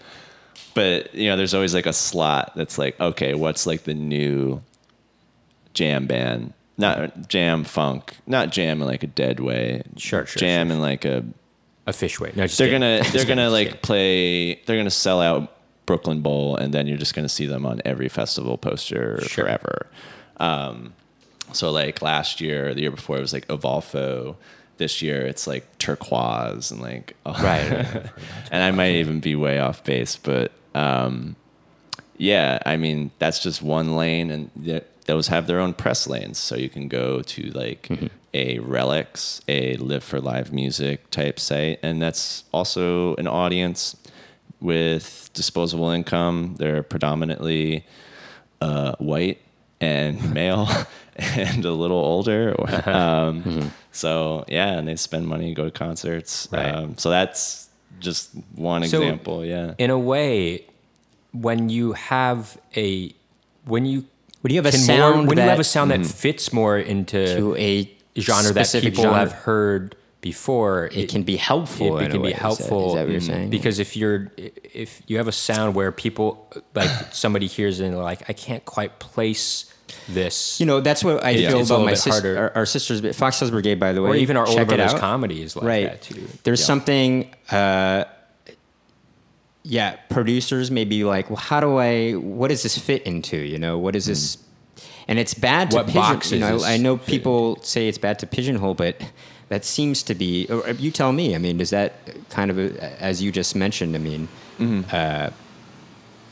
but 0.73 1.13
you 1.13 1.27
know, 1.29 1.37
there's 1.37 1.53
always 1.53 1.75
like 1.75 1.85
a 1.85 1.93
slot 1.93 2.53
that's 2.55 2.79
like, 2.79 2.99
okay, 2.99 3.35
what's 3.35 3.67
like 3.67 3.83
the 3.83 3.93
new 3.93 4.61
jam 5.73 6.07
band? 6.07 6.53
Not 6.77 7.29
jam 7.29 7.63
funk, 7.63 8.15
not 8.27 8.51
jam 8.51 8.81
in 8.81 8.87
like 8.87 9.03
a 9.03 9.07
dead 9.07 9.39
way. 9.39 9.83
Sure, 9.97 10.25
sure, 10.25 10.39
Jam 10.39 10.71
in 10.71 10.81
like 10.81 11.05
a. 11.05 11.23
a 11.87 11.91
Phish 11.93 12.19
way. 12.19 12.29
No, 12.35 12.47
They're 12.47 12.67
kidding. 12.67 12.71
gonna 12.81 12.97
they're 13.03 13.11
kidding, 13.11 13.27
gonna 13.29 13.49
like 13.49 13.67
kidding. 13.67 13.81
play. 13.81 14.55
They're 14.65 14.75
gonna 14.75 14.89
sell 14.89 15.21
out 15.21 15.55
Brooklyn 15.85 16.19
Bowl, 16.21 16.57
and 16.57 16.73
then 16.73 16.85
you're 16.87 16.97
just 16.97 17.13
gonna 17.13 17.29
see 17.29 17.45
them 17.45 17.65
on 17.65 17.81
every 17.85 18.09
festival 18.09 18.57
poster 18.57 19.21
Sure. 19.21 19.45
forever. 19.45 19.85
Um, 20.37 20.93
so 21.53 21.71
like 21.71 22.01
last 22.01 22.41
year, 22.41 22.73
the 22.73 22.81
year 22.81 22.91
before, 22.91 23.17
it 23.17 23.21
was 23.21 23.33
like 23.33 23.47
Evolfo. 23.47 24.35
This 24.77 25.01
year, 25.01 25.25
it's 25.25 25.47
like 25.47 25.77
Turkuaz 25.77 26.69
and 26.69 26.81
like 26.81 27.15
right. 27.25 27.71
right. 27.71 28.05
and 28.51 28.61
I 28.61 28.71
might 28.71 28.95
even 28.95 29.21
be 29.21 29.33
way 29.35 29.57
off 29.57 29.83
base, 29.85 30.17
but 30.17 30.51
um, 30.73 31.37
yeah, 32.17 32.59
I 32.65 32.75
mean 32.75 33.11
that's 33.17 33.41
just 33.41 33.61
one 33.61 33.95
lane, 33.95 34.29
and 34.29 34.51
th- 34.61 34.83
those 35.05 35.27
have 35.29 35.47
their 35.47 35.61
own 35.61 35.73
press 35.73 36.07
lanes, 36.07 36.37
so 36.37 36.55
you 36.55 36.67
can 36.67 36.89
go 36.89 37.21
to 37.21 37.43
like 37.51 37.89
a 38.33 38.59
Relix, 38.59 39.41
a 39.47 39.77
Live 39.77 40.03
for 40.03 40.19
Live 40.19 40.51
Music 40.51 41.09
type 41.09 41.39
site, 41.39 41.79
and 41.81 42.01
that's 42.01 42.43
also 42.51 43.15
an 43.15 43.27
audience 43.27 43.95
with 44.59 45.29
disposable 45.33 45.89
income. 45.89 46.55
They're 46.57 46.83
predominantly 46.83 47.85
uh, 48.59 48.95
white 48.97 49.39
and 49.81 50.33
male 50.33 50.67
and 51.15 51.63
a 51.65 51.71
little 51.71 51.97
older. 51.97 52.55
Um, 52.87 53.71
So 53.91 54.43
yeah, 54.49 54.77
and 54.77 54.87
they 54.87 54.95
spend 54.97 55.25
money, 55.27 55.53
go 55.53 55.65
to 55.65 55.71
concerts. 55.71 56.49
Right. 56.51 56.65
Um, 56.75 56.97
so 56.97 57.09
that's 57.09 57.69
just 57.99 58.31
one 58.55 58.83
So- 58.85 59.01
example. 59.01 59.45
Yeah. 59.45 59.73
in 59.77 59.89
a 59.89 59.97
way, 59.99 60.65
when 61.31 61.69
you 61.69 61.93
have 61.93 62.57
a 62.75 63.13
when 63.65 63.85
you 63.85 64.05
When 64.41 64.51
you 64.53 64.57
have 64.61 64.65
a 64.65 64.77
sound 64.77 65.15
more, 65.15 65.25
when 65.27 65.37
you 65.37 65.43
that- 65.43 65.49
have 65.49 65.59
a 65.59 65.63
sound 65.63 65.91
that 65.91 66.05
fits 66.05 66.51
more 66.53 66.77
into 66.77 67.25
to 67.37 67.55
a 67.55 67.89
genre 68.19 68.53
that 68.53 68.65
specific 68.67 68.91
people 68.93 69.03
genre, 69.05 69.19
have 69.19 69.31
heard 69.31 69.95
before, 70.25 70.89
it 70.91 71.07
can 71.09 71.23
be 71.23 71.37
helpful. 71.37 71.99
It, 71.99 72.07
a 72.07 72.09
can 72.09 72.21
way. 72.21 72.29
be 72.29 72.33
Is 72.33 72.41
helpful 72.41 72.87
Is 72.89 72.93
that 72.95 73.03
what 73.03 73.11
you're 73.11 73.21
saying? 73.21 73.49
because 73.51 73.77
if 73.79 73.95
you're 73.95 74.31
if 74.37 75.01
you 75.07 75.17
have 75.17 75.27
a 75.29 75.31
sound 75.31 75.75
where 75.75 75.91
people 75.91 76.51
like 76.73 76.89
somebody 77.13 77.47
hears 77.47 77.79
it 77.79 77.85
and 77.85 77.93
they're 77.95 78.03
like, 78.03 78.27
I 78.29 78.33
can't 78.33 78.65
quite 78.65 78.99
place 78.99 79.71
this, 80.09 80.59
you 80.59 80.65
know, 80.65 80.81
that's 80.81 81.03
what 81.03 81.23
I 81.23 81.29
Yeah. 81.31 81.49
feel 81.51 81.59
It's 81.59 81.69
about 81.69 81.85
my 81.85 81.93
sister, 81.93 82.37
our, 82.37 82.51
our 82.57 82.65
sisters, 82.65 83.01
Foxtails 83.01 83.51
Brigade, 83.51 83.79
by 83.79 83.93
the 83.93 84.01
way, 84.01 84.09
or 84.09 84.15
even 84.15 84.35
our 84.35 84.47
older 84.47 84.65
brothers 84.65 84.93
comedy 84.95 85.41
is 85.43 85.55
like 85.55 85.65
right. 85.65 85.85
that 85.91 86.01
too. 86.01 86.27
There's 86.43 86.59
Yeah. 86.59 86.65
something, 86.65 87.33
uh, 87.51 88.05
yeah, 89.63 89.95
producers 90.09 90.69
may 90.71 90.85
be 90.85 91.03
like, 91.03 91.29
well, 91.29 91.37
how 91.37 91.59
do 91.59 91.77
I, 91.77 92.13
what 92.13 92.49
does 92.49 92.63
this 92.63 92.77
fit 92.77 93.03
into? 93.03 93.37
You 93.37 93.57
know, 93.59 93.77
what 93.77 93.95
is 93.95 94.05
this? 94.05 94.37
And 95.07 95.19
it's 95.19 95.33
bad 95.35 95.69
to 95.71 95.77
What 95.77 95.87
pigeon, 95.87 96.19
you 96.33 96.39
know, 96.39 96.63
I 96.63 96.77
know 96.77 96.97
people 96.97 97.59
say 97.61 97.87
it's 97.87 97.97
bad 97.99 98.17
to 98.19 98.27
pigeonhole, 98.27 98.73
but 98.73 98.99
that 99.49 99.63
seems 99.65 100.03
to 100.03 100.15
be, 100.15 100.47
or 100.47 100.67
you 100.71 100.91
tell 100.91 101.11
me, 101.11 101.35
I 101.35 101.37
mean, 101.37 101.57
does 101.57 101.69
that 101.69 101.93
kind 102.29 102.49
of, 102.51 102.57
a, 102.57 103.01
as 103.01 103.21
you 103.21 103.31
just 103.31 103.55
mentioned, 103.55 103.95
I 103.95 103.99
mean, 103.99 104.27
uh, 104.91 105.29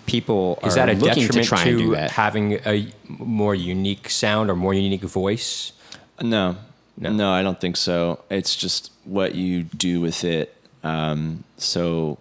people 0.06 0.60
Is 0.64 0.74
are 0.78 0.86
that 0.86 0.90
a 0.90 0.94
looking 1.00 1.28
to 1.28 1.40
detriment 1.40 1.48
try 1.48 1.64
and 1.64 1.78
do 1.78 1.86
to 1.90 1.96
that. 1.96 2.12
having 2.12 2.54
a 2.66 2.92
more 3.08 3.56
unique 3.56 4.10
sound 4.10 4.50
or 4.50 4.56
more 4.56 4.74
unique 4.74 5.02
voice? 5.04 5.74
No, 6.22 6.58
No. 6.98 7.12
no, 7.12 7.32
I 7.32 7.42
don't 7.44 7.60
think 7.60 7.78
so. 7.78 8.24
It's 8.30 8.56
just 8.56 8.92
what 9.06 9.36
you 9.36 9.64
do 9.64 10.02
with 10.02 10.24
it. 10.24 10.56
Um, 10.84 11.44
so 11.58 12.18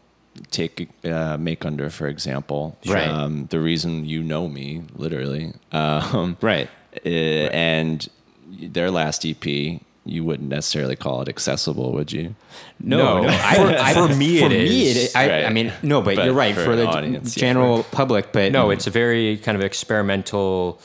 take 0.50 0.88
uh, 1.05 1.37
Make 1.37 1.64
Under 1.64 1.90
for 1.90 2.07
example. 2.07 2.78
Right. 2.87 3.09
Um, 3.09 3.46
the 3.50 3.61
reason 3.61 4.05
you 4.07 4.22
know 4.22 4.48
me, 4.48 4.83
literally. 4.94 5.52
Um, 5.72 6.37
Right. 6.40 6.68
uh, 7.05 7.09
And 7.09 8.09
their 8.48 8.90
last 8.90 9.24
EP, 9.26 9.81
you 10.05 10.25
wouldn't 10.25 10.49
necessarily 10.49 10.97
call 10.97 11.23
it 11.23 11.29
accessible, 11.29 11.93
would 11.93 12.11
you? 12.12 12.35
No, 12.81 13.23
no. 13.23 13.29
for- 13.29 13.35
I, 13.35 13.95
for 13.95 14.09
me 14.15 14.41
for 14.41 14.47
it 14.47 14.51
me, 14.51 14.87
is. 14.88 14.97
It, 14.97 15.17
I, 15.17 15.29
Right. 15.29 15.45
I 15.47 15.51
mean, 15.51 15.73
no, 15.83 16.03
but, 16.03 16.17
But 16.17 16.25
you're 16.25 16.35
right 16.35 16.55
for 16.55 16.65
for, 16.65 16.77
the 16.77 16.87
audience, 16.87 17.37
yeah, 17.37 17.41
general 17.41 17.85
public. 17.85 18.33
But 18.33 18.53
No, 18.53 18.71
it's 18.71 18.87
a 18.87 18.91
very 18.91 19.37
kind 19.38 19.57
of 19.57 19.62
experimental. 19.62 20.81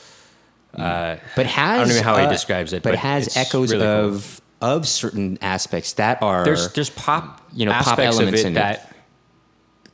Uh, 0.74 1.16
but 1.34 1.46
has 1.46 1.80
I 1.80 1.84
don't 1.84 1.96
know 1.96 2.02
how 2.02 2.18
he 2.18 2.26
uh, 2.26 2.30
describes 2.30 2.72
it, 2.72 2.82
but, 2.82 2.90
but 2.90 2.98
has 3.00 3.36
echoes 3.36 3.72
really 3.72 3.84
cool. 3.84 4.14
of 4.14 4.40
of 4.60 4.86
certain 4.86 5.38
aspects 5.40 5.94
that 5.94 6.22
are 6.22 6.44
there's 6.44 6.72
there's 6.72 6.90
pop 6.90 7.40
you 7.52 7.64
know, 7.66 7.72
pop 7.72 7.98
elements 7.98 8.40
of 8.42 8.46
it 8.46 8.46
in 8.46 8.52
it. 8.52 8.54
that 8.54 8.94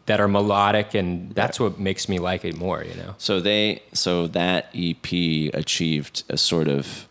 that 0.07 0.21
are 0.21 0.29
melodic, 0.29 0.95
and 0.95 1.33
that's 1.35 1.59
what 1.59 1.79
makes 1.79 2.09
me 2.09 2.19
like 2.19 2.45
it 2.45 2.57
more. 2.57 2.85
You 2.85 2.95
know, 2.95 3.15
So 3.19 3.41
they, 3.41 3.83
so 3.93 4.27
that 4.29 4.69
EP 4.75 5.11
achieved 5.55 6.25
a 6.29 6.37
sort 6.37 6.69
of 6.69 7.09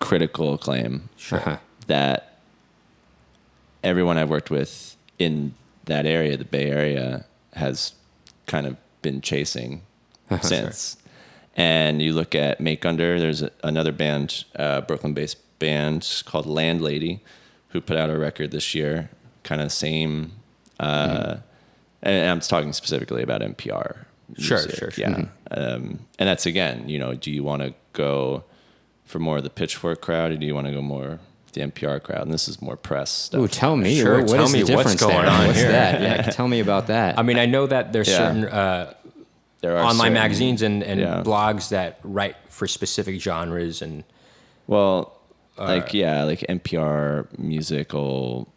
critical 0.00 0.54
acclaim. 0.54 1.08
Uh-huh. 1.30 1.58
that 1.86 2.38
everyone 3.84 4.18
I've 4.18 4.30
worked 4.30 4.50
with 4.50 4.96
in 5.18 5.54
that 5.84 6.06
area, 6.06 6.36
the 6.36 6.44
Bay 6.44 6.70
Area, 6.70 7.24
has 7.54 7.92
kind 8.46 8.66
of 8.66 8.76
been 9.02 9.20
chasing 9.20 9.82
since. 10.42 10.96
And 11.56 12.00
you 12.00 12.12
look 12.12 12.34
at 12.34 12.60
Make 12.60 12.84
Under, 12.84 13.18
there's 13.18 13.42
a, 13.42 13.50
another 13.64 13.92
band, 13.92 14.44
uh, 14.56 14.82
Brooklyn 14.82 15.14
based 15.14 15.38
band 15.58 16.22
called 16.26 16.46
Landlady, 16.46 17.20
who 17.68 17.80
put 17.80 17.96
out 17.96 18.10
a 18.10 18.18
record 18.18 18.50
this 18.50 18.74
year, 18.74 19.10
kind 19.42 19.60
of 19.60 19.70
same. 19.72 20.32
Uh, 20.78 21.36
And 22.02 22.30
I'm 22.30 22.40
talking 22.40 22.72
specifically 22.72 23.22
about 23.22 23.42
NPR. 23.42 24.04
Sure, 24.38 24.58
music, 24.58 24.76
sure, 24.76 24.90
sure. 24.90 25.04
Yeah. 25.04 25.26
Um, 25.50 25.98
and 26.18 26.28
that's 26.28 26.46
again, 26.46 26.88
you 26.88 26.98
know, 26.98 27.14
do 27.14 27.30
you 27.30 27.42
want 27.42 27.62
to 27.62 27.74
go 27.92 28.44
for 29.10 29.18
more 29.18 29.38
of 29.38 29.42
the 29.44 29.50
pitchfork 29.50 30.00
crowd, 30.00 30.30
or 30.32 30.36
do 30.36 30.46
you 30.46 30.54
want 30.54 30.66
to 30.68 30.72
go 30.72 30.80
more 30.80 31.18
the 31.52 31.60
NPR 31.62 32.00
crowd? 32.02 32.22
And 32.22 32.32
this 32.32 32.48
is 32.48 32.62
more 32.62 32.76
press 32.76 33.10
stuff. 33.10 33.40
Ooh, 33.40 33.48
tell 33.48 33.76
me. 33.76 33.98
Sure, 34.00 34.18
what- 34.18 34.28
what 34.28 34.36
tell 34.36 34.44
is 34.46 34.52
me 34.52 34.62
the 34.62 34.74
what's 34.76 34.92
difference 34.94 35.00
going 35.02 35.24
there? 35.26 35.34
on 35.34 35.46
What's 35.48 35.58
here. 35.58 35.72
that? 35.72 36.00
Yeah, 36.00 36.22
tell 36.30 36.48
me 36.48 36.60
about 36.60 36.86
that. 36.86 37.18
I 37.18 37.22
mean, 37.22 37.38
I 37.38 37.46
know 37.46 37.66
that 37.66 37.92
there's 37.92 38.08
Yeah. 38.08 38.16
certain 38.18 38.44
uh, 38.44 38.94
there 39.60 39.76
are 39.76 39.80
online 39.82 39.96
certain- 39.98 40.12
magazines 40.14 40.62
and, 40.62 40.82
and 40.82 41.00
yeah. 41.00 41.22
blogs 41.24 41.68
that 41.70 41.98
write 42.02 42.36
for 42.48 42.66
specific 42.66 43.20
genres 43.20 43.82
and 43.82 44.04
Well, 44.66 45.12
Uh, 45.58 45.64
like 45.64 45.92
yeah, 45.92 46.22
like 46.24 46.40
NPR 46.48 47.26
musical. 47.38 48.48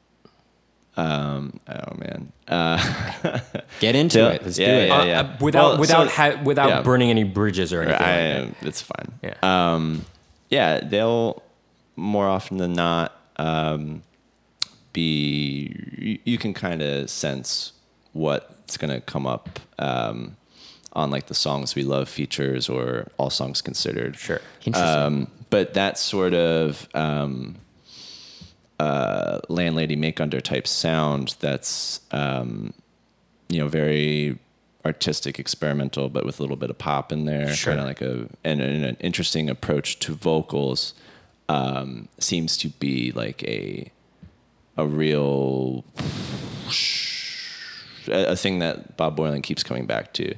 Um, 0.95 1.59
oh 1.67 1.95
man, 1.97 2.31
uh, 2.47 3.39
Get 3.79 3.95
into 3.95 4.19
Yeah. 4.19 4.29
it. 4.29 4.43
Let's 4.45 4.59
Yeah, 4.59 4.67
do 4.67 4.73
it. 4.73 4.87
yeah, 4.89 4.95
uh, 4.99 5.03
yeah. 5.05 5.19
uh, 5.21 5.37
without 5.41 5.69
Well, 5.71 5.77
without 5.79 6.07
so- 6.09 6.13
ha- 6.13 6.41
without 6.43 6.69
yeah. 6.69 6.81
burning 6.83 7.09
any 7.09 7.23
bridges 7.23 7.73
or 7.73 7.81
anything. 7.81 7.99
like 7.99 8.07
I, 8.07 8.15
that. 8.45 8.53
it's 8.61 8.81
fine. 8.81 9.11
Yeah. 9.23 9.33
Um, 9.41 10.05
yeah, 10.53 10.81
they'll 10.81 11.41
more 11.95 12.27
often 12.27 12.57
than 12.57 12.73
not 12.73 13.19
um, 13.37 14.03
be. 14.93 16.19
You, 16.23 16.37
can 16.37 16.53
kind 16.53 16.83
of 16.83 17.09
sense 17.09 17.73
what's 18.11 18.77
gonna 18.77 19.01
come 19.01 19.25
up 19.25 19.59
um, 19.79 20.37
on 20.93 21.09
like 21.09 21.25
the 21.25 21.33
songs 21.33 21.73
we 21.73 21.83
love 21.83 22.07
features 22.07 22.69
or 22.69 23.07
all 23.17 23.31
songs 23.31 23.61
considered. 23.61 24.15
Sure. 24.15 24.41
Interesting. 24.63 25.03
Um, 25.03 25.27
but 25.49 25.73
that 25.73 25.97
sort 25.97 26.35
of 26.35 26.87
um, 26.93 27.55
uh, 28.79 29.39
landlady 29.49 29.95
make 29.95 30.21
under 30.21 30.39
type 30.39 30.67
sound 30.67 31.35
that's 31.39 31.99
um, 32.11 32.75
you 33.49 33.59
know 33.59 33.67
very 33.67 34.37
artistic, 34.85 35.39
experimental, 35.39 36.09
but 36.09 36.25
with 36.25 36.39
a 36.39 36.43
little 36.43 36.57
bit 36.57 36.69
of 36.69 36.77
pop 36.77 37.11
in 37.11 37.25
there, 37.25 37.53
Sure. 37.53 37.73
kind 37.73 37.81
of 37.81 37.87
like 37.87 38.01
a 38.01 38.27
and, 38.43 38.61
and 38.61 38.85
an 38.85 38.97
interesting 38.99 39.49
approach 39.49 39.99
to 39.99 40.13
vocals. 40.13 40.93
Um, 41.49 42.07
seems 42.19 42.57
to 42.57 42.69
be 42.69 43.11
like 43.11 43.43
a 43.43 43.91
a 44.77 44.87
real 44.87 45.83
a, 48.07 48.35
thing 48.35 48.59
that 48.59 48.97
Bob 48.97 49.17
Boilen 49.17 49.43
keeps 49.43 49.63
coming 49.63 49.85
back 49.85 50.13
to. 50.13 50.35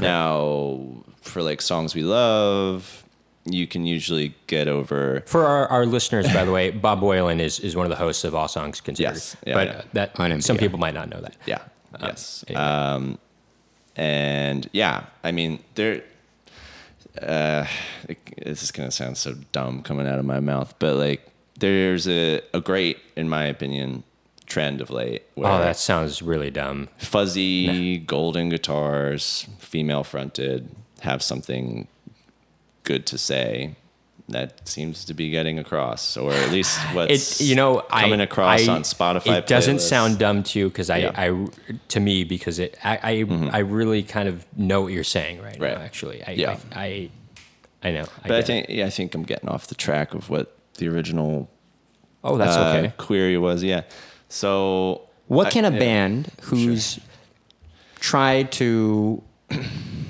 Now, 0.00 1.04
for 1.20 1.42
like 1.42 1.62
songs 1.62 1.94
we 1.94 2.02
love, 2.02 3.04
you 3.44 3.66
can 3.66 3.86
usually 3.86 4.34
get 4.46 4.68
over. 4.68 5.22
For 5.26 5.46
our, 5.46 5.68
our 5.68 5.86
listeners, 5.86 6.32
by 6.32 6.44
the 6.44 6.52
way, 6.52 6.70
Bob 6.70 7.00
Boilen 7.00 7.40
is, 7.40 7.60
is 7.60 7.74
one 7.76 7.86
of 7.86 7.90
the 7.90 7.96
hosts 7.96 8.24
of 8.24 8.34
All 8.34 8.48
Songs 8.48 8.80
Considered. 8.80 9.14
Yes. 9.14 9.36
Yeah, 9.46 9.54
but 9.54 9.68
yeah. 9.68 9.82
that 10.14 10.42
some 10.44 10.58
people 10.58 10.78
might 10.78 10.94
not 10.94 11.08
know 11.08 11.20
that. 11.20 11.36
Yeah. 11.46 11.58
yes. 12.00 12.44
anyway. 12.48 12.62
Um, 12.62 13.18
and 13.98 14.68
yeah, 14.72 15.04
I 15.22 15.32
mean, 15.32 15.58
there. 15.74 16.02
Uh, 17.20 17.66
it, 18.08 18.18
this 18.44 18.62
is 18.62 18.70
gonna 18.70 18.90
sound 18.92 19.16
so 19.18 19.34
dumb 19.52 19.82
coming 19.82 20.06
out 20.06 20.18
of 20.20 20.24
my 20.24 20.38
mouth, 20.40 20.72
but 20.78 20.94
like, 20.96 21.28
there's 21.58 22.06
a, 22.06 22.40
a 22.54 22.60
great, 22.60 22.98
in 23.16 23.28
my 23.28 23.44
opinion, 23.44 24.04
trend 24.46 24.80
of 24.80 24.88
late. 24.90 25.24
Where 25.34 25.50
Oh, 25.50 25.58
that 25.58 25.76
sounds 25.76 26.22
really 26.22 26.50
dumb. 26.50 26.88
fuzzy 26.98 27.98
golden 27.98 28.50
guitars, 28.50 29.46
female 29.58 30.04
fronted, 30.04 30.70
have 31.00 31.22
something 31.22 31.88
good 32.84 33.04
to 33.06 33.18
say. 33.18 33.74
That 34.30 34.68
seems 34.68 35.06
to 35.06 35.14
be 35.14 35.30
getting 35.30 35.58
across, 35.58 36.16
or 36.16 36.32
at 36.32 36.50
least 36.50 36.78
what's 36.92 37.40
It 37.40 37.44
you 37.44 37.54
know 37.54 37.80
coming 37.90 38.20
I, 38.20 38.24
across 38.24 38.68
I- 38.68 38.72
on 38.74 38.82
Spotify. 38.82 39.38
It 39.38 39.46
doesn't 39.46 39.76
playlists. 39.76 39.88
sound 39.88 40.18
dumb 40.18 40.42
to 40.44 40.58
you 40.58 40.68
because 40.68 40.90
I, 40.90 40.98
Yeah. 40.98 41.12
Mm-hmm. 41.12 41.72
I 41.72 41.78
to 41.88 42.00
me 42.00 42.24
because 42.24 42.58
it 42.58 42.76
I 42.84 42.98
I, 43.02 43.48
I 43.52 43.58
really 43.60 44.02
kind 44.02 44.28
of 44.28 44.44
know 44.56 44.82
what 44.82 44.92
you're 44.92 45.04
saying 45.04 45.40
right, 45.42 45.58
Right. 45.58 45.78
now. 45.78 45.82
Actually, 45.82 46.22
I 46.24 46.32
Yeah. 46.32 46.58
I, 46.74 47.10
I 47.82 47.92
know. 47.92 48.04
But 48.22 48.32
I 48.32 48.38
it. 48.38 48.46
think 48.46 48.66
yeah, 48.68 48.86
I 48.86 48.90
think 48.90 49.14
I'm 49.14 49.22
getting 49.22 49.48
off 49.48 49.66
the 49.68 49.74
track 49.74 50.12
of 50.14 50.28
what 50.28 50.54
the 50.76 50.88
original 50.88 51.48
oh 52.22 52.36
that's 52.36 52.56
uh, 52.56 52.74
okay. 52.78 52.92
query 52.98 53.38
was. 53.38 53.62
Yeah. 53.64 53.82
So 54.28 55.08
What 55.28 55.50
can 55.52 55.64
a 55.64 55.70
yeah. 55.70 55.78
band 55.78 56.28
who's 56.42 56.98
tried 58.00 58.52
to, 58.52 59.22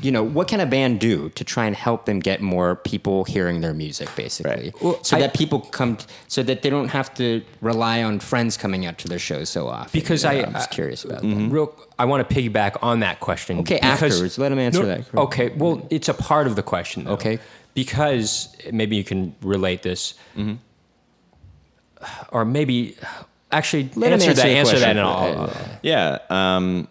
you 0.02 0.10
know, 0.10 0.22
what 0.22 0.48
can 0.48 0.60
a 0.60 0.66
band 0.66 1.00
do 1.00 1.28
to 1.30 1.44
try 1.44 1.66
and 1.66 1.74
help 1.74 2.04
them 2.06 2.20
get 2.20 2.40
more 2.40 2.76
people 2.76 3.24
hearing 3.24 3.60
their 3.60 3.74
music, 3.74 4.08
basically, 4.16 4.50
Right. 4.50 4.82
Well, 4.82 4.98
so 5.02 5.16
I- 5.16 5.20
that 5.20 5.34
people 5.34 5.60
come, 5.60 5.96
t- 5.96 6.06
so 6.28 6.42
that 6.42 6.62
they 6.62 6.70
don't 6.70 6.88
have 6.88 7.12
to 7.14 7.42
rely 7.60 8.02
on 8.02 8.20
friends 8.20 8.56
coming 8.56 8.86
out 8.86 8.98
to 8.98 9.08
their 9.08 9.18
shows 9.18 9.48
so 9.48 9.68
often. 9.68 9.90
Because 9.92 10.22
You 10.24 10.30
know, 10.30 10.38
I- 10.38 10.42
I'm 10.46 10.52
just 10.52 10.70
curious 10.70 11.04
about 11.04 11.22
Mm-hmm. 11.22 11.48
that. 11.48 11.54
Real, 11.54 11.74
I 11.98 12.04
want 12.04 12.28
to 12.28 12.34
piggyback 12.34 12.76
on 12.82 13.00
that 13.00 13.20
question. 13.20 13.58
Okay, 13.60 13.76
because- 13.76 14.02
afterwards, 14.12 14.38
let 14.38 14.52
him 14.52 14.58
answer 14.58 14.86
that. 14.86 15.04
Okay, 15.14 15.48
well, 15.56 15.86
it's 15.90 16.08
a 16.08 16.14
part 16.14 16.46
of 16.46 16.54
the 16.56 16.62
question. 16.62 17.04
Though, 17.04 17.12
Okay. 17.12 17.38
because 17.74 18.48
maybe 18.72 18.96
you 18.96 19.04
can 19.04 19.34
relate 19.42 19.82
this, 19.82 20.14
Mm-hmm. 20.36 20.54
or 22.30 22.44
maybe 22.44 22.96
actually 23.50 23.90
Let 23.96 24.08
him 24.08 24.12
answer 24.14 24.34
that. 24.34 24.46
answer 24.46 24.48
the 24.48 24.58
Answer 24.58 24.78
that, 24.78 24.96
question. 24.96 24.98
and 24.98 25.00
I'll, 25.00 25.44
Uh, 25.44 25.50
Yeah. 25.82 26.18
Um, 26.30 26.88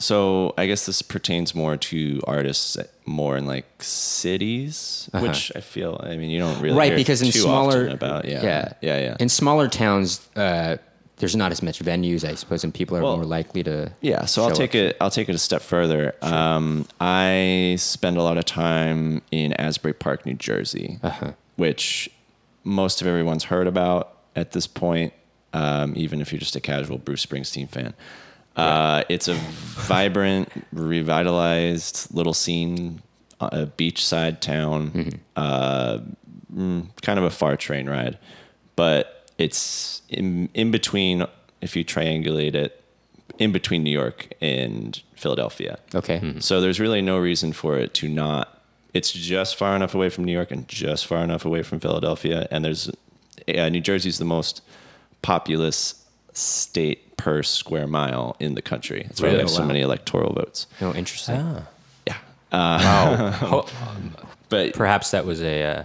so 0.00 0.54
I 0.58 0.66
guess 0.66 0.86
this 0.86 1.02
pertains 1.02 1.54
more 1.54 1.76
to 1.76 2.20
artists 2.26 2.76
more 3.06 3.36
in 3.36 3.46
like 3.46 3.66
cities, 3.80 5.08
which 5.12 5.52
I 5.54 5.60
feel. 5.60 6.00
I 6.02 6.16
mean, 6.16 6.30
you 6.30 6.38
don't 6.40 6.56
really 6.60 6.70
Uh-huh. 6.70 6.78
right 6.78 6.96
because 6.96 7.22
in 7.22 7.30
smaller 7.32 7.86
about. 7.88 8.24
Yeah. 8.24 8.42
yeah 8.42 8.72
Yeah. 8.80 8.98
Yeah. 9.00 9.16
in 9.20 9.28
smaller 9.28 9.68
towns 9.68 10.20
uh, 10.36 10.76
there's 11.18 11.36
not 11.36 11.52
as 11.52 11.62
much 11.62 11.80
venues 11.80 12.24
i 12.26 12.34
suppose 12.34 12.64
and 12.64 12.72
people 12.72 12.96
are 12.96 13.02
Well, 13.02 13.16
more 13.16 13.26
likely 13.26 13.62
to 13.64 13.92
Yeah, 14.00 14.24
so 14.24 14.42
I'll 14.42 14.52
take 14.52 14.70
up. 14.70 14.74
it. 14.76 14.96
I'll 15.02 15.10
take 15.10 15.28
it 15.28 15.34
a 15.34 15.38
step 15.38 15.60
further. 15.62 16.14
Um, 16.22 16.86
I 17.00 17.76
spend 17.78 18.16
a 18.16 18.22
lot 18.22 18.38
of 18.38 18.44
time 18.46 19.20
in 19.30 19.52
Asbury 19.54 19.92
Park, 19.92 20.24
New 20.24 20.34
Jersey, 20.34 20.98
Uh-huh. 21.02 21.32
which 21.56 22.08
most 22.64 23.00
of 23.02 23.06
everyone's 23.06 23.44
heard 23.44 23.66
about 23.66 24.16
at 24.34 24.52
this 24.52 24.66
point. 24.66 25.12
Um, 25.52 25.92
even 25.96 26.20
if 26.22 26.32
you're 26.32 26.38
just 26.38 26.54
a 26.56 26.60
casual 26.60 26.96
Bruce 26.98 27.26
Springsteen 27.26 27.68
fan, 27.68 27.92
uh, 28.56 29.04
it's 29.08 29.28
a 29.28 29.34
vibrant, 29.34 30.50
revitalized 30.72 32.14
little 32.14 32.34
scene, 32.34 33.02
uh, 33.40 33.48
a 33.52 33.66
beachside 33.66 34.40
town. 34.40 34.90
Mm-hmm. 34.90 35.18
Uh, 35.36 35.98
mm, 36.54 37.02
kind 37.02 37.18
of 37.18 37.24
a 37.24 37.30
far 37.30 37.56
train 37.56 37.88
ride, 37.88 38.18
but 38.76 39.30
it's 39.38 40.02
in 40.08 40.48
in 40.54 40.70
between. 40.70 41.26
If 41.60 41.76
you 41.76 41.84
triangulate 41.84 42.54
it, 42.54 42.82
in 43.40 43.52
between 43.52 43.82
New 43.82 43.90
York 43.90 44.28
and 44.40 45.02
Philadelphia. 45.16 45.78
okay 45.94 46.18
So 46.40 46.60
there's 46.60 46.78
really 46.78 47.02
no 47.02 47.18
reason 47.18 47.52
for 47.52 47.76
it 47.76 47.94
to 47.94 48.08
not. 48.08 48.62
It's 48.92 49.12
just 49.12 49.56
far 49.56 49.74
enough 49.76 49.94
away 49.94 50.10
from 50.10 50.24
New 50.24 50.32
York 50.32 50.50
and 50.50 50.66
just 50.68 51.06
far 51.06 51.22
enough 51.22 51.44
away 51.44 51.62
from 51.62 51.80
Philadelphia, 51.80 52.46
and 52.50 52.64
there's 52.64 52.90
uh, 53.56 53.68
New 53.68 53.80
Jersey's 53.80 54.18
the 54.18 54.24
most 54.24 54.62
populous 55.22 56.04
state 56.32 57.09
per 57.22 57.42
square 57.42 57.86
mile 57.86 58.36
in 58.40 58.54
the 58.54 58.62
country. 58.62 59.06
It's 59.10 59.20
why 59.20 59.26
Really? 59.26 59.36
they 59.38 59.42
have 59.42 59.50
so 59.50 59.60
Wow. 59.62 59.66
many 59.68 59.80
electoral 59.82 60.32
votes. 60.32 60.66
no 60.80 60.94
interesting 60.94 61.36
Ah. 61.38 61.62
Yeah, 62.06 62.16
wow. 62.52 63.66
But 64.48 64.74
Perhaps 64.74 65.12
that 65.12 65.24
was 65.26 65.40
a. 65.42 65.62
Uh, 65.62 65.84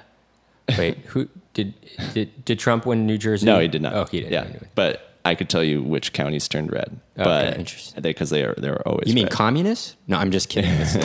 wait, 0.77 0.97
who 1.13 1.29
did, 1.53 1.73
did 2.13 2.43
did 2.45 2.57
Trump 2.59 2.85
win 2.85 3.05
New 3.05 3.17
Jersey? 3.19 3.45
no, 3.45 3.59
he 3.59 3.67
did 3.67 3.81
not. 3.81 3.93
Oh, 3.93 4.05
he 4.09 4.21
didn't. 4.21 4.33
Yeah, 4.33 4.43
win. 4.45 4.67
but 4.73 5.11
I 5.23 5.35
could 5.35 5.49
tell 5.49 5.63
you 5.63 5.83
which 5.83 6.13
counties 6.13 6.47
turned 6.47 6.71
red. 6.71 6.99
but 7.15 7.57
interesting. 7.59 8.01
because 8.01 8.29
they 8.31 8.43
are 8.43 8.55
they 8.57 8.69
are 8.69 8.81
always. 8.87 9.07
you 9.07 9.13
mean 9.13 9.25
red. 9.25 9.31
communists 9.33 9.95
no 10.07 10.17
i'm 10.17 10.31
just 10.31 10.49
kidding 10.49 10.71
it's 10.83 10.95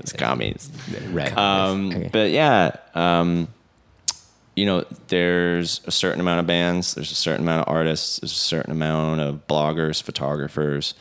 It's 0.00 0.12
commies. 0.12 0.70
red 1.12 1.36
Um, 1.38 1.90
Okay. 1.92 2.08
But 2.12 2.30
yeah, 2.30 2.72
um, 2.94 3.48
you 4.56 4.66
know, 4.66 4.84
there's 5.08 5.80
a 5.86 5.90
certain 5.90 6.20
amount 6.20 6.40
of 6.40 6.46
bands, 6.46 6.94
there's 6.94 7.12
a 7.12 7.14
certain 7.16 7.42
amount 7.42 7.66
of 7.66 7.72
artists, 7.74 8.18
there's 8.20 8.32
a 8.32 8.34
certain 8.34 8.72
amount 8.72 9.20
of 9.20 9.46
bloggers, 9.46 10.02
photographers. 10.02 10.94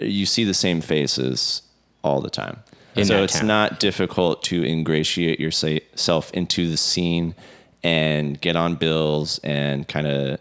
You 0.00 0.24
see 0.26 0.44
the 0.44 0.54
same 0.54 0.80
faces 0.80 1.62
all 2.02 2.20
the 2.20 2.30
time. 2.30 2.62
In 2.94 3.04
so 3.06 3.22
it's 3.22 3.38
town. 3.38 3.46
not 3.48 3.80
difficult 3.80 4.42
to 4.44 4.62
ingratiate 4.64 5.40
yourself 5.40 6.30
into 6.32 6.70
the 6.70 6.76
scene 6.76 7.34
and 7.82 8.40
get 8.40 8.54
on 8.56 8.74
bills 8.76 9.38
and 9.42 9.86
kind 9.88 10.06
of, 10.06 10.38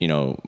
you 0.00 0.08
know, 0.08 0.38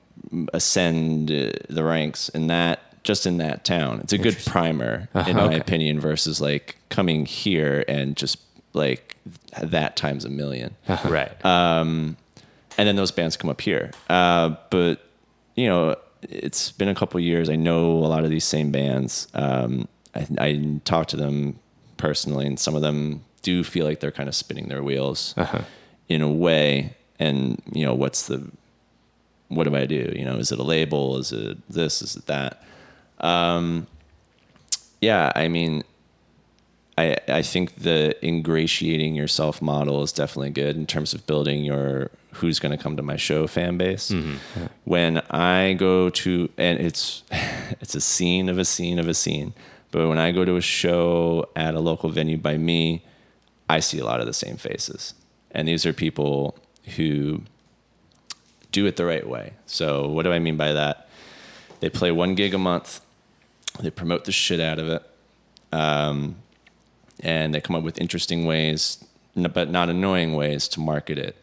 ascend 0.53 1.31
uh, 1.31 1.51
the 1.69 1.83
ranks 1.83 2.29
in 2.29 2.47
that 2.47 2.81
just 3.03 3.25
in 3.25 3.37
that 3.37 3.63
town. 3.63 4.01
It's 4.03 4.11
a 4.13 4.17
good 4.17 4.37
primer, 4.45 5.07
in 5.13 5.15
my 5.15 5.21
Uh-huh. 5.21 5.41
Okay. 5.45 5.59
opinion, 5.59 5.99
versus 5.99 6.41
like 6.41 6.75
coming 6.89 7.25
here 7.25 7.85
and 7.87 8.17
just 8.17 8.37
like 8.73 9.15
that 9.61 9.95
times 9.95 10.25
a 10.25 10.29
million. 10.29 10.75
Right. 11.05 11.45
Um, 11.45 12.17
and 12.77 12.87
then 12.87 12.95
those 12.95 13.11
bands 13.11 13.37
come 13.37 13.49
up 13.49 13.61
here. 13.61 13.91
Uh, 14.09 14.55
but 14.69 15.01
you 15.55 15.67
know, 15.67 15.95
it's 16.21 16.71
been 16.71 16.87
a 16.87 16.95
couple 16.95 17.19
years. 17.19 17.49
I 17.49 17.55
know 17.55 17.91
a 17.91 18.07
lot 18.07 18.23
of 18.23 18.29
these 18.29 18.45
same 18.45 18.71
bands. 18.71 19.27
Um, 19.33 19.87
I, 20.13 20.27
I 20.39 20.79
talk 20.85 21.07
to 21.07 21.17
them 21.17 21.59
personally, 21.97 22.45
and 22.45 22.59
some 22.59 22.75
of 22.75 22.81
them 22.81 23.23
do 23.41 23.63
feel 23.63 23.85
like 23.85 23.99
they're 23.99 24.11
kind 24.11 24.29
of 24.29 24.35
spinning 24.35 24.67
their 24.67 24.83
wheels 24.83 25.33
in 26.09 26.21
a 26.21 26.31
way. 26.31 26.95
And 27.19 27.61
you 27.71 27.85
know, 27.85 27.95
what's 27.95 28.27
the 28.27 28.51
what 29.47 29.63
do 29.63 29.75
I 29.75 29.85
do? 29.85 30.13
You 30.15 30.25
know, 30.25 30.35
is 30.35 30.51
it 30.51 30.59
a 30.59 30.63
label? 30.63 31.17
Is 31.17 31.31
it 31.31 31.57
this? 31.69 32.01
Is 32.01 32.15
it 32.15 32.25
that? 32.27 32.63
Um, 33.19 33.87
yeah, 35.01 35.31
I 35.35 35.47
mean, 35.47 35.83
I, 36.97 37.15
I 37.27 37.41
think 37.43 37.75
the 37.75 38.15
ingratiating 38.25 39.15
yourself 39.15 39.61
model 39.61 40.01
is 40.01 40.11
definitely 40.11 40.49
good 40.49 40.75
in 40.75 40.87
terms 40.87 41.13
of 41.13 41.27
building 41.27 41.63
your 41.63 42.09
who's 42.33 42.59
going 42.59 42.75
to 42.75 42.81
come 42.81 42.97
to 42.97 43.03
my 43.03 43.15
show 43.17 43.45
fan 43.47 43.77
base. 43.77 44.11
When 44.83 45.19
I 45.29 45.73
go 45.73 46.09
to 46.09 46.49
and 46.57 46.79
it's 46.79 47.23
it's 47.81 47.95
a 47.95 48.01
scene 48.01 48.49
of 48.49 48.57
a 48.57 48.65
scene 48.65 48.97
of 48.99 49.07
a 49.07 49.13
scene, 49.13 49.53
but 49.91 50.07
when 50.07 50.17
I 50.17 50.31
go 50.31 50.43
to 50.43 50.55
a 50.55 50.61
show 50.61 51.49
at 51.55 51.75
a 51.75 51.79
local 51.79 52.09
venue 52.09 52.37
by 52.37 52.57
me, 52.57 53.03
I 53.69 53.79
see 53.79 53.99
a 53.99 54.05
lot 54.05 54.19
of 54.19 54.25
the 54.25 54.33
same 54.33 54.57
faces. 54.57 55.13
And 55.51 55.67
these 55.67 55.85
are 55.85 55.93
people 55.93 56.57
who 56.95 57.41
do 58.71 58.85
it 58.85 58.95
the 58.95 59.05
right 59.05 59.27
way. 59.27 59.53
So 59.65 60.07
what 60.07 60.23
do 60.23 60.31
I 60.31 60.39
mean 60.39 60.57
by 60.57 60.73
that? 60.73 61.07
They 61.79 61.89
play 61.89 62.11
one 62.11 62.35
gig 62.35 62.53
a 62.53 62.57
month. 62.57 63.01
They 63.79 63.91
promote 63.91 64.25
the 64.25 64.31
shit 64.31 64.59
out 64.59 64.79
of 64.79 64.89
it. 64.89 65.03
Um, 65.71 66.37
and 67.21 67.53
they 67.53 67.61
come 67.61 67.75
up 67.75 67.83
with 67.83 67.99
interesting 67.99 68.45
ways, 68.45 69.03
but 69.35 69.69
not 69.69 69.89
annoying 69.89 70.33
ways 70.35 70.67
to 70.69 70.79
market 70.79 71.17
it 71.17 71.35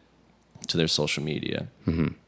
to 0.68 0.76
their 0.76 0.88
social 0.88 1.22
media. 1.22 1.66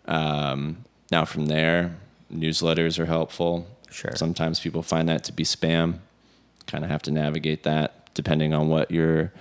Um, 0.06 0.84
now, 1.10 1.24
from 1.24 1.46
there, 1.46 1.96
newsletters 2.32 2.98
are 2.98 3.06
helpful. 3.06 3.66
Sure. 3.90 4.12
Sometimes 4.14 4.60
people 4.60 4.82
find 4.82 5.08
that 5.08 5.24
to 5.24 5.32
be 5.32 5.44
spam. 5.44 5.98
Kind 6.66 6.84
of 6.84 6.90
have 6.90 7.02
to 7.02 7.10
navigate 7.10 7.62
that 7.62 8.12
depending 8.14 8.52
on 8.54 8.68
what 8.68 8.90
your 8.90 9.32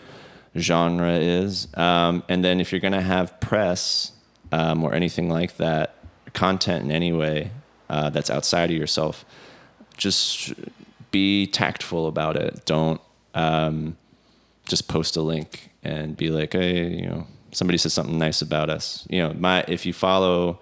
genre 0.58 1.14
is. 1.14 1.68
Um, 1.76 2.24
and 2.30 2.43
then 2.43 2.60
if 2.60 2.72
you're 2.72 2.82
going 2.82 2.93
to 2.93 3.01
have 3.01 3.39
press 3.39 4.12
um, 4.51 4.84
or 4.84 4.93
anything 4.93 5.30
like 5.30 5.58
that, 5.58 5.95
content 6.34 6.84
in 6.84 6.91
any 6.91 7.12
way 7.12 7.51
uh, 7.89 8.10
that's 8.10 8.30
outside 8.30 8.70
of 8.70 8.78
yourself, 8.78 9.26
just 9.97 10.53
be 11.12 11.47
tactful 11.47 12.08
about 12.08 12.36
it. 12.36 12.66
Don't 12.66 13.01
um, 13.36 13.98
just 14.68 14.88
post 14.88 15.16
a 15.16 15.22
link 15.22 15.70
and 15.84 16.18
be 16.18 16.30
like, 16.30 16.54
hey, 16.54 16.88
you 16.88 17.06
know, 17.06 17.28
somebody 17.52 17.78
said 17.78 17.92
something 17.92 18.18
nice 18.18 18.42
about 18.42 18.70
us. 18.70 19.06
You 19.10 19.22
know, 19.22 19.34
my 19.34 19.64
if 19.68 19.86
you 19.86 19.94
follow, 19.94 20.60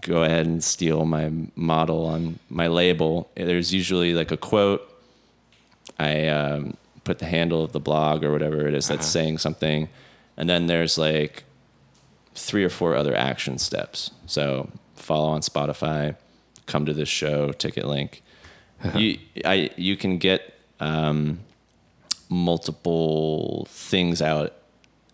go 0.00 0.22
ahead 0.22 0.46
and 0.46 0.64
steal 0.64 1.04
my 1.04 1.30
model 1.54 2.06
on 2.06 2.38
my 2.48 2.68
label. 2.68 3.30
There's 3.34 3.74
usually 3.74 4.14
like 4.14 4.30
a 4.30 4.36
quote. 4.36 4.88
I 5.98 6.28
um, 6.28 6.76
put 7.04 7.18
the 7.18 7.26
handle 7.26 7.62
of 7.62 7.72
the 7.72 7.80
blog 7.80 8.24
or 8.24 8.32
whatever 8.32 8.66
it 8.66 8.74
is 8.74 8.88
that's 8.88 9.06
saying 9.06 9.38
something, 9.38 9.88
and 10.36 10.48
then 10.48 10.66
there's 10.66 10.96
like 10.96 11.44
three 12.34 12.64
or 12.64 12.70
four 12.70 12.96
other 12.96 13.14
action 13.14 13.58
steps. 13.58 14.10
So 14.26 14.70
follow 14.96 15.28
on 15.28 15.42
Spotify, 15.42 16.16
come 16.66 16.86
to 16.86 16.94
this 16.94 17.08
show, 17.08 17.52
ticket 17.52 17.86
link. 17.86 18.22
You 18.96 19.18
I 19.44 19.70
you 19.76 19.96
can 19.96 20.18
get 20.18 20.54
um, 20.80 21.40
multiple 22.32 23.66
things 23.70 24.20
out 24.22 24.54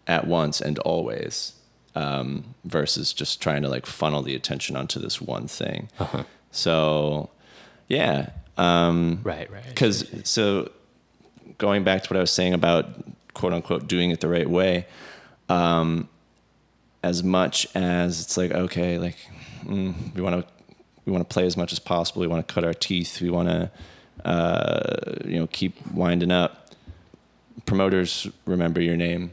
at 0.07 0.27
once 0.27 0.61
and 0.61 0.79
always 0.81 1.53
um, 1.95 2.55
versus 2.65 3.13
just 3.13 3.43
trying 3.43 3.63
to 3.63 3.69
like 3.69 3.87
funnel 3.87 4.23
the 4.23 4.35
attention 4.35 4.77
onto 4.77 5.01
this 5.01 5.21
one 5.21 5.49
thing. 5.49 5.89
So 6.51 7.31
yeah, 7.89 8.31
um, 8.57 9.21
Right, 9.23 9.51
right. 9.51 9.65
because 9.67 10.07
so 10.25 10.71
going 11.59 11.85
back 11.85 12.05
to 12.05 12.11
what 12.11 12.17
I 12.17 12.21
was 12.21 12.31
saying 12.31 12.55
about 12.55 12.87
quote 13.35 13.53
unquote 13.53 13.89
doing 13.89 14.11
it 14.11 14.21
the 14.21 14.29
right 14.29 14.49
way, 14.49 14.87
um, 15.49 16.09
as 17.03 17.23
much 17.23 17.67
as 17.75 18.21
it's 18.23 18.37
like 18.37 18.53
okay, 18.53 18.99
like 18.99 19.17
mm, 19.65 20.15
we 20.15 20.23
want 20.23 20.41
to 20.47 20.53
we 21.05 21.13
want 21.13 21.29
to 21.29 21.33
play 21.33 21.47
as 21.47 21.57
much 21.57 21.73
as 21.73 21.79
possible. 21.79 22.21
We 22.21 22.27
want 22.29 22.47
to 22.47 22.53
cut 22.55 22.65
our 22.65 22.75
teeth. 22.75 23.21
We 23.21 23.31
want 23.31 23.49
to 23.49 23.71
uh, 24.25 25.17
you 25.25 25.39
know 25.39 25.47
keep 25.49 25.75
winding 25.93 26.31
up. 26.33 26.68
Promoters 27.69 28.27
remember 28.47 28.81
your 28.81 28.97
name. 28.97 29.31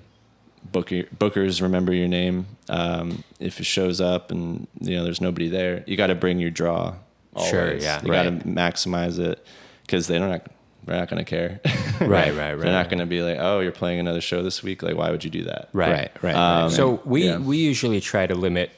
Booker, 0.72 1.04
bookers 1.04 1.62
remember 1.62 1.94
your 1.94 2.08
name. 2.08 2.48
Um, 2.70 3.24
if 3.40 3.60
it 3.60 3.66
shows 3.66 4.02
up 4.02 4.32
and 4.32 4.68
you 4.82 4.96
know 4.96 5.04
there's 5.04 5.22
nobody 5.22 5.48
there, 5.48 5.84
you 5.88 5.96
got 5.96 6.08
to 6.08 6.16
bring 6.16 6.40
your 6.40 6.50
draw. 6.50 6.96
Always. 7.36 7.50
Sure, 7.50 7.76
yeah. 7.76 8.02
You 8.02 8.12
got 8.12 8.24
to 8.24 8.32
maximize 8.32 9.20
it 9.20 9.46
because 9.82 10.08
they 10.08 10.18
don't. 10.18 10.30
Not, 10.30 10.48
they're 10.86 10.98
not 10.98 11.10
going 11.10 11.24
to 11.24 11.30
care. 11.30 11.60
Right, 12.00 12.10
right, 12.10 12.36
right. 12.36 12.60
They're 12.60 12.72
not 12.72 12.90
going 12.90 13.00
to 13.00 13.06
be 13.06 13.22
like, 13.22 13.38
"Oh, 13.40 13.60
you're 13.60 13.72
playing 13.72 14.00
another 14.00 14.22
show 14.22 14.44
this 14.44 14.64
week. 14.64 14.84
Like, 14.84 14.96
why 14.96 15.12
would 15.12 15.24
you 15.24 15.30
do 15.30 15.44
that?" 15.46 15.70
Right. 15.74 15.90
Right, 15.92 16.12
right, 16.24 16.36
Um. 16.36 16.70
So 16.72 17.02
we 17.06 17.26
yeah. 17.26 17.38
we 17.38 17.58
usually 17.58 18.02
try 18.02 18.26
to 18.28 18.36
limit 18.36 18.72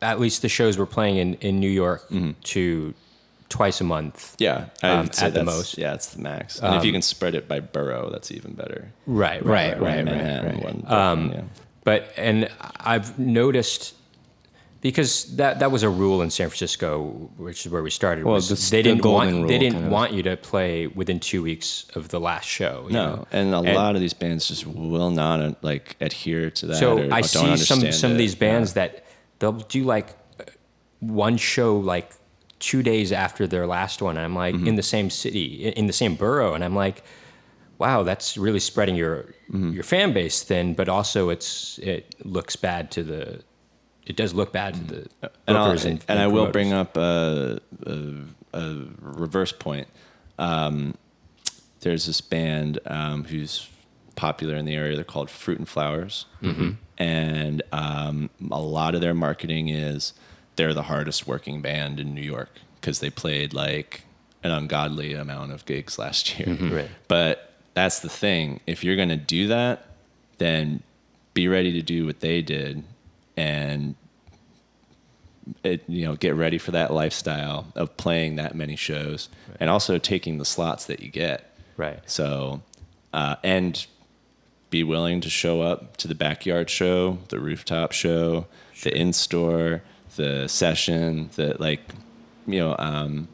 at 0.00 0.20
least 0.20 0.42
the 0.42 0.48
shows 0.48 0.78
we're 0.78 0.86
playing 0.86 1.16
in 1.16 1.34
in 1.34 1.60
New 1.60 1.70
York 1.70 2.08
to 2.44 2.94
twice 3.48 3.80
a 3.80 3.84
month. 3.84 4.34
Yeah, 4.38 4.66
Um, 4.82 5.08
at 5.20 5.32
the 5.34 5.44
most. 5.44 5.78
Yeah, 5.78 5.94
it's 5.94 6.08
the 6.14 6.20
max. 6.20 6.58
And 6.60 6.74
if 6.76 6.84
you 6.84 6.92
can 6.92 7.02
spread 7.02 7.34
it 7.34 7.48
by 7.48 7.60
borough, 7.60 8.10
that's 8.10 8.30
even 8.30 8.52
better. 8.52 8.92
Right, 9.06 9.44
Right, 9.44 9.80
right, 9.80 10.04
right, 10.06 10.44
right. 10.44 10.62
One 10.64 10.84
Um, 10.86 11.32
yeah. 11.32 11.40
But 11.84 12.12
and 12.16 12.48
I've 12.80 13.18
noticed 13.18 13.94
because 14.80 15.24
that 15.36 15.58
that 15.58 15.70
was 15.72 15.82
a 15.82 15.88
rule 15.88 16.22
in 16.22 16.30
San 16.30 16.48
Francisco, 16.48 17.30
which 17.36 17.64
is 17.66 17.72
where 17.72 17.82
we 17.82 17.90
started. 17.90 18.24
Well, 18.24 18.38
the- 18.40 18.54
they 18.70 18.82
the 18.82 18.90
didn't 18.90 19.04
want 19.04 19.30
rule 19.32 19.46
they 19.48 19.58
didn't 19.58 19.72
kind 19.74 19.86
of. 19.86 19.92
want 19.92 20.12
you 20.12 20.22
to 20.24 20.36
play 20.36 20.86
within 20.86 21.18
two 21.18 21.42
weeks 21.42 21.86
of 21.94 22.08
the 22.10 22.20
last 22.20 22.46
show. 22.46 22.84
you 22.86 22.92
No, 22.92 23.06
know? 23.16 23.26
and 23.32 23.54
a 23.54 23.60
lot 23.60 23.94
of 23.96 24.00
these 24.00 24.12
bands 24.14 24.46
just 24.48 24.66
will 24.66 25.10
not 25.10 25.40
uh, 25.40 25.52
like 25.62 25.96
adhere 26.00 26.50
to 26.50 26.66
that. 26.66 26.76
So 26.76 26.98
I 27.10 27.22
don't 27.22 27.56
see 27.56 27.56
some 27.56 27.90
some 27.92 28.12
of 28.12 28.18
these 28.18 28.34
bands 28.34 28.74
that 28.74 29.04
they'll 29.38 29.52
do 29.52 29.82
like 29.84 30.08
one 31.00 31.36
show 31.38 31.76
like 31.78 32.10
two 32.58 32.82
days 32.82 33.12
after 33.12 33.46
their 33.46 33.66
last 33.66 34.02
one. 34.02 34.16
And 34.16 34.24
I'm 34.24 34.34
like 34.34 34.54
Mm-hmm. 34.54 34.66
in 34.68 34.74
the 34.76 34.82
same 34.82 35.10
city, 35.10 35.66
in- 35.76 35.86
the 35.86 35.92
same 35.92 36.14
borough, 36.16 36.54
and 36.54 36.64
I'm 36.64 36.74
like, 36.74 37.02
wow, 37.78 38.02
that's 38.02 38.36
really 38.36 38.60
spreading 38.60 38.96
your 38.96 39.34
Mm-hmm. 39.50 39.72
your 39.72 39.84
fan 39.84 40.12
base 40.12 40.42
thin. 40.42 40.74
But 40.74 40.88
also, 40.88 41.30
it's 41.30 41.78
it 41.78 42.14
looks 42.24 42.56
bad 42.56 42.90
to 42.92 43.02
the. 43.02 43.40
It 44.06 44.16
does 44.16 44.32
look 44.34 44.52
bad 44.52 44.74
to 44.74 44.80
the 44.80 44.96
Mm-hmm. 45.00 45.26
and, 45.46 45.56
I'll, 45.56 45.72
bookers 45.72 45.84
and, 45.84 46.04
and 46.08 46.18
I 46.18 46.26
will 46.26 46.50
bring 46.50 46.72
up 46.72 46.96
a, 46.96 47.60
a, 47.86 48.14
a 48.54 48.84
reverse 49.00 49.52
point. 49.52 49.86
Um, 50.38 50.94
there's 51.80 52.06
this 52.06 52.20
band 52.20 52.78
um, 52.86 53.24
who's 53.24 53.68
popular 54.16 54.56
in 54.56 54.64
the 54.64 54.74
area. 54.74 54.94
They're 54.96 55.04
called 55.04 55.30
Fruit 55.30 55.58
and 55.58 55.68
Flowers, 55.68 56.26
Mm-hmm. 56.42 56.70
and 56.96 57.62
um, 57.72 58.30
a 58.50 58.60
lot 58.60 58.94
of 58.94 59.00
their 59.00 59.14
marketing 59.14 59.68
is 59.68 60.12
they're 60.58 60.74
the 60.74 60.82
hardest 60.82 61.26
working 61.26 61.62
band 61.62 62.00
in 62.00 62.14
New 62.14 62.20
York 62.20 62.50
because 62.80 62.98
they 62.98 63.10
played 63.10 63.54
like 63.54 64.02
an 64.42 64.50
ungodly 64.50 65.14
amount 65.14 65.52
of 65.52 65.64
gigs 65.64 65.98
last 65.98 66.38
year. 66.38 66.54
Right. 66.54 66.90
But 67.06 67.54
that's 67.74 68.00
the 68.00 68.08
thing. 68.08 68.60
If 68.66 68.82
you're 68.82 68.96
going 68.96 69.08
to 69.08 69.16
do 69.16 69.46
that, 69.48 69.86
then 70.38 70.82
be 71.32 71.46
ready 71.46 71.72
to 71.72 71.82
do 71.82 72.04
what 72.04 72.18
they 72.18 72.42
did 72.42 72.82
and 73.36 73.94
it, 75.62 75.84
you 75.86 76.04
know 76.04 76.16
get 76.16 76.34
ready 76.34 76.58
for 76.58 76.72
that 76.72 76.92
lifestyle 76.92 77.66
of 77.76 77.96
playing 77.96 78.34
that 78.36 78.54
many 78.54 78.74
shows 78.74 79.28
and 79.60 79.70
also 79.70 79.98
taking 79.98 80.38
the 80.38 80.44
slots 80.44 80.86
that 80.86 81.00
you 81.00 81.08
get 81.08 81.56
right. 81.76 82.00
so 82.06 82.60
uh, 83.12 83.36
and 83.44 83.86
be 84.70 84.82
willing 84.82 85.20
to 85.20 85.30
show 85.30 85.62
up 85.62 85.96
to 85.96 86.08
the 86.08 86.14
backyard 86.14 86.68
show 86.68 87.18
the 87.28 87.38
rooftop 87.38 87.92
show 87.92 88.46
the 88.82 88.94
in-store 88.94 89.82
the 90.18 90.46
session 90.48 91.30
the 91.36 91.56
like 91.58 91.80
you 92.46 92.58
know 92.58 92.76
um, 92.78 93.28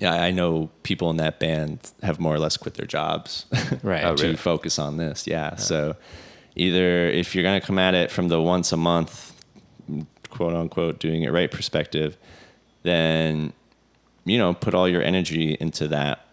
yeah, 0.00 0.14
I 0.14 0.30
know 0.30 0.70
people 0.82 1.10
in 1.10 1.18
that 1.18 1.38
band 1.38 1.78
have 2.02 2.18
more 2.18 2.34
or 2.34 2.38
less 2.38 2.56
quit 2.56 2.74
their 2.74 2.86
jobs 2.86 3.44
Right. 3.82 4.02
Oh, 4.04 4.16
to 4.16 4.22
really? 4.22 4.36
focus 4.36 4.78
on 4.78 4.96
this. 4.96 5.26
Yeah. 5.26 5.56
So 5.56 5.94
either 6.56 7.06
if 7.06 7.34
you're 7.34 7.44
going 7.44 7.60
to 7.60 7.66
come 7.66 7.78
at 7.78 7.94
it 7.94 8.10
from 8.10 8.28
the 8.28 8.40
once 8.40 8.72
a 8.72 8.78
month, 8.78 9.34
quote 10.30 10.54
unquote, 10.54 11.00
doing 11.00 11.22
it 11.22 11.32
right 11.32 11.50
perspective, 11.50 12.16
then, 12.82 13.52
you 14.24 14.38
know, 14.38 14.54
put 14.54 14.74
all 14.74 14.88
your 14.88 15.02
energy 15.02 15.56
into 15.60 15.86
that, 15.88 16.24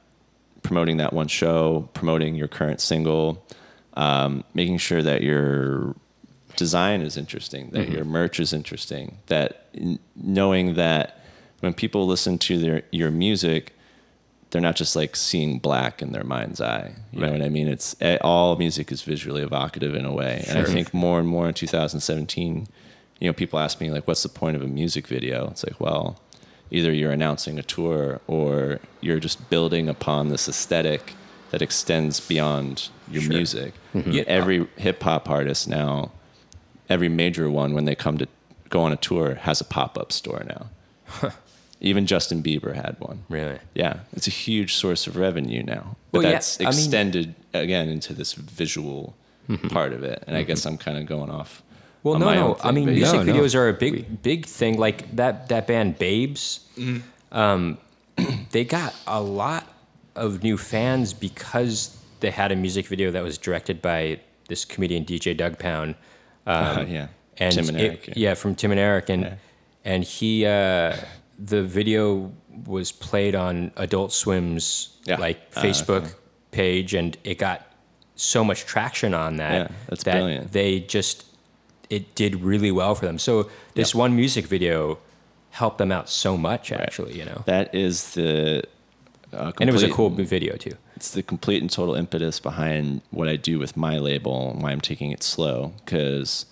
promoting 0.64 0.98
that 0.98 1.12
one 1.12 1.28
show, 1.28 1.90
promoting 1.94 2.36
your 2.36 2.48
current 2.48 2.80
single, 2.80 3.46
um, 3.96 4.46
making 4.54 4.78
sure 4.78 5.04
that 5.04 5.24
your 5.24 5.94
design 6.58 7.02
is 7.02 7.16
interesting, 7.16 7.70
that 7.72 7.88
your 7.90 8.04
merch 8.04 8.40
is 8.42 8.52
interesting, 8.52 9.20
that 9.28 9.68
n- 9.74 10.00
knowing 10.16 10.74
that 10.74 11.22
when 11.62 11.74
people 11.74 12.06
listen 12.06 12.38
to 12.40 12.58
their 12.60 12.82
your 12.92 13.10
music, 13.12 13.74
they're 14.50 14.62
not 14.62 14.76
just 14.76 14.96
like 14.96 15.16
seeing 15.16 15.60
black 15.60 16.02
in 16.02 16.12
their 16.12 16.24
mind's 16.24 16.60
eye. 16.60 16.94
You 17.14 17.22
know 17.22 17.32
what 17.32 17.42
I 17.42 17.50
mean? 17.50 17.68
It's 17.68 17.96
eh, 18.02 18.18
all 18.22 18.56
music 18.58 18.92
is 18.92 19.02
visually 19.02 19.42
evocative 19.42 19.96
in 19.96 20.06
a 20.06 20.12
way, 20.14 20.44
and 20.50 20.58
I 20.60 20.64
think 20.66 20.94
more 20.94 21.20
and 21.20 21.28
more 21.28 21.48
in 21.48 21.54
2017, 21.54 22.68
you 23.20 23.28
know, 23.28 23.34
people 23.34 23.60
ask 23.60 23.80
me 23.82 23.90
like, 23.92 24.08
"What's 24.08 24.24
the 24.24 24.30
point 24.30 24.56
of 24.58 24.62
a 24.62 24.68
music 24.68 25.08
video?" 25.08 25.48
It's 25.50 25.64
like, 25.64 25.80
well, 25.80 26.20
either 26.72 26.92
you're 26.92 27.12
announcing 27.12 27.58
a 27.58 27.64
tour 27.64 28.20
or 28.28 28.80
you're 29.02 29.20
just 29.20 29.50
building 29.50 29.88
upon 29.90 30.30
this 30.30 30.48
aesthetic 30.50 31.14
that 31.52 31.62
extends 31.62 32.20
beyond 32.20 32.90
your 33.10 33.22
Sure. 33.24 33.34
music. 33.34 33.74
Yeah. 33.94 34.24
Every 34.28 34.68
hip 34.76 35.02
hop 35.02 35.30
artist 35.30 35.68
now, 35.68 36.12
every 36.90 37.10
major 37.10 37.50
one, 37.50 37.74
when 37.74 37.86
they 37.86 37.96
come 37.96 38.18
to 38.18 38.28
go 38.70 38.82
on 38.82 38.92
a 38.92 38.98
tour, 38.98 39.36
has 39.36 39.62
a 39.62 39.66
pop 39.66 39.98
up 39.98 40.12
store 40.12 40.44
now. 40.48 41.32
Even 41.80 42.08
Justin 42.08 42.42
Bieber 42.42 42.74
had 42.74 42.96
one. 43.00 43.24
Really. 43.30 43.60
Yeah, 43.76 44.00
it's 44.14 44.28
a 44.28 44.32
huge 44.32 44.74
source 44.74 45.06
of 45.06 45.16
revenue 45.16 45.62
now. 45.64 45.96
But 46.12 46.20
Well, 46.20 46.24
yeah, 46.24 46.32
that's 46.32 46.60
I 46.60 46.64
mean- 46.64 46.74
extended 46.74 47.36
again 47.54 47.90
into 47.90 48.14
this 48.14 48.34
visual 48.34 49.16
mm-hmm. 49.48 49.68
part 49.68 49.94
of 49.94 50.04
it, 50.04 50.24
and 50.26 50.36
I 50.36 50.42
mm-hmm. 50.42 50.48
guess 50.48 50.66
I'm 50.66 50.78
kind 50.78 50.98
of 50.98 51.06
going 51.06 51.30
off. 51.30 51.62
Well, 52.04 52.20
no, 52.20 52.34
no. 52.34 52.48
own 52.50 52.56
I 52.64 52.72
mean, 52.72 52.86
music 52.86 53.14
No, 53.14 53.24
no. 53.24 53.34
videos 53.34 53.54
are 53.56 53.70
a 53.70 53.74
big, 53.74 54.22
big 54.22 54.46
thing. 54.46 54.78
Like 54.78 55.16
that 55.16 55.50
that 55.50 55.68
band 55.68 56.00
Babes, 56.00 56.62
mm-hmm. 56.78 57.38
um, 57.38 57.78
they 58.52 58.64
got 58.64 58.96
a 59.06 59.22
lot 59.22 59.68
of 60.16 60.42
new 60.42 60.58
fans 60.58 61.14
because 61.14 61.96
they 62.22 62.32
had 62.32 62.52
a 62.52 62.56
music 62.56 62.88
video 62.88 63.12
that 63.12 63.24
was 63.24 63.38
directed 63.38 63.82
by 63.82 64.20
this 64.48 64.66
comedian 64.66 65.06
DJ 65.06 65.36
Doug 65.36 65.60
Pound. 65.60 65.96
Uh, 66.48 66.86
yeah, 66.88 67.08
and 67.38 67.54
Tim 67.54 67.68
and 67.70 67.78
it- 67.80 67.84
Eric. 67.84 68.14
yeah. 68.16 68.34
from 68.34 68.56
Tim 68.56 68.72
and 68.72 68.80
Eric, 68.80 69.10
and 69.10 69.24
Yeah. 69.24 69.34
and 69.86 70.04
he 70.04 70.46
uh, 70.46 70.96
the 71.38 71.62
video 71.64 72.32
was 72.66 72.92
played 72.92 73.36
on 73.36 73.72
Adult 73.78 74.12
Swim's 74.12 74.98
Yeah. 75.06 75.18
like 75.20 75.40
Ah, 75.56 75.62
Facebook 75.62 76.04
okay. 76.06 76.12
page, 76.52 76.94
and 76.94 77.18
it 77.24 77.38
got 77.38 77.62
so 78.16 78.44
much 78.44 78.66
traction 78.66 79.14
on 79.14 79.38
that. 79.38 79.54
Yeah, 79.70 79.76
that's 79.88 80.04
that 80.06 80.14
brilliant. 80.14 80.52
They 80.54 80.80
just 80.80 81.26
it 81.90 82.16
did 82.16 82.42
really 82.42 82.72
well 82.72 82.96
for 82.96 83.06
them. 83.06 83.20
So 83.20 83.50
this 83.76 83.94
Yeah. 83.94 84.00
one 84.02 84.16
music 84.16 84.46
video 84.48 84.98
helped 85.52 85.78
them 85.78 85.92
out 85.92 86.10
so 86.10 86.36
much, 86.38 86.72
actually. 86.72 87.18
You 87.18 87.26
know, 87.26 87.44
That 87.46 87.74
is 87.76 88.14
the. 88.14 88.64
Uh, 89.34 89.52
and 89.60 89.70
it 89.70 89.74
was 89.74 89.84
a 89.84 89.90
cool 89.90 90.10
video 90.10 90.56
too. 90.56 90.74
It's 90.98 91.12
the 91.12 91.22
complete 91.22 91.62
and 91.62 91.72
total 91.72 91.94
impetus 91.94 92.40
behind 92.40 93.02
what 93.12 93.28
I 93.28 93.36
do 93.36 93.60
with 93.60 93.78
my 93.78 94.00
label 94.00 94.50
and 94.52 94.64
why 94.64 94.72
I'm 94.72 94.82
taking 94.82 95.12
it 95.12 95.22
slow. 95.22 95.74
Because 95.86 96.48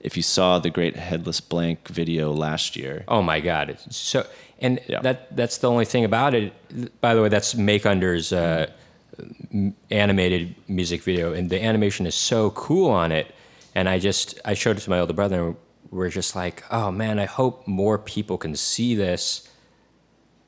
if 0.00 0.18
you 0.18 0.22
saw 0.22 0.58
the 0.58 0.68
Great 0.68 0.96
Headless 0.96 1.40
Blank 1.40 1.88
video 1.88 2.30
last 2.30 2.76
year, 2.76 3.04
Oh 3.08 3.22
my 3.22 3.40
god! 3.40 3.70
It's 3.70 3.96
so 3.96 4.26
and 4.60 4.80
Yeah. 4.86 5.00
that 5.00 5.34
that's 5.34 5.56
the 5.58 5.70
only 5.70 5.86
thing 5.86 6.04
about 6.04 6.34
it. 6.34 6.52
By 7.00 7.14
the 7.14 7.22
way, 7.22 7.30
that's 7.30 7.54
Make 7.54 7.86
Under's 7.86 8.32
uh, 8.34 8.66
animated 9.90 10.54
music 10.68 11.02
video, 11.02 11.32
and 11.32 11.48
the 11.48 11.62
animation 11.62 12.06
is 12.06 12.14
so 12.14 12.50
cool 12.50 12.90
on 12.90 13.12
it. 13.12 13.34
And 13.74 13.88
I 13.88 13.98
just 13.98 14.38
I 14.44 14.52
showed 14.54 14.76
it 14.76 14.80
to 14.82 14.90
my 14.90 15.00
older 15.00 15.14
brother, 15.14 15.38
and 15.46 15.56
we're 15.90 16.10
just 16.10 16.36
like, 16.36 16.64
oh 16.70 16.90
man, 16.90 17.18
I 17.18 17.24
hope 17.24 17.66
more 17.66 17.96
people 17.98 18.36
can 18.36 18.54
see 18.56 18.94
this 18.94 19.48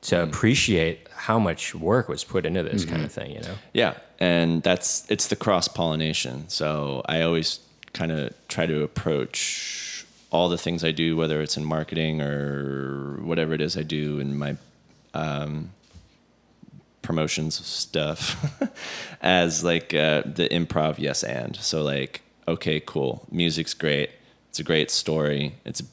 to 0.01 0.15
Mm. 0.15 0.23
appreciate 0.29 1.07
how 1.13 1.37
much 1.39 1.75
work 1.75 2.07
was 2.09 2.23
put 2.23 2.45
into 2.45 2.63
this 2.63 2.85
kind 2.85 3.03
of 3.03 3.11
thing. 3.11 3.31
You 3.31 3.41
know? 3.41 3.55
yeah, 3.73 3.93
and 4.19 4.63
that's 4.63 5.05
it's 5.09 5.27
the 5.27 5.35
cross 5.35 5.67
pollination. 5.67 6.47
So 6.49 7.01
I 7.05 7.21
always 7.21 7.59
kind 7.93 8.11
of 8.11 8.33
try 8.47 8.65
to 8.65 8.83
approach 8.83 10.05
all 10.31 10.47
the 10.49 10.57
things 10.57 10.83
I 10.83 10.91
do, 10.91 11.17
whether 11.17 11.41
it's 11.41 11.57
in 11.57 11.65
marketing 11.65 12.21
or 12.21 13.19
whatever 13.23 13.53
it 13.53 13.61
is 13.61 13.75
I 13.75 13.81
do 13.83 14.19
in 14.19 14.37
my 14.37 14.55
um, 15.13 15.71
promotions 17.01 17.65
stuff 17.65 18.37
as 19.21 19.63
like 19.63 19.93
uh, 19.93 20.21
the 20.25 20.47
improv 20.49 20.99
yes 20.99 21.23
and 21.23 21.55
so 21.55 21.81
like 21.81 22.21
okay 22.47 22.79
cool 22.79 23.25
music's 23.31 23.73
great 23.73 24.11
it's 24.49 24.59
a 24.59 24.63
great 24.63 24.91
story 24.91 25.55
it's 25.65 25.79
a 25.79 25.83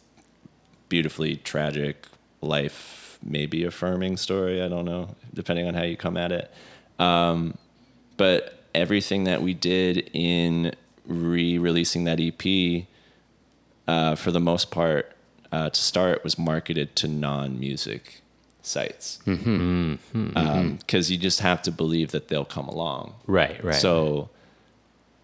beautifully 0.91 1.37
tragic 1.37 2.07
life 2.43 2.96
maybe 3.29 3.65
affirming 3.65 4.17
story 4.17 4.63
i 4.63 4.69
don't 4.69 4.85
know 4.85 5.15
depending 5.35 5.67
on 5.67 5.75
how 5.75 5.83
you 5.83 5.97
come 5.97 6.17
at 6.17 6.33
it 6.33 6.51
um, 6.99 7.57
but 8.17 8.63
everything 8.75 9.25
that 9.25 9.43
we 9.43 9.53
did 9.55 10.09
in 10.13 10.75
re-releasing 11.07 12.05
that 12.05 12.19
ep 12.21 12.87
uh, 13.89 14.15
for 14.17 14.31
the 14.31 14.41
most 14.41 14.71
part 14.71 15.13
uh, 15.53 15.71
to 15.71 15.81
start 15.81 16.23
was 16.25 16.39
marketed 16.39 16.95
to 16.97 17.07
non-music 17.09 18.21
sites 18.63 19.21
because 19.25 21.11
you 21.11 21.17
just 21.17 21.41
have 21.41 21.63
to 21.63 21.71
believe 21.71 22.11
that 22.11 22.29
they'll 22.29 22.45
come 22.45 22.67
along 22.69 23.15
Right. 23.27 23.63
Right. 23.63 23.75
so 23.77 24.31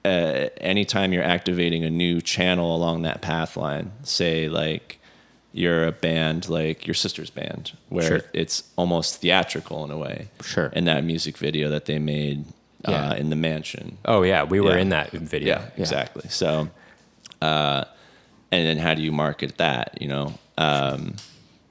uh, 0.05 0.49
anytime 0.61 1.13
you're 1.13 1.23
activating 1.25 1.85
a 1.85 1.91
new 1.91 2.21
channel 2.21 2.75
along 2.77 3.03
that 3.03 3.21
path 3.21 3.57
line 3.57 3.93
say 4.05 4.49
like 4.49 4.99
you're 5.53 5.87
a 5.87 5.93
band 5.93 6.49
like 6.49 6.87
your 6.87 6.95
sister's 6.95 7.31
band 7.31 7.73
where 7.89 8.07
Sure. 8.07 8.21
it's 8.33 8.65
almost 8.77 9.21
theatrical 9.21 9.85
in 9.85 9.91
a 9.91 9.99
way 9.99 10.29
Sure. 10.43 10.67
in 10.75 10.85
that 10.87 11.05
music 11.05 11.37
video 11.39 11.69
that 11.71 11.85
they 11.85 11.99
made 11.99 12.45
Yeah. 12.89 13.11
uh, 13.11 13.15
in 13.15 13.31
the 13.31 13.37
mansion 13.37 13.99
oh 14.07 14.23
yeah, 14.23 14.45
we 14.45 14.61
were 14.61 14.75
Yeah. 14.75 14.83
in 14.83 14.89
that 14.91 15.11
video. 15.13 15.49
yeah, 15.59 15.65
exactly. 15.77 16.29
So, 16.29 16.69
uh, 17.41 17.85
and 18.51 18.67
then 18.67 18.79
how 18.79 18.95
do 18.95 19.03
you 19.03 19.13
market 19.13 19.57
that? 19.59 19.97
You 20.01 20.09
know, 20.09 20.35
um, 20.59 21.17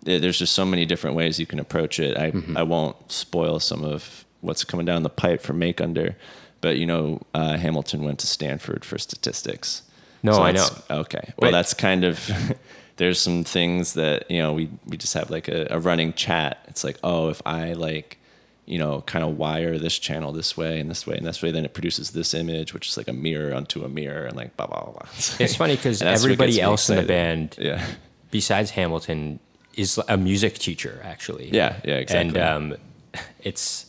there's 0.03 0.39
just 0.39 0.53
so 0.53 0.65
many 0.65 0.85
different 0.85 1.15
ways 1.15 1.39
you 1.39 1.45
can 1.45 1.59
approach 1.59 1.99
it. 1.99 2.17
I 2.17 2.31
Mm-hmm. 2.31 2.57
I 2.57 2.63
won't 2.63 3.11
spoil 3.11 3.59
some 3.59 3.83
of 3.83 4.25
what's 4.41 4.63
coming 4.63 4.85
down 4.85 5.03
the 5.03 5.09
pipe 5.09 5.41
for 5.41 5.53
Make 5.53 5.79
Under, 5.81 6.15
but 6.61 6.77
you 6.77 6.85
know, 6.87 7.21
uh, 7.33 7.57
Hamilton 7.57 8.03
went 8.03 8.19
to 8.19 8.27
Stanford 8.27 8.83
for 8.85 8.97
statistics. 8.97 9.83
No, 10.23 10.41
I 10.41 10.51
know. 10.51 10.67
Okay, 10.89 11.33
well, 11.37 11.47
Wait. 11.49 11.51
that's 11.51 11.73
kind 11.73 12.03
of. 12.03 12.29
There's 13.01 13.19
some 13.19 13.43
things 13.43 13.93
that 14.01 14.29
you 14.29 14.37
know 14.43 14.53
we 14.53 14.69
we 14.85 14.95
just 14.97 15.13
have 15.15 15.29
like 15.37 15.47
a, 15.47 15.67
a 15.71 15.79
running 15.79 16.13
chat. 16.13 16.53
It's 16.67 16.83
like, 16.83 16.97
oh, 17.03 17.29
if 17.29 17.41
I 17.45 17.73
like 17.73 18.17
you 18.67 18.77
know, 18.77 19.01
kind 19.01 19.25
of 19.25 19.37
wire 19.37 19.77
this 19.79 19.97
channel 20.07 20.31
this 20.31 20.55
way 20.55 20.79
and 20.79 20.87
this 20.89 21.05
way 21.07 21.17
and 21.17 21.25
this 21.25 21.41
way, 21.43 21.51
then 21.51 21.65
it 21.65 21.73
produces 21.73 22.11
this 22.11 22.33
image, 22.33 22.73
which 22.75 22.87
is 22.89 22.95
like 22.95 23.07
a 23.07 23.13
mirror 23.13 23.53
onto 23.55 23.83
a 23.83 23.89
mirror 23.89 24.25
and 24.27 24.35
like 24.37 24.55
blah 24.55 24.67
blah 24.67 24.83
blah. 24.83 24.91
blah. 24.93 25.07
It's 25.43 25.55
funny 25.61 25.75
because 25.75 25.99
And 26.01 26.07
that's 26.09 26.21
what 26.21 26.27
everybody 26.31 26.61
else 26.61 26.89
in 26.89 26.95
the 26.97 27.03
band 27.03 27.55
Yeah. 27.59 27.83
besides 28.29 28.69
Hamilton 28.71 29.39
is 29.75 29.99
a 30.07 30.15
music 30.15 30.53
teacher 30.59 31.01
actually. 31.03 31.49
Yeah, 31.51 31.77
yeah, 31.83 31.95
exactly. 31.95 32.39
And 32.39 32.71
um, 32.73 32.77
it's 33.41 33.87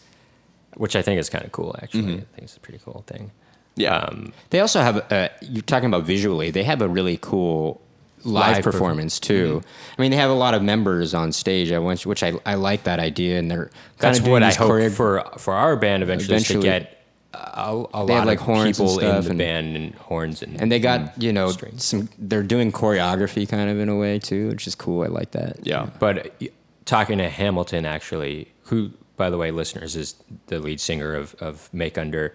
which 0.82 0.96
I 0.96 1.02
think 1.02 1.20
is 1.20 1.28
kind 1.28 1.44
of 1.44 1.52
cool 1.52 1.76
actually. 1.82 2.02
Mm-hmm. 2.04 2.26
I 2.32 2.34
think 2.34 2.42
it's 2.48 2.56
a 2.56 2.60
pretty 2.60 2.80
cool 2.84 3.04
thing. 3.06 3.30
Yeah. 3.76 3.96
Um, 3.96 4.32
They 4.50 4.60
also 4.60 4.80
have, 4.80 4.96
uh, 5.12 5.28
you're 5.42 5.62
talking 5.62 5.88
about 5.92 6.04
visually, 6.04 6.50
they 6.50 6.64
have 6.64 6.80
a 6.82 6.88
really 6.88 7.18
cool 7.20 7.80
live, 8.24 8.56
Live 8.56 8.64
perform- 8.64 8.72
performance 8.82 9.18
too. 9.20 9.62
I 9.98 10.02
mean, 10.02 10.10
they 10.10 10.16
have 10.16 10.30
a 10.30 10.34
lot 10.34 10.54
of 10.54 10.62
members 10.62 11.14
on 11.14 11.32
stage, 11.32 11.72
I 11.72 11.78
which, 11.78 12.06
which 12.06 12.22
I, 12.22 12.32
I 12.46 12.54
like 12.54 12.84
that 12.84 12.98
idea. 13.00 13.38
And 13.38 13.50
they're 13.50 13.66
kind 13.66 14.14
that's 14.14 14.18
of 14.20 14.28
what 14.28 14.42
I 14.42 14.52
hope 14.52 14.70
choreo- 14.70 14.92
for 14.92 15.22
for 15.38 15.54
our 15.54 15.76
band 15.76 16.02
eventually, 16.02 16.36
is 16.36 16.48
to 16.48 16.60
get 16.60 16.98
a, 17.34 17.70
a 17.94 18.04
lot 18.04 18.10
have, 18.10 18.24
like, 18.26 18.40
of 18.40 18.44
horns 18.46 18.78
and 18.78 18.88
people 18.88 18.98
in 19.00 19.22
the 19.24 19.30
and- 19.30 19.38
band 19.38 19.76
and 19.76 19.94
horns 19.94 20.42
and 20.42 20.60
And 20.60 20.70
they 20.70 20.78
got, 20.78 21.20
you 21.20 21.32
know, 21.32 21.50
strings. 21.50 21.84
some, 21.84 22.08
they're 22.18 22.42
doing 22.42 22.70
choreography 22.72 23.48
kind 23.48 23.70
of 23.70 23.78
in 23.78 23.88
a 23.88 23.96
way 23.96 24.18
too, 24.18 24.48
which 24.50 24.66
is 24.66 24.74
cool. 24.74 25.02
I 25.02 25.06
like 25.06 25.30
that. 25.32 25.56
yeah. 25.62 25.88
But 25.98 26.26
uh, 26.42 26.46
talking 26.84 27.18
to 27.18 27.28
Hamilton, 27.30 27.86
actually, 27.86 28.48
who, 28.64 28.90
by 29.16 29.30
the 29.30 29.38
way, 29.38 29.50
listeners, 29.50 29.96
is 29.96 30.14
the 30.48 30.58
lead 30.58 30.78
singer 30.80 31.14
of, 31.14 31.34
of 31.40 31.72
Make 31.72 31.96
Under, 31.96 32.34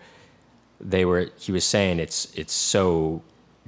they 0.82 1.06
were. 1.06 1.30
He 1.38 1.52
was 1.52 1.64
saying 1.64 2.00
it's 2.00 2.32
it's 2.36 2.54
so 2.54 3.22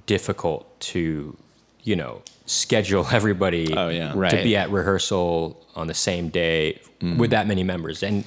difficult 0.08 0.80
to, 0.80 1.38
you 1.84 1.96
know, 1.96 2.22
schedule 2.46 3.06
everybody 3.12 3.74
Oh, 3.76 3.90
yeah. 3.90 4.14
to 4.14 4.44
be 4.44 4.56
at 4.56 4.70
rehearsal 4.72 5.66
on 5.76 5.88
the 5.88 5.94
same 5.94 6.30
day 6.30 6.82
mm. 7.00 7.18
with 7.18 7.32
that 7.32 7.48
many 7.48 7.64
members, 7.64 8.04
and 8.04 8.26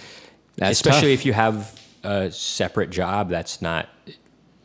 That's 0.57 0.73
especially 0.81 1.13
tough. 1.15 1.21
if 1.21 1.27
you 1.27 1.33
have 1.33 1.81
a 2.03 2.31
separate 2.33 2.91
job 2.91 3.29
that's 3.29 3.63
not 3.63 3.89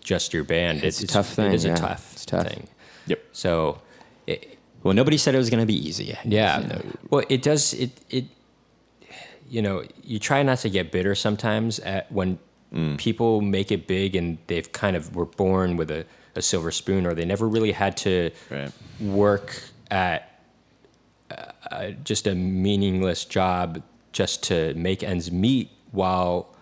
just 0.03 0.33
your 0.33 0.43
band. 0.43 0.83
It's 0.83 1.01
a 1.01 1.07
tough 1.07 1.33
thing, 1.33 1.47
It 1.51 1.55
is 1.55 1.65
yeah. 1.65 1.73
a 1.73 1.77
tough, 1.77 2.13
It's 2.13 2.25
tough. 2.25 2.47
thing. 2.47 2.67
Yep. 3.07 3.19
So. 3.33 3.81
It, 4.25 4.57
Well, 4.83 4.93
nobody 4.93 5.17
said 5.17 5.35
it 5.35 5.37
was 5.37 5.49
going 5.49 5.59
to 5.61 5.65
be 5.67 5.87
easy. 5.87 6.15
yeah. 6.23 6.59
You 6.61 6.67
know, 6.67 6.81
Well, 7.09 7.23
it 7.29 7.41
does. 7.41 7.73
It 7.73 7.91
it. 8.09 8.25
You 9.49 9.61
know, 9.61 9.83
you 10.03 10.19
try 10.19 10.43
not 10.43 10.57
to 10.59 10.69
get 10.69 10.91
bitter 10.91 11.15
sometimes 11.15 11.79
at 11.79 12.11
when 12.11 12.37
mm. 12.73 12.97
people 12.97 13.39
make 13.41 13.71
it 13.71 13.87
big 13.87 14.15
and 14.15 14.37
they've 14.47 14.69
kind 14.71 14.95
of 14.97 15.15
were 15.15 15.25
born 15.25 15.77
with 15.77 15.89
a, 15.89 16.05
a 16.37 16.41
silver 16.41 16.71
spoon 16.71 17.05
or 17.05 17.13
they 17.13 17.25
never 17.25 17.47
really 17.47 17.71
had 17.71 17.97
to 17.97 18.31
Right. 18.49 18.71
work 18.99 19.61
at 19.91 20.39
uh, 21.31 21.91
just 22.03 22.27
a 22.27 22.35
meaningless 22.35 23.25
job 23.25 23.81
just 24.13 24.43
to 24.43 24.73
make 24.75 25.03
ends 25.03 25.31
meet 25.31 25.69
while 25.91 26.55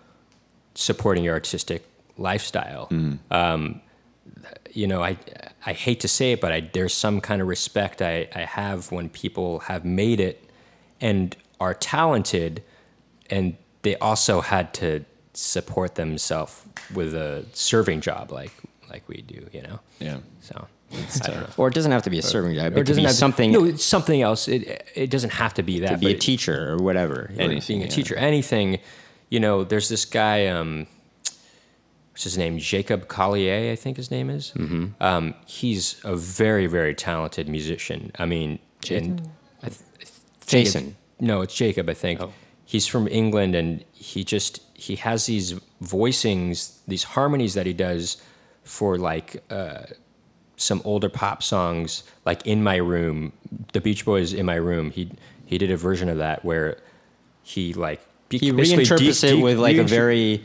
supporting 0.74 1.22
your 1.24 1.34
artistic 1.34 1.84
lifestyle. 2.18 2.88
Um, 3.30 3.80
you 4.72 4.86
know, 4.86 5.02
I 5.02 5.16
I 5.64 5.72
hate 5.72 6.00
to 6.00 6.08
say 6.08 6.32
it, 6.32 6.40
but 6.40 6.52
I, 6.52 6.60
there's 6.72 6.94
some 6.94 7.20
kind 7.20 7.40
of 7.42 7.48
respect 7.48 8.02
I, 8.02 8.28
I 8.34 8.40
have 8.42 8.92
when 8.92 9.08
people 9.08 9.60
have 9.60 9.84
made 9.84 10.20
it 10.20 10.48
and 11.00 11.36
are 11.60 11.74
talented, 11.74 12.62
and 13.30 13.56
they 13.82 13.96
also 13.96 14.40
had 14.40 14.72
to 14.74 15.04
support 15.32 15.94
themselves 15.96 16.62
with 16.94 17.14
a 17.14 17.44
serving 17.52 18.00
job 18.00 18.30
like 18.32 18.52
like 18.90 19.08
we 19.08 19.22
do. 19.22 19.46
You 19.52 19.62
know, 19.62 19.80
Yeah. 20.00 20.18
so. 20.40 20.66
I 20.92 21.28
don't 21.30 21.58
or 21.58 21.66
it 21.68 21.74
doesn't 21.74 21.90
have 21.90 22.02
to 22.04 22.10
be 22.10 22.18
a 22.18 22.22
serving 22.22 22.54
job. 22.54 22.76
Or 22.76 22.78
It 22.80 22.86
could 22.86 22.94
be 22.96 23.02
have 23.02 23.10
to- 23.10 23.16
something 23.16 23.50
No, 23.50 23.64
it's 23.64 23.84
something 23.84 24.22
else. 24.22 24.46
It 24.46 24.88
it 24.94 25.10
doesn't 25.10 25.32
have 25.32 25.52
to 25.54 25.62
be 25.64 25.80
that. 25.80 25.90
to 25.90 25.98
be 25.98 26.12
a 26.12 26.18
teacher 26.18 26.72
or 26.72 26.76
whatever. 26.76 27.32
or 27.36 27.40
Anything, 27.40 27.78
being 27.78 27.82
a 27.82 27.84
yeah. 27.86 27.90
teacher, 27.90 28.14
anything. 28.16 28.78
You 29.28 29.40
know, 29.40 29.64
there's 29.64 29.88
this 29.88 30.04
guy. 30.04 30.46
Um, 30.46 30.86
what's 32.12 32.22
his 32.24 32.38
name? 32.38 32.58
Jacob 32.58 33.08
Collier, 33.08 33.72
I 33.72 33.76
think 33.76 33.96
his 33.96 34.10
name 34.12 34.30
is. 34.30 34.52
Mm-hmm. 34.56 34.86
Um, 35.02 35.34
he's 35.46 36.00
a 36.04 36.14
very, 36.16 36.66
very 36.68 36.94
talented 36.94 37.48
musician. 37.48 38.12
I 38.18 38.24
mean, 38.26 38.58
and 38.90 39.28
I 39.62 39.68
th- 39.68 39.80
I 40.00 40.04
think 40.04 40.66
Jason. 40.66 40.82
it's- 40.82 40.96
No, 41.20 41.40
it's 41.42 41.54
Jacob. 41.54 41.90
I 41.90 41.94
think 41.94 42.20
Oh. 42.20 42.32
he's 42.64 42.86
from 42.86 43.08
England 43.08 43.54
and 43.56 43.84
he 43.92 44.22
just 44.22 44.60
he 44.74 44.96
has 44.96 45.26
these 45.26 45.54
voicings, 45.82 46.76
these 46.86 47.04
harmonies 47.04 47.54
that 47.54 47.66
he 47.66 47.72
does 47.72 48.18
for 48.66 48.98
like 48.98 49.42
uh, 49.50 49.84
some 50.56 50.82
older 50.84 51.08
pop 51.08 51.42
songs, 51.42 52.02
like 52.24 52.46
"In 52.46 52.62
My 52.62 52.76
Room," 52.76 53.32
the 53.72 53.80
Beach 53.80 54.04
Boys 54.04 54.32
"In 54.34 54.46
My 54.46 54.56
Room." 54.56 54.90
He 54.90 55.10
he 55.46 55.58
did 55.58 55.70
a 55.70 55.76
version 55.76 56.08
of 56.08 56.18
that 56.18 56.44
where 56.44 56.78
he 57.42 57.72
like 57.72 58.00
He 58.30 58.52
reinterprets 58.52 59.20
de- 59.22 59.28
it 59.28 59.36
de- 59.36 59.42
with 59.42 59.58
like 59.58 59.76
a 59.76 59.84
very 59.84 60.44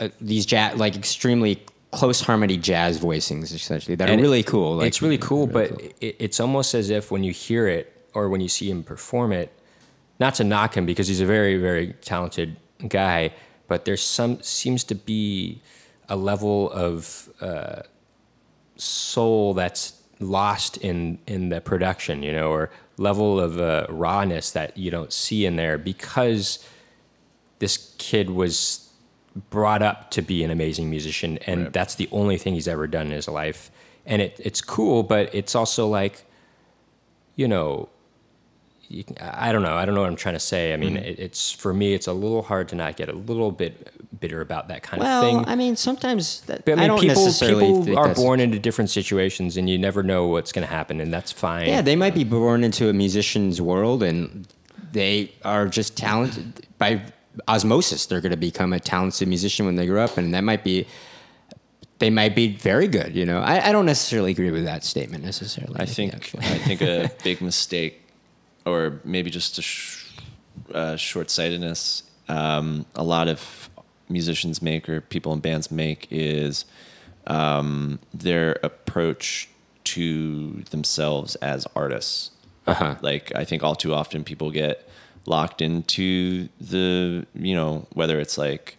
uh, 0.00 0.08
these 0.20 0.46
jazz, 0.46 0.78
like 0.78 0.96
extremely 0.96 1.62
close 1.90 2.20
harmony 2.20 2.56
jazz 2.56 2.98
voicings, 2.98 3.54
essentially 3.54 3.94
that 3.94 4.10
And 4.10 4.20
are 4.20 4.22
really 4.22 4.42
cool. 4.42 4.76
Like, 4.76 4.88
it's 4.88 5.00
really 5.00 5.18
cool, 5.18 5.46
really 5.46 5.68
but 5.70 5.94
It, 6.00 6.16
it's 6.18 6.40
almost 6.40 6.74
as 6.74 6.90
if 6.90 7.10
when 7.10 7.22
you 7.22 7.32
hear 7.32 7.68
it 7.68 7.92
or 8.14 8.28
when 8.28 8.40
you 8.40 8.48
see 8.48 8.70
him 8.70 8.82
perform 8.82 9.32
it, 9.32 9.52
not 10.18 10.34
to 10.36 10.44
knock 10.44 10.76
him 10.76 10.86
because 10.86 11.08
he's 11.08 11.20
a 11.20 11.26
very, 11.26 11.56
very 11.56 11.92
talented 12.00 12.56
guy, 12.88 13.32
but 13.68 13.84
there's 13.84 14.02
some 14.02 14.40
seems 14.42 14.84
to 14.84 14.94
be 14.94 15.60
a 16.08 16.16
level 16.16 16.70
of 16.72 17.28
uh, 17.40 17.82
soul 18.76 19.54
that's 19.54 20.00
lost 20.20 20.76
in 20.78 21.18
in 21.26 21.48
the 21.48 21.60
production, 21.60 22.22
you 22.22 22.32
know, 22.32 22.50
or 22.50 22.70
level 22.96 23.40
of 23.40 23.58
uh, 23.58 23.86
rawness 23.88 24.50
that 24.52 24.76
you 24.76 24.90
don't 24.90 25.12
see 25.12 25.44
in 25.46 25.56
there 25.56 25.76
because 25.78 26.64
this 27.58 27.94
kid 27.98 28.30
was 28.30 28.88
brought 29.50 29.82
up 29.82 30.10
to 30.12 30.22
be 30.22 30.44
an 30.44 30.50
amazing 30.50 30.88
musician 30.88 31.38
and 31.46 31.64
Right. 31.64 31.72
that's 31.72 31.96
the 31.96 32.08
only 32.12 32.38
thing 32.38 32.54
he's 32.54 32.68
ever 32.68 32.86
done 32.86 33.06
in 33.06 33.12
his 33.12 33.26
life 33.26 33.68
and 34.06 34.22
it, 34.22 34.38
it's 34.44 34.60
cool 34.60 35.02
but 35.02 35.34
it's 35.34 35.56
also 35.56 35.88
like 35.88 36.24
you 37.34 37.48
know 37.48 37.88
can, 39.04 39.16
i 39.18 39.50
don't 39.52 39.62
know 39.62 39.74
i 39.74 39.84
don't 39.84 39.94
know 39.94 40.02
what 40.02 40.10
i'm 40.10 40.16
trying 40.16 40.34
to 40.34 40.40
say 40.40 40.72
i 40.72 40.76
mean 40.76 40.94
Mm-hmm. 40.94 41.04
it, 41.04 41.18
it's 41.18 41.50
for 41.50 41.72
me 41.72 41.94
it's 41.94 42.06
a 42.06 42.12
little 42.12 42.42
hard 42.42 42.68
to 42.68 42.76
not 42.76 42.96
get 42.96 43.08
a 43.08 43.12
little 43.12 43.50
bit 43.50 43.90
bitter 44.20 44.40
about 44.40 44.68
that 44.68 44.82
kind 44.82 45.02
well, 45.02 45.24
of 45.24 45.44
thing 45.44 45.48
I 45.48 45.56
mean, 45.56 45.76
sometimes 45.76 46.42
that, 46.42 46.64
but 46.64 46.74
I 46.74 46.76
mean, 46.76 46.88
don't 46.88 47.00
people, 47.00 47.24
necessarily 47.24 47.66
people 47.66 47.84
think 47.84 47.96
are 47.98 48.14
born 48.14 48.38
into 48.40 48.58
different 48.58 48.90
situations, 48.90 49.56
and 49.56 49.68
you 49.68 49.76
never 49.76 50.02
know 50.02 50.26
what's 50.26 50.52
going 50.52 50.66
to 50.66 50.72
happen, 50.72 51.00
and 51.00 51.12
that's 51.12 51.32
fine. 51.32 51.68
Yeah, 51.68 51.82
they 51.82 51.96
might 51.96 52.14
be 52.14 52.24
born 52.24 52.64
into 52.64 52.88
a 52.88 52.92
musician's 52.92 53.60
world 53.60 54.02
and 54.02 54.46
they 54.92 55.32
are 55.44 55.66
just 55.66 55.96
talented 55.96 56.66
by 56.78 57.02
osmosis. 57.48 58.06
They're 58.06 58.20
going 58.20 58.30
to 58.30 58.36
become 58.36 58.72
a 58.72 58.80
talented 58.80 59.28
musician 59.28 59.66
when 59.66 59.76
they 59.76 59.86
grow 59.86 60.04
up, 60.04 60.16
and 60.16 60.32
that 60.34 60.42
might 60.44 60.64
be. 60.64 60.86
They 62.00 62.10
might 62.10 62.34
be 62.34 62.48
very 62.56 62.88
good, 62.88 63.14
you 63.14 63.24
know. 63.24 63.40
I, 63.40 63.68
I 63.68 63.72
don't 63.72 63.86
necessarily 63.86 64.32
agree 64.32 64.50
with 64.50 64.64
that 64.64 64.84
statement 64.84 65.24
necessarily. 65.24 65.76
I 65.78 65.86
think. 65.86 66.14
I 66.38 66.58
think 66.58 66.82
a 66.82 67.10
big 67.22 67.40
mistake, 67.40 68.03
or 68.66 69.00
maybe 69.04 69.30
just 69.30 69.58
a 69.58 69.62
sh- 69.62 70.04
uh, 70.72 70.96
short-sightedness, 70.96 72.02
um, 72.28 72.86
a 72.94 73.02
lot 73.02 73.28
of 73.28 73.68
musicians 74.08 74.60
make 74.62 74.88
or 74.88 75.00
people 75.00 75.32
in 75.32 75.40
bands 75.40 75.70
make 75.70 76.06
is 76.10 76.64
um, 77.26 77.98
their 78.12 78.58
approach 78.62 79.48
to 79.84 80.62
themselves 80.70 81.34
as 81.36 81.66
artists. 81.76 82.30
Uh-huh. 82.66 82.96
Like 83.02 83.34
I 83.34 83.44
think 83.44 83.62
all 83.62 83.74
too 83.74 83.92
often 83.92 84.24
people 84.24 84.50
get 84.50 84.88
locked 85.26 85.60
into 85.62 86.48
the 86.60 87.26
you 87.34 87.54
know 87.54 87.86
whether 87.94 88.18
it's 88.20 88.36
like 88.36 88.76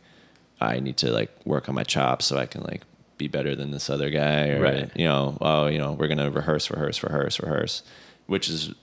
I 0.61 0.79
need 0.79 0.97
to 0.97 1.11
like 1.11 1.31
work 1.45 1.69
on 1.69 1.75
my 1.75 1.83
chops 1.83 2.25
so 2.25 2.37
I 2.37 2.45
can 2.45 2.61
like 2.63 2.81
be 3.17 3.27
better 3.27 3.55
than 3.55 3.71
this 3.71 3.89
other 3.89 4.09
guy 4.11 4.49
or 4.49 4.61
Right. 4.61 4.91
you 4.95 5.05
know 5.05 5.37
oh 5.41 5.65
you 5.67 5.77
know 5.79 5.93
we're 5.93 6.07
gonna 6.07 6.29
rehearse 6.29 6.69
rehearse 6.69 7.01
rehearse 7.03 7.39
rehearse 7.39 7.81
which 8.27 8.47
is 8.49 8.73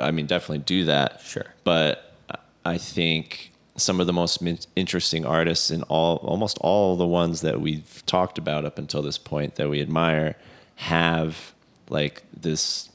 I 0.00 0.10
mean 0.10 0.26
definitely 0.26 0.58
do 0.58 0.84
that 0.84 1.20
Sure. 1.22 1.46
but 1.64 2.14
I 2.64 2.78
think 2.78 3.52
some 3.76 4.00
of 4.00 4.06
the 4.06 4.12
most 4.12 4.42
interesting 4.76 5.24
artists 5.24 5.70
and 5.70 5.82
all 5.88 6.16
almost 6.18 6.58
all 6.60 6.96
the 6.96 7.06
ones 7.06 7.40
that 7.40 7.60
we've 7.60 8.02
talked 8.06 8.38
about 8.38 8.64
up 8.64 8.78
until 8.78 9.02
this 9.02 9.18
point 9.18 9.54
that 9.56 9.68
we 9.70 9.80
admire 9.80 10.36
have 10.76 11.52
like 11.88 12.22
this 12.38 12.90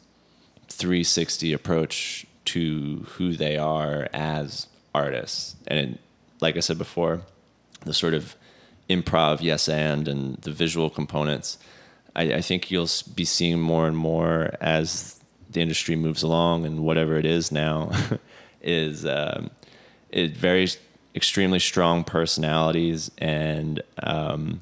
360 0.69 1.51
approach 1.53 2.25
to 2.45 3.05
who 3.15 3.33
they 3.33 3.57
are 3.57 4.07
as 4.13 4.67
artists 4.93 5.55
and 5.67 5.97
like 6.41 6.55
i 6.55 6.59
said 6.59 6.77
before 6.77 7.21
the 7.85 7.93
sort 7.93 8.13
of 8.13 8.35
improv 8.89 9.39
yes 9.41 9.67
and 9.67 10.07
and 10.07 10.37
the 10.37 10.51
visual 10.51 10.89
components 10.89 11.57
i, 12.15 12.33
I 12.35 12.41
think 12.41 12.71
you'll 12.71 12.89
be 13.15 13.25
seeing 13.25 13.59
more 13.59 13.87
and 13.87 13.97
more 13.97 14.51
as 14.61 15.16
the 15.57 15.63
industry 15.63 15.95
moves 15.95 16.21
along 16.21 16.65
and 16.65 16.81
whatever 16.81 17.17
it 17.17 17.25
is 17.25 17.51
now 17.51 17.89
is 18.61 19.05
um, 19.05 19.49
it 20.11 20.37
very 20.37 20.67
extremely 21.15 21.57
strong 21.57 22.03
personalities 22.03 23.09
and 23.17 23.81
um, 24.03 24.61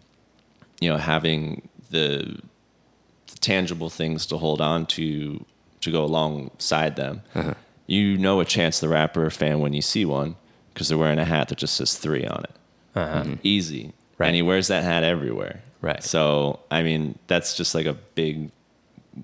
you 0.79 0.89
know 0.89 0.95
having 0.95 1.67
the 1.89 2.39
tangible 3.41 3.89
things 3.89 4.25
to 4.25 4.37
hold 4.37 4.61
on 4.61 4.85
to 4.85 5.45
to 5.81 5.91
go 5.91 6.03
alongside 6.03 6.95
them. 6.95 7.21
Uh-huh. 7.35 7.53
You 7.87 8.17
know 8.17 8.39
a 8.39 8.45
Chance 8.45 8.79
the 8.79 8.87
Rapper 8.87 9.29
fan 9.29 9.59
when 9.59 9.73
you 9.73 9.81
see 9.81 10.05
one 10.05 10.37
because 10.73 10.87
they're 10.87 10.97
wearing 10.97 11.19
a 11.19 11.25
hat 11.25 11.49
that 11.49 11.57
just 11.57 11.75
says 11.75 11.97
three 11.97 12.25
on 12.25 12.45
it. 12.45 12.55
Mm-hmm. 12.95 13.33
Easy. 13.43 13.93
Right. 14.17 14.27
And 14.27 14.35
he 14.35 14.41
wears 14.41 14.69
that 14.69 14.83
hat 14.83 15.03
everywhere. 15.03 15.61
Right. 15.81 16.01
So, 16.03 16.61
I 16.71 16.81
mean, 16.83 17.19
that's 17.27 17.55
just 17.55 17.75
like 17.75 17.85
a 17.85 17.93
big 17.93 18.49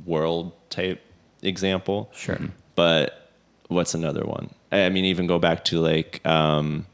world 0.06 0.52
type 0.70 1.02
example. 1.42 2.10
Sure. 2.14 2.40
But 2.76 3.30
what's 3.68 3.94
another 3.94 4.24
one? 4.26 4.50
I 4.72 4.86
I 4.86 4.90
mean, 4.90 5.06
even 5.06 5.28
go 5.28 5.40
back 5.40 5.66
to 5.66 5.80
like 5.80 6.26
um, 6.26 6.86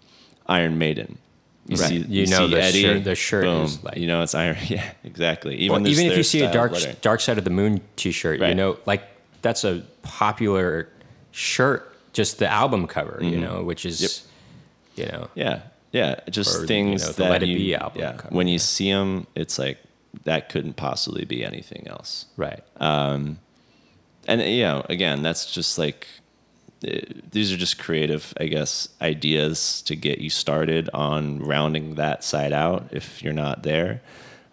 Iron 0.48 0.78
Maiden. 0.78 1.18
You 1.68 1.76
Right. 1.78 1.90
see, 1.90 1.98
You 1.98 2.28
know 2.28 2.48
see 2.48 2.54
the 2.54 2.62
Eddie, 2.62 2.82
shirt- 2.82 3.04
the 3.04 3.16
shirt 3.16 3.44
boom, 3.44 3.66
is 3.66 3.84
like- 3.84 3.98
you 3.98 4.08
know 4.08 4.22
it's 4.24 4.34
Iron. 4.34 4.56
Yeah, 4.70 4.90
exactly. 5.04 5.56
Even 5.58 5.84
Well, 5.84 5.92
even 5.92 6.06
if 6.08 6.16
you 6.18 6.24
see 6.24 6.42
a 6.42 6.52
dark 6.52 6.72
lettering. 6.72 6.96
Dark 7.02 7.20
Side 7.20 7.38
of 7.38 7.44
the 7.44 7.50
Moon 7.50 7.82
T-shirt, 7.98 8.40
you 8.40 8.56
know, 8.56 8.78
like 8.86 9.04
that's 9.42 9.64
a 9.66 9.84
popular 10.02 10.88
shirt. 11.32 11.94
Just 12.14 12.40
the 12.40 12.48
album 12.48 12.88
cover, 12.88 13.18
Mm-hmm. 13.22 13.30
you 13.34 13.38
know, 13.40 13.64
which 13.64 13.86
is, 13.86 14.26
you 14.96 15.06
know, 15.08 15.30
Yeah, 15.36 15.60
yeah, 15.92 16.22
just 16.30 16.56
Or, 16.58 16.62
you 16.62 16.68
things 16.68 17.02
know, 17.06 17.12
the 17.12 17.24
that 17.24 17.30
Let 17.32 17.44
It 17.44 17.50
you, 17.50 17.58
Be 17.58 17.76
album 17.76 18.00
Yeah, 18.02 18.14
cover, 18.14 18.34
when 18.34 18.48
you 18.48 18.58
see 18.60 18.90
them, 18.90 19.28
it's 19.36 19.60
like 19.60 19.78
that 20.24 20.48
couldn't 20.50 20.78
possibly 20.78 21.26
be 21.26 21.44
anything 21.46 21.86
else. 21.88 22.26
right. 22.38 22.64
And 24.28 24.42
you 24.42 24.64
know 24.64 24.86
again 24.90 25.22
that's 25.22 25.52
just 25.52 25.78
like 25.78 26.08
eh, 26.86 27.02
these 27.32 27.52
are 27.52 27.58
just 27.58 27.80
creative 27.80 28.34
i 28.40 28.46
guess 28.46 28.90
ideas 29.02 29.82
to 29.84 29.96
get 29.96 30.20
you 30.20 30.30
started 30.30 30.90
on 30.94 31.40
rounding 31.40 31.96
that 31.96 32.24
side 32.24 32.54
out 32.54 32.88
if 32.92 33.22
you're 33.24 33.34
not 33.34 33.64
there 33.64 34.02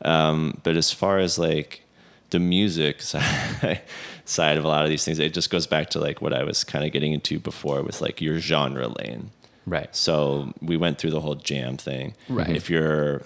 um, 0.02 0.60
but 0.64 0.76
as 0.76 0.92
far 0.92 1.18
as 1.18 1.38
like 1.38 1.82
the 2.28 2.38
music 2.38 3.00
side, 3.02 3.80
side 4.26 4.58
of 4.58 4.64
a 4.64 4.68
lot 4.68 4.84
of 4.84 4.90
these 4.90 5.04
things 5.04 5.18
it 5.18 5.32
just 5.32 5.50
goes 5.50 5.66
back 5.66 5.90
to 5.90 5.98
like 5.98 6.20
what 6.20 6.32
i 6.32 6.42
was 6.42 6.64
kind 6.64 6.84
of 6.84 6.92
getting 6.92 7.12
into 7.12 7.38
before 7.38 7.82
with 7.82 8.00
like 8.00 8.20
your 8.20 8.38
genre 8.38 8.88
lane 8.88 9.30
right. 9.66 9.94
so 9.94 10.52
we 10.60 10.76
went 10.76 10.98
through 10.98 11.10
the 11.10 11.20
whole 11.20 11.34
jam 11.34 11.76
thing. 11.76 12.14
Right. 12.28 12.50
If 12.50 12.70
you're 12.70 13.22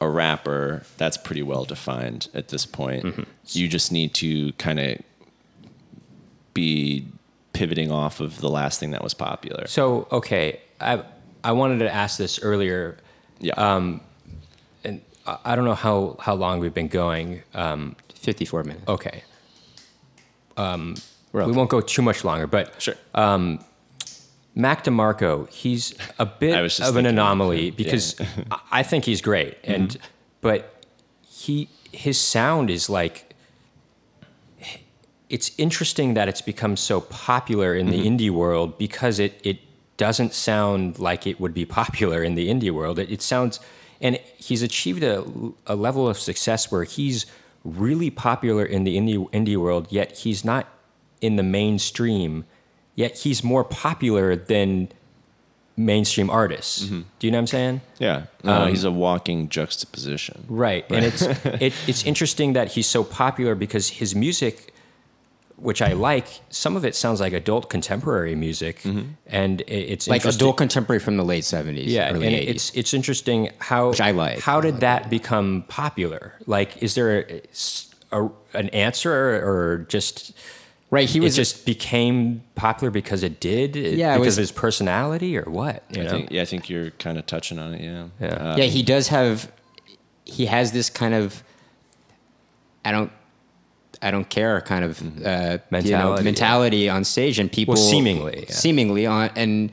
a 0.00 0.08
rapper, 0.08 0.84
that's 0.96 1.16
pretty 1.16 1.42
well 1.42 1.64
defined 1.64 2.28
at 2.34 2.48
this 2.48 2.66
point. 2.66 3.04
Mm-hmm. 3.04 3.22
You 3.46 3.68
just 3.68 3.92
need 3.92 4.14
to 4.14 4.52
kind 4.54 4.80
of 4.80 4.98
be 6.54 7.06
pivoting 7.52 7.90
off 7.92 8.20
of 8.20 8.40
the 8.40 8.48
last 8.48 8.80
thing 8.80 8.90
that 8.92 9.02
was 9.02 9.14
popular. 9.14 9.66
So 9.66 10.08
okay, 10.10 10.60
I 10.80 11.02
I 11.42 11.52
wanted 11.52 11.78
to 11.80 11.92
ask 11.92 12.16
this 12.18 12.40
earlier, 12.42 12.96
Yeah. 13.40 13.54
Um, 13.54 14.00
and 14.84 15.02
I 15.26 15.38
I 15.44 15.56
don't 15.56 15.64
know 15.64 15.74
how 15.74 16.16
how 16.20 16.34
long 16.34 16.60
we've 16.60 16.74
been 16.74 16.88
going. 16.88 17.42
Um, 17.54 17.96
54 18.14 18.64
minutes. 18.64 18.88
okay, 18.88 19.22
um, 20.56 20.94
We're 21.32 21.44
we 21.46 21.52
won't 21.52 21.68
go 21.70 21.80
too 21.82 22.00
much 22.02 22.24
longer, 22.24 22.46
but 22.46 22.80
Sure. 22.80 22.94
Um, 23.14 23.58
Mac 24.54 24.84
DeMarco, 24.84 25.50
he's 25.50 25.94
a 26.18 26.24
bit 26.24 26.54
I 26.54 26.62
was 26.62 26.76
just 26.76 26.88
of 26.88 26.96
an 26.96 27.04
thinking 27.04 27.18
of 27.18 27.24
anomaly 27.24 27.68
him, 27.68 27.74
because 27.76 28.18
I- 28.50 28.60
I 28.70 28.82
think 28.82 29.04
he's 29.04 29.20
great, 29.20 29.58
and 29.64 29.88
mm-hmm. 29.90 30.04
but 30.40 30.82
he 31.22 31.68
his 31.92 32.18
sound 32.18 32.70
is 32.70 32.88
like 32.88 33.33
it's 35.34 35.50
interesting 35.58 36.14
that 36.14 36.28
it's 36.28 36.40
become 36.40 36.76
so 36.76 37.00
popular 37.00 37.74
in 37.74 37.86
the 37.90 37.98
mm-hmm. 37.98 38.16
indie 38.16 38.30
world 38.30 38.78
because 38.78 39.18
it 39.18 39.32
it 39.42 39.58
doesn't 39.96 40.32
sound 40.32 41.00
like 41.00 41.26
it 41.26 41.40
would 41.40 41.52
be 41.52 41.64
popular 41.82 42.22
in 42.22 42.36
the 42.36 42.48
indie 42.48 42.70
world. 42.70 43.00
It, 43.00 43.10
it 43.10 43.20
sounds 43.20 43.58
and 44.00 44.20
he's 44.36 44.62
achieved 44.62 45.02
a, 45.02 45.24
a 45.66 45.74
level 45.74 46.08
of 46.08 46.18
success 46.18 46.70
where 46.70 46.84
he's 46.84 47.26
really 47.64 48.10
popular 48.10 48.64
in 48.64 48.84
the 48.84 48.96
indie 48.96 49.28
indie 49.32 49.56
world, 49.56 49.88
yet 49.90 50.18
he's 50.18 50.44
not 50.44 50.68
in 51.20 51.34
the 51.34 51.42
mainstream. 51.42 52.44
Yet 52.94 53.18
he's 53.18 53.42
more 53.42 53.64
popular 53.64 54.36
than 54.36 54.88
mainstream 55.76 56.30
artists. 56.30 56.84
Mm-hmm. 56.84 57.00
Do 57.18 57.26
you 57.26 57.32
know 57.32 57.38
what 57.38 57.40
I'm 57.40 57.46
saying? 57.48 57.80
yeah. 57.98 58.26
No, 58.44 58.52
um, 58.52 58.68
he's 58.68 58.84
a 58.84 58.92
walking 58.92 59.48
juxtaposition. 59.48 60.44
Right. 60.48 60.84
And 60.90 61.04
it's 61.04 61.22
it, 61.66 61.72
it's 61.88 62.04
interesting 62.04 62.52
that 62.52 62.68
he's 62.74 62.86
so 62.86 63.02
popular 63.02 63.56
because 63.56 63.88
his 63.88 64.14
music 64.14 64.73
which 65.64 65.80
I 65.80 65.94
like. 65.94 66.26
Some 66.50 66.76
of 66.76 66.84
it 66.84 66.94
sounds 66.94 67.20
like 67.20 67.32
adult 67.32 67.70
contemporary 67.70 68.34
music, 68.34 68.84
and 69.26 69.62
it's 69.66 70.06
like 70.06 70.16
interesting- 70.20 70.38
adult 70.46 70.56
contemporary 70.58 71.00
from 71.00 71.16
the 71.16 71.24
late 71.24 71.44
seventies, 71.44 71.90
Yeah, 71.90 72.10
early 72.12 72.26
and 72.26 72.36
eighties. 72.36 72.50
it's 72.54 72.70
it's 72.80 72.94
interesting 72.94 73.50
how 73.58 73.88
Which 73.90 74.00
I 74.00 74.10
like. 74.10 74.40
How 74.40 74.60
did 74.60 74.74
like 74.74 74.80
that 74.80 75.10
become 75.10 75.64
popular? 75.68 76.34
Like, 76.46 76.82
is 76.82 76.94
there 76.94 77.10
a, 77.28 77.40
a- 78.12 78.30
an 78.52 78.68
answer, 78.70 79.12
or 79.44 79.86
just 79.88 80.32
Right, 80.90 81.08
he 81.08 81.18
it 81.18 81.22
was 81.22 81.34
just 81.34 81.64
became 81.66 82.42
popular 82.54 82.90
because 82.90 83.22
it 83.24 83.40
did? 83.40 83.74
Yeah, 83.74 84.14
because 84.14 84.26
was- 84.26 84.38
of 84.38 84.42
his 84.42 84.52
personality, 84.52 85.36
or 85.36 85.44
what? 85.44 85.82
You 85.90 86.02
I 86.02 86.04
know? 86.04 86.10
think, 86.10 86.30
yeah, 86.30 86.42
I 86.42 86.44
think 86.44 86.68
you're 86.70 86.90
kind 86.90 87.16
of 87.18 87.24
touching 87.26 87.58
on 87.58 87.74
it. 87.74 87.80
Yeah. 87.82 88.06
Yeah. 88.20 88.26
Uh, 88.52 88.56
yeah, 88.58 88.64
he 88.66 88.82
does 88.82 89.08
have. 89.08 89.50
He 90.26 90.46
has 90.46 90.72
this 90.72 90.90
kind 90.90 91.14
of. 91.14 91.42
I 92.84 92.92
don't. 92.92 93.10
I 94.02 94.10
don't 94.10 94.28
care 94.28 94.60
kind 94.62 94.84
of 94.84 95.00
uh, 95.00 95.04
you 95.04 95.10
know, 95.20 95.60
Mentality, 95.70 96.24
mentality 96.24 96.88
on 96.88 97.04
stage, 97.04 97.38
and 97.38 97.50
people 97.50 97.76
seemingly, 97.76 98.44
yeah. 98.48 98.54
seemingly 98.54 99.06
on 99.06 99.30
and 99.36 99.70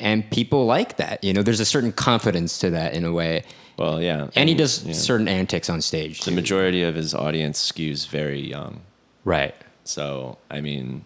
and 0.00 0.28
people 0.30 0.66
like 0.66 0.96
that. 0.96 1.22
You 1.22 1.32
know, 1.32 1.42
there's 1.42 1.60
a 1.60 1.64
certain 1.64 1.92
confidence 1.92 2.58
to 2.58 2.70
that 2.70 2.94
in 2.94 3.04
a 3.04 3.12
way, 3.12 3.44
Well, 3.78 4.02
yeah. 4.02 4.28
and 4.34 4.48
he 4.48 4.54
does 4.54 4.84
yeah. 4.84 4.92
certain 4.94 5.28
antics 5.28 5.70
on 5.70 5.80
stage. 5.80 6.20
The 6.20 6.30
too. 6.30 6.34
majority 6.36 6.82
of 6.82 6.94
his 6.96 7.14
audience 7.14 7.70
skews 7.72 8.08
very 8.08 8.40
young. 8.40 8.80
right. 9.24 9.54
So, 9.84 10.38
I 10.50 10.60
mean, 10.60 11.04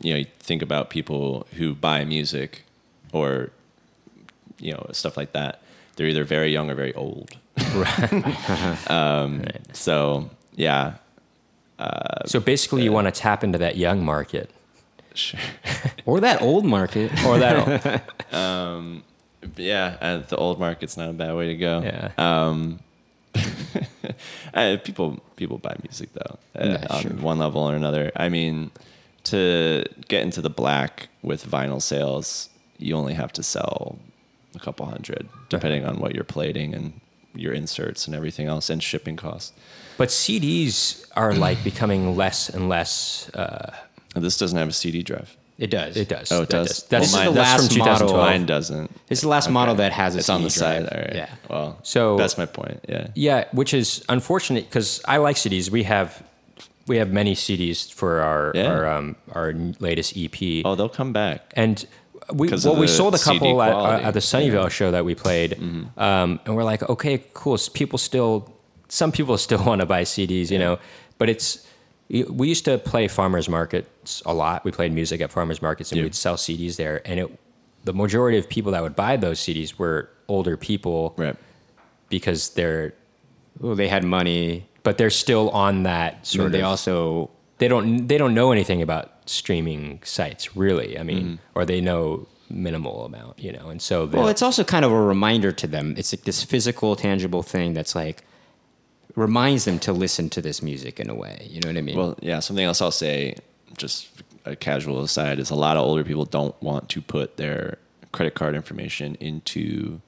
you 0.00 0.12
know, 0.12 0.18
you 0.18 0.26
think 0.38 0.60
about 0.62 0.90
people 0.90 1.46
who 1.56 1.74
buy 1.74 2.04
music 2.04 2.64
or, 3.12 3.50
you 4.58 4.72
know, 4.72 4.86
stuff 4.92 5.16
like 5.16 5.32
that. 5.32 5.62
They're 5.96 6.08
either 6.08 6.24
very 6.24 6.52
young 6.52 6.70
or 6.70 6.74
very 6.74 6.94
old. 6.94 7.36
Right. 7.74 8.90
um, 8.90 9.44
So, 9.72 10.28
yeah. 10.56 10.94
So 12.26 12.40
basically, 12.40 12.82
you 12.84 12.92
want 12.92 13.06
to 13.06 13.10
tap 13.12 13.42
into 13.44 13.58
that 13.58 13.76
young 13.76 14.04
market, 14.04 14.50
Sure. 15.14 15.40
or 16.06 16.20
that 16.20 16.40
old 16.42 16.64
market. 16.64 17.10
or 17.26 17.38
that. 17.38 18.02
Yeah. 19.56 19.96
Uh, 20.00 20.18
the 20.18 20.36
old 20.36 20.60
market's 20.60 20.96
not 20.96 21.10
a 21.10 21.12
bad 21.12 21.34
way 21.34 21.48
to 21.48 21.56
go. 21.56 21.82
yeah. 21.82 22.12
Um, 22.16 22.78
uh, 24.54 24.76
people 24.84 25.18
people 25.36 25.58
buy 25.58 25.74
music 25.82 26.10
though 26.12 26.38
uh, 26.54 26.78
Yeah, 26.80 26.86
on 26.90 27.02
sure. 27.02 27.10
one 27.12 27.38
level 27.38 27.62
or 27.62 27.74
another. 27.74 28.12
I 28.14 28.28
mean, 28.28 28.70
to 29.24 29.84
get 30.08 30.22
into 30.22 30.40
the 30.40 30.50
black 30.50 31.08
with 31.22 31.44
vinyl 31.44 31.80
sales, 31.82 32.50
you 32.78 32.94
only 32.94 33.14
have 33.14 33.32
to 33.32 33.42
sell 33.42 33.98
a 34.54 34.58
couple 34.58 34.86
hundred, 34.86 35.28
depending 35.48 35.84
on 35.84 35.98
what 35.98 36.14
you're 36.14 36.24
plating 36.24 36.74
and 36.74 37.00
your 37.34 37.52
inserts 37.52 38.06
and 38.06 38.14
everything 38.14 38.46
else, 38.46 38.68
and 38.70 38.82
shipping 38.82 39.16
costs. 39.16 39.52
But 39.98 40.08
CDs 40.08 41.04
are 41.16 41.34
like 41.34 41.62
becoming 41.70 42.16
less 42.16 42.48
and 42.48 42.68
less. 42.68 43.28
Uh, 43.34 43.72
this 44.14 44.36
doesn't 44.38 44.58
have 44.58 44.68
a 44.68 44.72
CD 44.72 45.02
drive. 45.02 45.36
It 45.58 45.70
does. 45.70 45.96
it 45.96 46.08
does. 46.08 46.32
Oh, 46.32 46.42
it 46.42 46.48
That 46.48 46.66
does? 46.66 46.82
That's, 46.84 47.12
Well, 47.12 47.26
mine- 47.26 47.34
that's 47.34 47.62
This 47.62 47.70
is 47.70 47.76
from 47.76 47.78
the 47.78 47.84
last 47.90 48.00
model. 48.00 48.16
Mine 48.16 48.46
doesn't. 48.46 48.90
This 49.08 49.18
is 49.18 49.22
the 49.22 49.28
last 49.28 49.50
model 49.50 49.74
that 49.76 49.92
has 49.92 50.16
a 50.16 50.18
It's 50.18 50.28
on 50.28 50.42
the 50.42 50.50
CD 50.50 50.60
side. 50.60 50.88
All 50.88 50.98
right. 50.98 51.14
Yeah. 51.14 51.28
Well, 51.48 51.78
So- 51.82 52.16
that's 52.16 52.36
my 52.36 52.46
point. 52.46 52.80
Yeah. 52.88 53.08
Yeah, 53.14 53.44
which 53.52 53.72
is 53.74 54.04
unfortunate 54.08 54.64
because 54.64 55.00
I 55.06 55.18
like 55.18 55.36
CDs. 55.36 55.70
We 55.70 55.84
have 55.84 56.22
we 56.88 56.96
have 56.96 57.12
many 57.12 57.34
CDs 57.36 57.92
for 57.92 58.22
our 58.22 58.52
Yeah. 58.56 58.72
our 58.72 58.86
um, 58.88 59.14
our 59.32 59.52
latest 59.78 60.16
EP, 60.16 60.62
Oh, 60.64 60.74
they'll 60.74 60.88
come 60.88 61.12
back. 61.12 61.52
and 61.54 61.84
we 62.32 62.48
well 62.48 62.74
we 62.76 62.86
the 62.86 62.92
sold 62.92 63.14
a 63.14 63.18
couple 63.18 63.62
at, 63.62 63.72
uh, 63.72 64.00
at 64.08 64.14
the 64.14 64.20
Sunnyvale 64.20 64.70
show 64.70 64.90
that 64.90 65.04
we 65.04 65.14
played, 65.14 65.52
Mm-hmm. 65.52 66.00
um, 66.00 66.40
and 66.44 66.56
we're 66.56 66.64
like, 66.64 66.82
okay, 66.88 67.22
cool. 67.34 67.56
People 67.72 67.98
still, 67.98 68.51
some 69.00 69.10
people 69.10 69.38
still 69.38 69.62
want 69.70 69.80
to 69.80 69.86
buy 69.86 70.02
CDs, 70.04 70.50
you 70.50 70.58
know, 70.58 70.78
but 71.18 71.28
it's. 71.28 71.66
We 72.10 72.46
used 72.48 72.66
to 72.66 72.76
play 72.76 73.08
farmers 73.08 73.48
markets 73.48 74.22
a 74.26 74.34
lot. 74.34 74.66
We 74.66 74.70
played 74.70 74.92
music 74.92 75.22
at 75.22 75.30
farmers 75.32 75.62
markets, 75.62 75.92
and 75.92 75.96
Yeah. 75.98 76.04
we'd 76.04 76.14
sell 76.14 76.36
CDs 76.36 76.76
there. 76.76 77.00
And 77.06 77.18
it, 77.20 77.38
the 77.84 77.94
majority 77.94 78.36
of 78.36 78.50
people 78.50 78.70
that 78.72 78.82
would 78.82 78.94
buy 78.94 79.16
those 79.16 79.38
CDs 79.40 79.78
were 79.78 80.10
older 80.28 80.58
people 80.58 81.14
Right. 81.16 81.36
because 82.10 82.50
they're 82.50 82.92
Well, 83.58 83.74
they 83.74 83.88
had 83.88 84.04
money. 84.04 84.66
but 84.82 84.98
they're 84.98 85.16
still 85.24 85.48
on 85.50 85.84
that 85.84 86.26
So 86.26 86.40
sort 86.40 86.52
they 86.52 86.58
of. 86.60 86.66
also 86.66 87.30
they 87.58 87.68
don't 87.68 88.08
they 88.08 88.18
don't 88.18 88.34
know 88.34 88.52
anything 88.52 88.82
about 88.82 89.06
streaming 89.24 90.00
sites 90.04 90.54
really. 90.54 90.98
I 90.98 91.02
mean, 91.04 91.22
mm-hmm. 91.22 91.34
or 91.58 91.64
they 91.64 91.80
know 91.80 92.26
minimal 92.50 93.06
amount, 93.06 93.38
you 93.38 93.52
know, 93.52 93.70
and 93.70 93.80
so 93.80 94.04
Well, 94.04 94.28
it's 94.28 94.42
also 94.42 94.64
kind 94.64 94.84
of 94.84 94.92
a 94.92 95.00
reminder 95.14 95.50
to 95.62 95.66
them. 95.66 95.94
It's 95.96 96.12
like 96.12 96.24
this 96.24 96.42
physical, 96.42 96.94
tangible 96.96 97.42
thing 97.42 97.72
that's 97.72 97.94
like 97.94 98.18
reminds 99.14 99.64
them 99.64 99.78
to 99.80 99.92
listen 99.92 100.28
to 100.30 100.40
this 100.42 100.62
music 100.62 100.98
in 101.00 101.10
a 101.10 101.14
way. 101.14 101.46
You 101.50 101.60
know 101.60 101.68
what 101.68 101.76
I 101.76 101.82
mean? 101.82 101.96
Well, 101.96 102.18
yeah. 102.22 102.40
Something 102.40 102.64
else 102.64 102.80
I'll 102.80 102.90
say, 102.90 103.36
just 103.76 104.08
a 104.44 104.56
casual 104.56 105.02
aside, 105.02 105.38
is 105.38 105.50
a 105.50 105.54
lot 105.54 105.76
of 105.76 105.84
older 105.84 106.04
people 106.04 106.24
don't 106.24 106.60
want 106.62 106.88
to 106.90 107.00
put 107.02 107.36
their 107.36 107.78
credit 108.12 108.34
card 108.34 108.54
information 108.54 109.14
into 109.16 110.00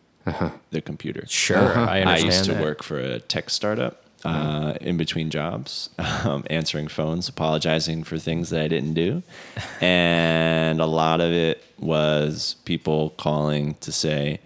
their 0.70 0.80
computer. 0.80 1.24
sure. 1.26 1.59
Uh-huh. 1.59 1.80
I 1.82 2.00
I 2.00 2.16
used 2.18 2.44
to 2.44 2.52
that. 2.55 2.62
work 2.62 2.82
for 2.82 2.98
a 2.98 3.20
tech 3.20 3.50
startup. 3.50 4.00
Uh, 4.24 4.72
in 4.80 4.96
between 4.96 5.28
jobs, 5.28 5.90
um, 6.24 6.44
answering 6.48 6.88
phones, 6.88 7.28
apologizing 7.28 8.02
for 8.02 8.16
things 8.16 8.48
that 8.48 8.62
I 8.62 8.68
didn't 8.68 8.94
do. 8.94 9.22
And 9.82 10.80
a 10.80 10.86
lot 10.86 11.20
of 11.20 11.30
it 11.30 11.62
was 11.78 12.57
people 12.64 13.11
calling 13.18 13.74
to 13.82 13.92
say, 13.92 14.40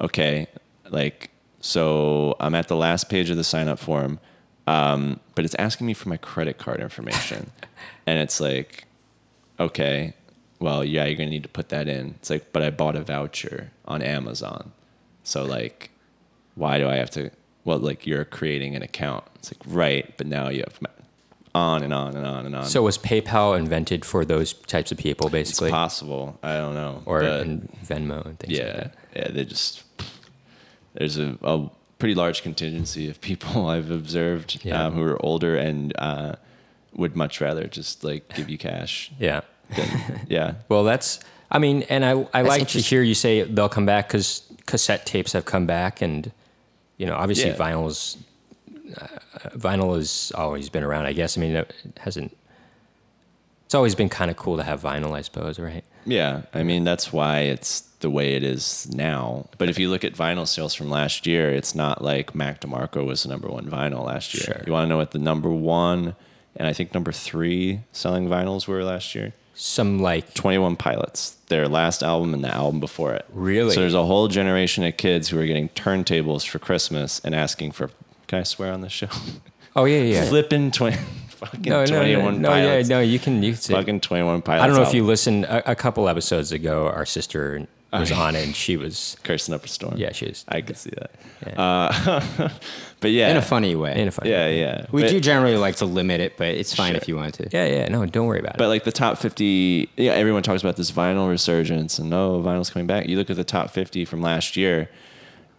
okay, 0.00 0.46
like, 0.88 1.28
so 1.60 2.36
I'm 2.40 2.54
at 2.54 2.68
the 2.68 2.76
last 2.76 3.08
page 3.08 3.30
of 3.30 3.36
the 3.36 3.44
sign 3.44 3.68
up 3.68 3.78
form, 3.78 4.18
um, 4.66 5.20
but 5.34 5.44
it's 5.44 5.54
asking 5.56 5.86
me 5.86 5.94
for 5.94 6.08
my 6.08 6.16
credit 6.16 6.58
card 6.58 6.80
information. 6.80 7.50
and 8.06 8.18
it's 8.18 8.40
like, 8.40 8.84
okay, 9.58 10.14
well, 10.58 10.84
yeah, 10.84 11.04
you're 11.04 11.16
going 11.16 11.28
to 11.28 11.34
need 11.34 11.42
to 11.42 11.48
put 11.48 11.68
that 11.70 11.88
in. 11.88 12.14
It's 12.18 12.30
like, 12.30 12.52
but 12.52 12.62
I 12.62 12.70
bought 12.70 12.96
a 12.96 13.02
voucher 13.02 13.70
on 13.86 14.02
Amazon. 14.02 14.72
So, 15.22 15.44
like, 15.44 15.90
why 16.54 16.78
do 16.78 16.88
I 16.88 16.96
have 16.96 17.10
to? 17.10 17.30
Well, 17.64 17.78
like, 17.78 18.06
you're 18.06 18.24
creating 18.24 18.74
an 18.74 18.82
account. 18.82 19.24
It's 19.36 19.52
like, 19.52 19.60
right, 19.66 20.16
but 20.16 20.26
now 20.26 20.48
you 20.48 20.64
have 20.66 20.78
on 21.54 21.82
and 21.82 21.92
on 21.92 22.16
and 22.16 22.26
on 22.26 22.46
and 22.46 22.54
on. 22.54 22.64
So 22.64 22.82
was 22.82 22.96
PayPal 22.98 23.58
invented 23.58 24.04
for 24.04 24.24
those 24.24 24.52
types 24.52 24.92
of 24.92 24.98
people, 24.98 25.26
it's 25.26 25.32
basically, 25.32 25.70
possible. 25.70 26.38
I 26.42 26.54
don't 26.56 26.74
know. 26.74 27.02
or 27.06 27.20
But- 27.20 27.40
in 27.42 27.68
Venmo 27.84 28.24
and 28.24 28.38
things 28.38 28.58
like 28.58 28.66
yeah, 28.66 28.72
that? 28.72 28.94
yeah, 29.16 29.28
they 29.32 29.44
just 29.44 29.82
there's 30.94 31.18
a, 31.18 31.36
a 31.42 31.70
pretty 31.98 32.14
large 32.14 32.42
contingency 32.42 33.08
of 33.10 33.20
people 33.20 33.68
I've 33.74 33.90
observed 33.90 34.60
Yeah. 34.64 34.86
um, 34.86 34.94
who 34.94 35.02
are 35.02 35.24
older 35.24 35.56
and 35.56 35.92
uh, 35.98 36.36
would 36.94 37.14
much 37.16 37.40
rather 37.40 37.66
just 37.68 38.02
like 38.04 38.34
give 38.34 38.48
you 38.50 38.58
cash. 38.58 39.12
Yeah. 39.18 39.42
Than, 39.76 40.20
yeah, 40.28 40.54
Well, 40.68 40.84
that's. 40.84 41.20
I 41.52 41.58
mean, 41.58 41.82
and 41.88 42.04
I 42.04 42.26
I 42.32 42.42
like 42.42 42.68
to 42.68 42.80
hear 42.80 43.02
you 43.02 43.14
say 43.14 43.42
they'll 43.42 43.68
come 43.68 43.86
back 43.86 44.06
because 44.08 44.42
cassette 44.66 45.04
tapes 45.04 45.32
have 45.32 45.44
come 45.44 45.66
back, 45.66 46.00
and 46.00 46.30
you 46.96 47.06
know, 47.06 47.14
obviously 47.16 47.50
Yeah. 47.50 47.56
vinyl's 47.56 48.16
uh, 48.96 49.06
vinyl 49.56 49.96
has 49.96 50.30
always 50.36 50.68
been 50.70 50.84
around. 50.84 51.06
I 51.06 51.12
guess. 51.12 51.36
I 51.36 51.40
mean, 51.40 51.56
it 51.56 51.72
hasn't. 52.00 52.36
It's 53.66 53.74
always 53.74 53.94
been 53.96 54.08
kind 54.08 54.30
of 54.30 54.36
cool 54.36 54.56
to 54.56 54.62
have 54.64 54.82
vinyl, 54.82 55.12
I 55.12 55.22
suppose, 55.22 55.58
right? 55.58 55.84
yeah. 56.04 56.42
I 56.54 56.62
mean 56.62 56.82
that's 56.84 57.12
why 57.12 57.40
it's 57.40 57.88
the 58.00 58.10
way 58.10 58.34
it 58.34 58.42
is 58.42 58.92
now. 58.92 59.46
But 59.58 59.68
if 59.68 59.78
you 59.78 59.88
look 59.88 60.04
at 60.04 60.14
vinyl 60.14 60.48
sales 60.48 60.74
from 60.74 60.90
last 60.90 61.26
year, 61.26 61.50
it's 61.50 61.74
not 61.74 62.02
like 62.02 62.34
Mac 62.34 62.60
DeMarco 62.60 63.06
was 63.06 63.22
the 63.22 63.28
number 63.28 63.48
one 63.48 63.66
vinyl 63.66 64.04
last 64.04 64.34
year. 64.34 64.44
Sure. 64.44 64.62
You 64.66 64.72
want 64.72 64.84
to 64.84 64.88
know 64.88 64.96
what 64.96 65.12
the 65.12 65.18
number 65.18 65.50
one 65.50 66.16
and 66.56 66.66
I 66.66 66.72
think 66.72 66.94
number 66.94 67.12
three 67.12 67.80
selling 67.92 68.28
vinyls 68.28 68.66
were 68.66 68.84
last 68.84 69.14
year? 69.14 69.32
Some 69.54 70.00
like 70.00 70.34
21 70.34 70.76
Pilots, 70.76 71.36
their 71.48 71.68
last 71.68 72.02
album 72.02 72.34
and 72.34 72.42
the 72.42 72.54
album 72.54 72.80
before 72.80 73.12
it. 73.12 73.26
Really? 73.32 73.74
So 73.74 73.80
there's 73.80 73.94
a 73.94 74.04
whole 74.06 74.28
generation 74.28 74.84
of 74.84 74.96
kids 74.96 75.28
who 75.28 75.38
are 75.38 75.46
getting 75.46 75.68
turntables 75.70 76.46
for 76.46 76.58
Christmas 76.58 77.20
and 77.24 77.34
asking 77.34 77.72
for, 77.72 77.90
can 78.26 78.40
I 78.40 78.42
swear 78.44 78.72
on 78.72 78.80
this 78.80 78.92
show? 78.92 79.08
oh 79.76 79.84
yeah 79.84 80.02
yeah. 80.02 80.24
Flipping 80.24 80.70
20, 80.70 80.96
fucking 81.28 81.62
no, 81.62 81.84
no, 81.84 81.98
21 81.98 82.42
no, 82.42 82.48
no, 82.50 82.56
yeah, 82.56 82.64
Pilots. 82.64 82.88
no. 82.88 83.00
You 83.00 83.18
can 83.18 83.42
you 83.42 83.52
can 83.52 83.60
say, 83.60 83.74
Fucking 83.74 84.00
21 84.00 84.42
Pilots. 84.42 84.64
I 84.64 84.66
don't 84.66 84.76
know 84.76 84.88
if 84.88 84.94
you 84.94 85.04
listened 85.04 85.44
a, 85.44 85.70
a 85.72 85.74
couple 85.74 86.08
episodes 86.08 86.52
ago. 86.52 86.86
Our 86.86 87.06
sister 87.06 87.66
was 87.98 88.12
Oh, 88.12 88.16
on 88.16 88.36
it, 88.36 88.44
and 88.44 88.54
she 88.54 88.76
was 88.76 89.16
Cursing 89.24 89.52
Up 89.52 89.64
a 89.64 89.68
Storm. 89.68 89.94
yeah, 89.96 90.12
she 90.12 90.26
was 90.26 90.44
I 90.46 90.60
could 90.60 90.76
see 90.76 90.90
that. 90.90 91.10
Yeah. 91.44 91.60
Uh, 91.60 92.50
but 93.00 93.10
yeah. 93.10 93.30
in 93.30 93.36
a 93.36 93.42
funny 93.42 93.74
way. 93.74 94.00
in 94.00 94.06
a 94.06 94.10
funny 94.12 94.30
Yeah, 94.30 94.46
yeah. 94.48 94.86
we 94.92 95.02
But- 95.02 95.10
do 95.10 95.18
generally 95.20 95.56
like 95.56 95.76
to 95.76 95.86
limit 95.86 96.20
it, 96.20 96.36
but 96.36 96.48
it's 96.48 96.72
fine 96.74 96.92
Sure. 96.92 96.96
if 96.98 97.08
you 97.08 97.16
want 97.16 97.34
to. 97.34 97.48
Yeah, 97.50 97.64
yeah. 97.66 97.88
No, 97.88 98.06
don't 98.06 98.26
worry 98.26 98.38
about 98.38 98.52
But 98.58 98.64
it. 98.64 98.66
But 98.66 98.68
like 98.68 98.84
the 98.84 98.92
top 98.92 99.18
50, 99.18 99.88
yeah, 99.96 100.12
everyone 100.12 100.42
talks 100.44 100.62
about 100.62 100.76
this 100.76 100.92
vinyl 100.92 101.28
resurgence 101.28 101.98
and 101.98 102.08
no, 102.10 102.40
vinyl's 102.40 102.70
coming 102.70 102.86
back. 102.86 103.08
You 103.08 103.16
look 103.16 103.30
at 103.30 103.36
the 103.36 103.44
top 103.44 103.70
50 103.70 104.04
from 104.04 104.20
last 104.22 104.56
year, 104.56 104.88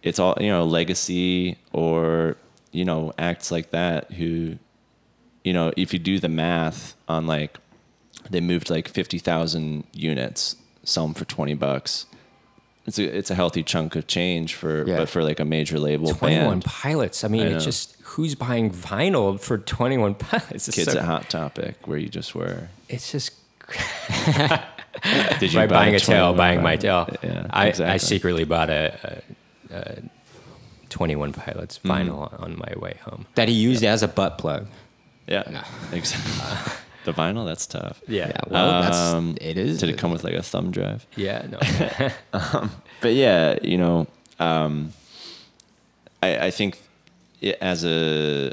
it's 0.02 0.18
all, 0.18 0.34
you 0.40 0.48
know, 0.48 0.64
legacy 0.64 1.58
or, 1.72 2.36
you 2.72 2.84
know, 2.86 3.12
acts 3.18 3.50
like 3.52 3.70
that 3.72 4.10
who, 4.12 4.56
you 5.44 5.52
know, 5.52 5.70
if 5.76 5.92
you 5.92 5.98
do 5.98 6.18
the 6.18 6.28
math 6.30 6.94
on 7.08 7.26
like, 7.26 7.58
they 8.30 8.40
moved 8.40 8.70
like 8.70 8.88
50,000 8.88 9.84
units, 9.92 10.56
sell 10.84 11.04
them 11.04 11.14
for 11.14 11.24
20 11.24 11.54
bucks. 11.54 12.06
It's 12.86 12.98
a 12.98 13.16
it's 13.16 13.30
a 13.30 13.34
healthy 13.34 13.62
chunk 13.62 13.96
of 13.96 14.06
change 14.06 14.54
for 14.54 14.86
Yeah. 14.86 14.98
but 14.98 15.08
for 15.08 15.22
like 15.22 15.40
a 15.40 15.44
major 15.44 15.78
label 15.78 16.12
21 16.14 16.46
band. 16.48 16.64
Pilots. 16.64 17.24
I 17.24 17.28
mean, 17.28 17.46
I 17.46 17.50
it's 17.52 17.64
just 17.64 17.96
who's 18.02 18.34
buying 18.34 18.70
vinyl 18.70 19.38
for 19.38 19.58
21 19.58 20.14
Pilots? 20.14 20.68
It's 20.68 20.76
Kids 20.76 20.92
so- 20.92 20.98
at 20.98 21.04
Hot 21.04 21.30
Topic, 21.30 21.76
where 21.86 21.98
you 21.98 22.08
just 22.08 22.34
were. 22.34 22.68
It's 22.88 23.10
just 23.12 23.32
Did 25.38 25.42
you 25.52 25.58
by 25.58 25.66
buy 25.66 25.66
buying 25.66 25.94
a 25.94 26.00
tail, 26.00 26.34
21 26.34 26.36
buying 26.36 26.62
my 26.62 26.76
tail. 26.76 27.08
Yeah, 27.22 27.46
I, 27.50 27.72
I 27.78 27.96
secretly 27.96 28.44
bought 28.44 28.68
a, 28.68 29.22
a, 29.70 29.76
a 29.76 30.02
21 30.90 31.32
Pilots 31.32 31.78
mm. 31.78 31.90
vinyl 31.90 32.42
on 32.42 32.58
my 32.58 32.74
way 32.76 32.98
home. 33.02 33.26
That 33.34 33.48
he 33.48 33.54
used 33.54 33.82
as 33.82 34.02
a 34.02 34.08
butt 34.08 34.36
plug. 34.38 34.66
Yeah, 35.26 35.44
No. 35.48 35.62
exactly. 35.96 36.72
the 37.04 37.12
vinyl, 37.12 37.44
that's 37.46 37.66
tough. 37.66 38.00
Yeah. 38.06 38.28
Yeah, 38.28 38.40
well, 38.48 38.70
Um, 39.16 39.32
that's 39.34 39.44
it 39.44 39.58
is. 39.58 39.78
Did 39.80 39.90
it 39.90 39.98
come 39.98 40.10
with 40.12 40.24
like 40.24 40.34
a 40.34 40.42
thumb 40.42 40.70
drive? 40.70 41.06
Yeah, 41.16 41.46
no. 41.50 41.58
but 43.00 43.14
yeah, 43.14 43.58
you 43.62 43.76
know, 43.78 44.06
um, 44.38 44.92
I, 46.22 46.46
I 46.46 46.50
think 46.50 46.78
it, 47.40 47.58
as 47.60 47.84
a 47.84 48.52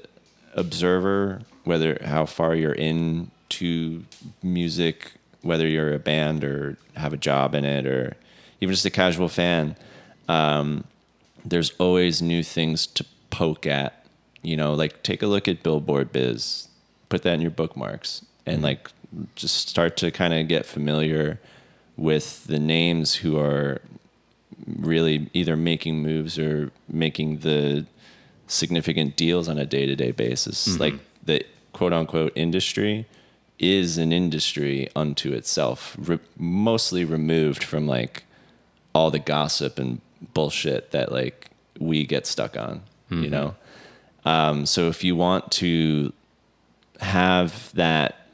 observer, 0.56 1.42
whether 1.64 2.00
how 2.04 2.26
far 2.26 2.56
you're 2.56 2.72
into 2.74 4.04
music, 4.44 5.12
whether 5.42 5.68
you're 5.68 5.94
a 5.94 6.00
band 6.00 6.44
or 6.44 6.78
have 6.96 7.14
a 7.14 7.18
job 7.18 7.54
in 7.56 7.66
it, 7.66 7.86
or 7.86 8.16
even 8.62 8.74
just 8.74 8.86
a 8.86 8.90
casual 8.90 9.30
fan, 9.30 9.76
um, 10.28 10.84
there's 11.46 11.72
always 11.80 12.22
new 12.22 12.44
things 12.44 12.86
to 12.88 13.06
poke 13.30 13.66
at. 13.68 14.06
You 14.42 14.56
know, 14.58 14.74
like 14.74 15.04
take 15.04 15.22
a 15.22 15.28
look 15.28 15.48
at 15.48 15.64
Billboard 15.64 16.12
Biz, 16.12 16.68
put 17.10 17.24
that 17.24 17.34
in 17.34 17.42
your 17.42 17.52
bookmarks, 17.52 18.26
and 18.50 18.62
like 18.62 18.90
just 19.36 19.68
start 19.70 19.98
to 19.98 20.12
kind 20.12 20.34
of 20.34 20.48
get 20.48 20.66
familiar 20.66 21.40
with 21.98 22.46
the 22.46 22.60
names 22.60 23.16
who 23.16 23.38
are 23.38 23.82
really 24.78 25.30
either 25.34 25.56
making 25.56 26.02
moves 26.02 26.38
or 26.38 26.72
making 26.88 27.40
the 27.40 27.86
significant 28.48 29.16
deals 29.16 29.48
on 29.48 29.58
a 29.58 29.66
day-to-day 29.66 30.12
basis. 30.12 30.68
Like 30.80 30.96
the 31.24 31.46
quote 31.74 31.94
unquote 31.94 32.32
industry 32.36 33.06
is 33.58 33.98
an 33.98 34.12
industry 34.14 34.90
unto 34.96 35.34
itself 35.34 35.96
re- 36.00 36.20
mostly 36.38 37.04
removed 37.04 37.64
from 37.64 37.88
like 37.88 38.24
all 38.94 39.12
the 39.12 39.20
gossip 39.20 39.78
and 39.78 40.00
bullshit 40.34 40.92
that 40.92 41.12
like 41.12 41.50
we 41.80 42.06
get 42.06 42.26
stuck 42.26 42.58
on 42.58 42.82
you 43.24 43.30
know? 43.30 43.56
Um, 44.26 44.66
so 44.66 44.88
if 44.90 45.04
you 45.04 45.16
want 45.16 45.52
to 45.54 46.14
have 47.02 47.72
that 47.74 48.28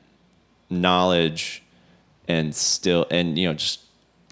knowledge 0.81 1.63
and 2.27 2.55
still 2.55 3.05
and 3.09 3.37
you 3.37 3.47
know 3.47 3.53
just 3.53 3.81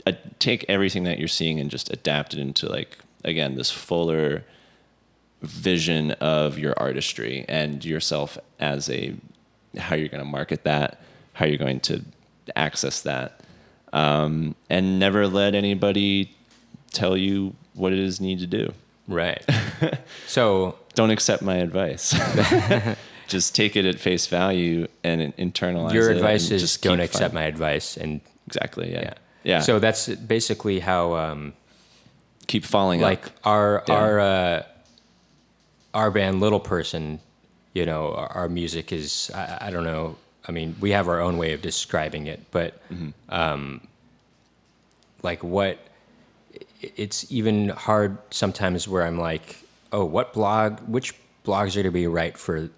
uh, 0.06 0.12
take 0.40 0.66
everything 0.68 1.04
that 1.04 1.20
you're 1.20 1.28
seeing 1.28 1.60
and 1.60 1.70
just 1.72 1.92
adapt 1.92 2.34
it 2.34 2.40
into 2.40 2.68
like 2.68 2.98
again 3.24 3.56
this 3.56 3.72
fuller 3.72 4.44
vision 5.42 6.12
of 6.12 6.58
your 6.58 6.74
artistry 6.78 7.46
and 7.48 7.84
yourself 7.84 8.38
as 8.60 8.90
a 8.90 9.16
how 9.78 9.96
you're 9.96 10.08
going 10.08 10.24
to 10.24 10.30
market 10.30 10.64
that 10.64 11.02
how 11.34 11.46
you're 11.46 11.58
going 11.58 11.80
to 11.80 12.04
access 12.56 13.02
that. 13.02 13.42
Um, 13.92 14.56
and 14.70 15.00
never 15.00 15.28
let 15.28 15.56
anybody 15.56 16.36
tell 16.92 17.16
you 17.16 17.56
what 17.74 17.94
it 17.94 18.00
is 18.00 18.20
you 18.20 18.28
need 18.28 18.40
to 18.40 18.48
do. 18.48 18.74
Right. 19.08 19.44
So, 20.28 20.80
don't 20.96 21.12
accept 21.12 21.44
my 21.44 21.58
advice 21.58 22.14
just 23.34 23.54
take 23.56 23.76
it 23.76 23.86
at 23.86 24.00
face 24.00 24.26
value 24.28 24.88
and 25.04 25.36
internalize 25.38 25.94
your 25.94 26.10
advice 26.12 26.52
is 26.52 26.62
just 26.62 26.82
don't 26.82 27.02
accept 27.02 27.34
my 27.34 27.44
advice 27.54 27.98
and 27.98 28.22
exactly 28.48 28.88
yeah 28.92 29.02
yeah. 29.02 29.14
yeah 29.52 29.60
So 29.68 29.80
that's 29.80 30.08
basically 30.36 30.80
how 30.80 31.04
um 31.26 31.54
keep 32.48 32.64
falling 32.66 33.02
like 33.02 33.26
up. 33.28 33.34
our 33.54 33.70
Yeah. 33.88 33.96
our 34.00 34.20
uh 34.20 34.64
our 35.94 36.10
band 36.12 36.40
Little 36.40 36.60
Person, 36.60 37.20
you 37.74 37.86
know, 37.86 38.14
our, 38.20 38.30
our 38.40 38.50
music 38.50 38.92
is 38.92 39.30
I, 39.34 39.68
I 39.68 39.70
don't 39.74 39.84
know. 39.92 40.16
I 40.48 40.52
mean, 40.52 40.76
we 40.80 40.90
have 40.98 41.08
our 41.08 41.22
own 41.28 41.36
way 41.38 41.54
of 41.54 41.62
describing 41.62 42.28
it, 42.28 42.40
but 42.52 42.72
um 43.30 43.82
like 45.24 45.42
what 45.44 45.78
it's 46.82 47.20
even 47.32 47.70
hard 47.70 48.18
sometimes 48.32 48.88
where 48.92 49.04
I'm 49.08 49.18
like, 49.20 49.48
"Oh, 49.92 50.06
what 50.06 50.34
blog 50.34 50.80
which 50.96 51.14
blogs 51.46 51.76
are 51.78 51.84
to 51.84 51.92
be 51.92 52.08
right 52.08 52.38
for 52.38 52.70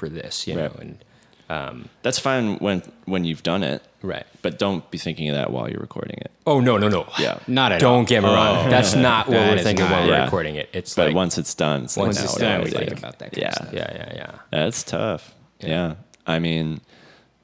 for 0.00 0.08
this?" 0.08 0.46
you 0.46 0.58
Right. 0.58 0.72
know, 0.74 0.80
and 0.80 1.88
That's 2.02 2.18
fine 2.18 2.56
when 2.58 2.82
when 3.06 3.24
you've 3.24 3.42
done 3.42 3.62
it, 3.62 3.82
right. 4.02 4.24
but 4.42 4.58
don't 4.58 4.88
be 4.90 4.98
thinking 4.98 5.28
of 5.30 5.34
that 5.34 5.50
while 5.52 5.68
you're 5.68 5.80
recording 5.80 6.16
it. 6.18 6.30
Oh, 6.46 6.60
no, 6.60 6.78
no, 6.78 6.88
no. 6.88 7.06
Yeah. 7.18 7.38
Not 7.46 7.72
at 7.72 7.82
all. 7.82 7.96
Don't 7.96 8.08
get 8.08 8.22
me 8.22 8.28
wrong. 8.28 8.70
That's 8.70 8.94
not 8.94 9.26
what 9.28 9.34
That 9.34 9.56
we're 9.56 9.62
thinking 9.62 9.84
not- 9.84 9.92
while 9.92 10.06
we're 10.08 10.24
recording 10.24 10.54
it. 10.56 10.68
It's 10.72 10.94
But 10.94 11.08
like 11.08 11.16
once 11.16 11.38
it's 11.38 11.54
done, 11.54 11.84
it's 11.84 11.96
once 11.96 12.16
like, 12.16 12.24
it's 12.24 12.38
now 12.38 12.48
done, 12.56 12.64
we 12.64 12.70
do 12.70 12.78
we 12.78 12.84
think 12.86 12.90
do? 13.00 13.06
about 13.06 13.18
that 13.18 13.32
kind 13.32 13.42
Yeah, 13.42 13.48
of 13.48 13.54
stuff. 13.54 13.68
yeah, 13.72 13.92
yeah, 13.94 14.12
yeah. 14.14 14.32
that's 14.50 14.82
tough. 14.84 15.34
Yeah, 15.60 15.94
I 16.26 16.38
mean, 16.38 16.80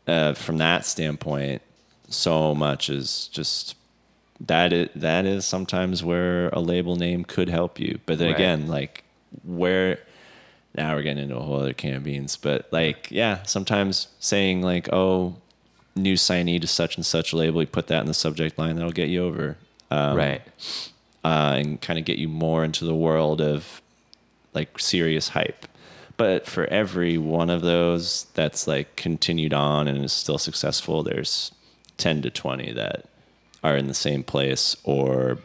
uh, 0.06 0.32
from 0.34 0.56
that 0.58 0.86
standpoint, 0.86 1.62
so 2.08 2.54
much 2.54 2.88
is 2.88 3.28
just 3.32 3.74
that. 4.40 4.72
Is, 4.72 4.88
that 4.94 5.24
is 5.26 5.44
sometimes 5.46 6.02
where 6.04 6.48
a 6.50 6.60
label 6.60 6.94
name 6.96 7.24
could 7.24 7.48
help 7.48 7.78
you, 7.80 7.98
but 8.06 8.18
then 8.18 8.28
Right. 8.28 8.36
again, 8.36 8.68
like 8.68 9.02
where. 9.44 9.98
Now 10.76 10.94
we're 10.94 11.02
getting 11.02 11.24
into 11.24 11.36
a 11.36 11.42
whole 11.42 11.60
other 11.60 11.72
can 11.72 11.94
of 11.94 12.04
beans, 12.04 12.36
but 12.36 12.68
like, 12.72 13.10
yeah, 13.10 13.42
sometimes 13.44 14.08
saying 14.20 14.62
like, 14.62 14.88
"Oh, 14.92 15.36
new 15.94 16.14
signee 16.14 16.60
to 16.60 16.66
such 16.66 16.96
and 16.96 17.04
such 17.04 17.32
label," 17.32 17.62
you 17.62 17.66
put 17.66 17.86
that 17.88 18.00
in 18.00 18.06
the 18.06 18.14
subject 18.14 18.58
line, 18.58 18.76
that'll 18.76 18.92
get 18.92 19.08
you 19.08 19.24
over. 19.24 19.56
Um, 19.90 20.16
right. 20.16 20.42
uh, 21.24 21.54
and 21.56 21.80
kind 21.80 21.98
of 21.98 22.04
get 22.04 22.18
you 22.18 22.28
more 22.28 22.64
into 22.64 22.84
the 22.84 22.94
world 22.94 23.40
of 23.40 23.80
like 24.52 24.78
serious 24.78 25.28
hype. 25.28 25.66
But 26.16 26.46
for 26.46 26.64
every 26.66 27.18
one 27.18 27.50
of 27.50 27.62
those 27.62 28.26
that's 28.34 28.66
like 28.66 28.96
continued 28.96 29.52
on 29.52 29.86
and 29.86 30.04
is 30.04 30.12
still 30.12 30.38
successful, 30.38 31.02
there's 31.02 31.52
10 31.98 32.22
to 32.22 32.30
20 32.30 32.72
that 32.72 33.04
are 33.62 33.76
in 33.76 33.86
the 33.86 33.94
same 33.94 34.22
place 34.22 34.76
or 34.82 35.38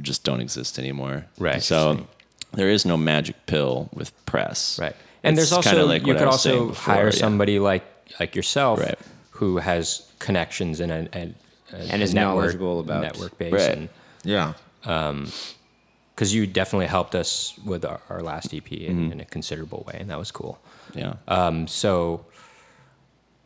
just 0.00 0.24
don't 0.24 0.40
exist 0.40 0.78
anymore. 0.78 1.26
Right. 1.38 1.62
So 1.62 2.06
there 2.52 2.68
is 2.68 2.84
no 2.84 2.96
magic 2.96 3.36
pill 3.46 3.88
with 3.92 4.10
press. 4.26 4.78
Right. 4.78 4.96
And 5.22 5.38
It's 5.38 5.50
there's 5.50 5.52
also 5.52 5.70
kinda 5.70 5.84
like 5.86 6.06
you 6.06 6.14
could 6.14 6.26
also 6.26 6.68
before, 6.68 6.94
hire 6.94 7.04
yeah. 7.06 7.10
somebody 7.18 7.58
like 7.58 7.84
like 8.18 8.34
yourself 8.34 8.80
Right. 8.80 8.98
who 9.30 9.58
has 9.58 10.02
connections 10.18 10.80
and 10.80 10.90
a, 10.92 11.08
and, 11.12 11.34
And 11.72 12.02
is 12.02 12.12
knowledgeable 12.14 12.80
about- 12.80 13.02
network 13.02 13.38
base 13.38 13.52
Right. 13.52 13.70
and 13.76 13.88
Yeah. 14.24 14.54
because 14.82 16.34
you 16.34 16.46
definitely 16.46 16.86
helped 16.88 17.14
us 17.14 17.54
with 17.64 17.84
our, 17.84 18.00
our 18.08 18.22
last 18.22 18.52
EP 18.52 18.70
in, 18.72 18.96
Mm-hmm. 18.96 19.12
in 19.12 19.20
a 19.20 19.24
considerable 19.24 19.84
way 19.86 19.96
and 20.00 20.10
that 20.10 20.18
was 20.18 20.30
cool. 20.32 20.58
Yeah. 20.94 21.14
Um, 21.28 21.66
so 21.68 22.24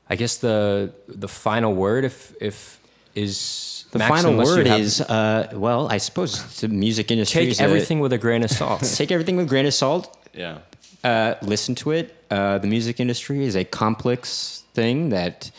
I 0.09 0.16
guess 0.16 0.36
the 0.38 0.92
the 1.09 1.28
final 1.28 1.74
word 1.74 2.05
if 2.05 2.32
if 2.40 2.78
is 3.14 3.74
The 3.95 3.99
Max, 4.01 4.11
final 4.11 4.36
word 4.45 4.66
have- 4.66 4.80
is, 4.80 5.01
uh, 5.01 5.51
well, 5.55 5.86
I 5.88 5.99
suppose 5.99 6.61
the 6.61 6.66
music 6.68 7.11
industry. 7.12 7.42
take 7.42 7.51
is 7.51 7.61
a- 7.61 7.62
everything 7.62 8.01
with 8.01 8.12
a 8.12 8.18
grain 8.18 8.42
of 8.42 8.51
salt. 8.51 8.82
take 8.97 9.12
everything 9.12 9.36
with 9.36 9.47
a 9.47 9.49
grain 9.49 9.66
of 9.66 9.74
salt. 9.74 10.05
yeah. 10.34 10.59
Uh, 11.05 11.34
listen 11.42 11.74
to 11.76 11.90
it. 11.92 12.07
Uh, 12.30 12.59
the 12.59 12.66
music 12.66 12.99
industry 12.99 13.45
is 13.45 13.55
a 13.55 13.62
complex 13.64 14.62
thing 14.74 15.11
that, 15.11 15.51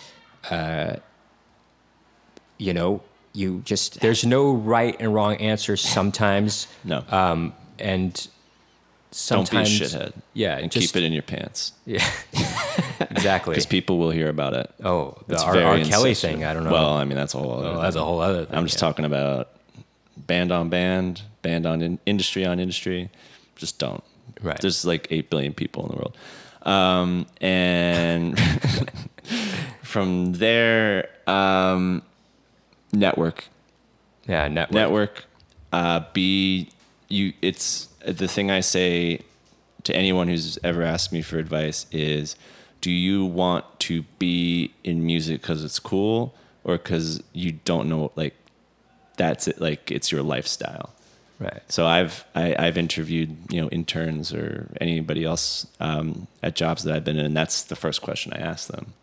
uh, 0.52 0.96
you 2.58 2.74
know, 2.74 3.02
you 3.34 3.62
just 3.64 4.00
There's 4.02 4.26
no 4.26 4.52
right 4.52 4.96
and 5.00 5.14
wrong 5.14 5.36
answer 5.38 5.78
sometimes. 5.78 6.68
No. 6.84 7.04
Um, 7.10 7.54
and 7.80 8.28
Don't 9.30 9.50
be 9.50 9.58
a 9.58 9.66
sometimes 9.66 9.80
shithead. 9.80 10.14
Yeah, 10.34 10.58
And 10.58 10.70
just- 10.72 10.94
keep 10.94 11.02
it 11.02 11.06
in 11.06 11.14
your 11.14 11.22
pants 11.24 11.72
Yeah, 11.86 12.06
exactly. 13.00 13.54
because 13.54 13.66
people 13.66 13.98
will 13.98 14.12
hear 14.12 14.28
about 14.30 14.54
it. 14.54 14.70
Oh, 14.84 15.16
the 15.28 15.42
R, 15.42 15.58
R. 15.62 15.80
Kelly 15.80 16.14
thing. 16.14 16.44
I 16.44 16.54
don't 16.54 16.66
know. 16.66 16.72
Well, 16.72 16.90
I 16.94 17.06
mean, 17.06 17.16
that's 17.16 17.34
a 17.34 17.38
whole 17.40 17.54
other 17.54 17.70
Oh, 17.70 17.82
that's 17.82 17.96
a 17.96 18.04
whole 18.04 18.20
other 18.20 18.46
thing. 18.46 18.56
I'm 18.58 18.66
just 18.66 18.76
yeah. 18.78 18.88
talking 18.88 19.06
about 19.06 19.50
band 20.18 20.52
on 20.52 20.70
band, 20.70 21.22
band 21.42 21.66
on 21.66 21.82
in, 21.82 22.00
industry 22.06 22.46
on 22.46 22.60
industry. 22.60 23.10
Just 23.56 23.80
don't. 23.80 24.04
Right. 24.42 24.60
There's 24.60 24.86
like 24.86 25.08
8 25.10 25.30
billion 25.30 25.54
people 25.54 25.84
in 25.86 25.90
the 25.92 25.96
world. 25.96 26.18
Um, 26.64 27.26
and 27.40 28.38
from 29.84 30.34
there, 30.34 31.10
um, 31.26 32.02
network. 32.92 33.46
Yeah, 34.28 34.48
network. 34.50 34.74
Network. 34.74 35.26
Uh, 35.72 36.02
be 36.14 36.70
you. 37.10 37.34
It's 37.42 37.88
the 38.06 38.28
thing 38.28 38.52
I 38.52 38.60
say 38.62 39.22
to 39.84 39.96
anyone 39.96 40.28
who's 40.28 40.58
ever 40.64 40.84
asked 40.84 41.12
me 41.12 41.22
for 41.22 41.38
advice 41.38 41.86
is, 41.92 42.36
do 42.82 42.92
you 42.92 43.26
want 43.26 43.66
to 43.82 44.04
be 44.20 44.74
in 44.84 45.06
music 45.06 45.42
because 45.42 45.64
it's 45.64 45.80
cool 45.80 46.34
or 46.64 46.78
because 46.78 47.22
you 47.34 47.54
don't 47.66 47.88
know 47.90 48.12
like 48.16 48.36
that's 49.18 49.48
it 49.48 49.60
like 49.62 49.90
it's 49.92 50.12
your 50.12 50.22
lifestyle 50.24 50.92
Right. 51.40 51.62
so 51.68 51.86
I've 51.86 52.24
I, 52.34 52.56
I've 52.58 52.78
interviewed 52.78 53.36
you 53.50 53.62
know 53.62 53.68
interns 53.70 54.34
or 54.34 54.70
anybody 54.80 55.24
else 55.26 55.68
um, 55.82 56.28
at 56.42 56.56
jobs 56.56 56.84
that 56.84 56.96
I've 56.96 57.04
been 57.04 57.18
in, 57.18 57.26
and 57.26 57.36
that's 57.36 57.64
the 57.64 57.76
first 57.76 58.02
question 58.02 58.32
I 58.34 58.38
ask 58.40 58.70
them. 58.70 58.94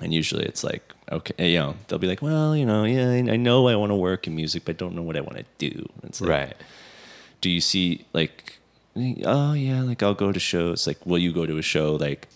And 0.00 0.12
usually 0.12 0.44
it's 0.44 0.62
like, 0.62 0.92
okay, 1.10 1.50
you 1.52 1.58
know, 1.58 1.76
they'll 1.88 1.98
be 1.98 2.06
like, 2.06 2.20
well, 2.22 2.54
you 2.54 2.66
know, 2.66 2.84
yeah, 2.84 3.08
I 3.10 3.32
I 3.32 3.36
know 3.36 3.68
I 3.68 3.74
want 3.76 3.90
to 3.90 3.96
work 3.96 4.26
in 4.26 4.36
music, 4.36 4.64
but 4.66 4.76
I 4.76 4.78
don't 4.78 4.94
know 4.96 5.02
what 5.02 5.16
I 5.16 5.22
want 5.22 5.38
to 5.38 5.44
do. 5.56 5.88
It's 6.02 6.20
like, 6.20 6.30
Right. 6.30 6.56
Do 7.40 7.50
you 7.50 7.60
see 7.60 8.04
like 8.12 8.58
oh 9.24 9.52
yeah 9.52 9.82
like 9.82 10.02
i'll 10.02 10.14
go 10.14 10.32
to 10.32 10.40
shows. 10.40 10.86
Like 10.86 11.04
will 11.06 11.18
you 11.18 11.32
go 11.32 11.46
to 11.46 11.58
a 11.58 11.62
show 11.62 11.94
like 11.96 12.28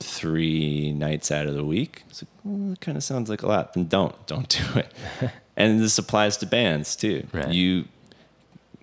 three 0.00 0.92
nights 0.92 1.30
out 1.32 1.46
of 1.46 1.54
the 1.54 1.64
week? 1.64 2.04
It's 2.08 2.22
like 2.22 2.30
well, 2.44 2.70
that 2.70 2.80
kind 2.80 2.96
of 2.96 3.02
sounds 3.04 3.28
like 3.28 3.42
a 3.42 3.46
lot. 3.48 3.74
Then 3.74 3.86
don't 3.88 4.14
don't 4.26 4.48
do 4.48 4.80
it. 4.80 4.92
And 5.56 5.80
this 5.80 5.98
applies 5.98 6.36
to 6.36 6.46
bands 6.46 6.94
too. 6.94 7.26
Right. 7.32 7.48
you 7.48 7.86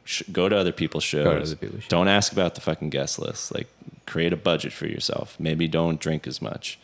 sh- 0.03 0.24
go 0.30 0.49
to 0.49 0.58
other 0.58 0.74
people's 0.74 1.06
shows. 1.06 1.26
other 1.53 1.56
people's 1.56 1.84
shows. 1.84 1.89
don't 1.89 2.10
ask 2.10 2.34
about 2.34 2.56
the 2.56 2.60
fucking 2.60 2.89
guest 2.89 3.18
list. 3.18 3.56
Like 3.56 3.68
create 4.06 4.34
a 4.34 4.36
budget 4.38 4.74
for 4.74 4.86
yourself. 4.86 5.38
Maybe 5.39 5.70
don't 5.70 6.01
drink 6.01 6.28
as 6.28 6.41
much 6.41 6.78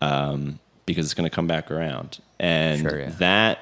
um, 0.00 0.58
because 0.86 1.04
it's 1.04 1.12
going 1.12 1.28
to 1.28 1.34
come 1.34 1.46
back 1.46 1.70
around. 1.70 2.18
And 2.40 2.80
Sure, 2.80 2.98
yeah. 2.98 3.10
that 3.18 3.58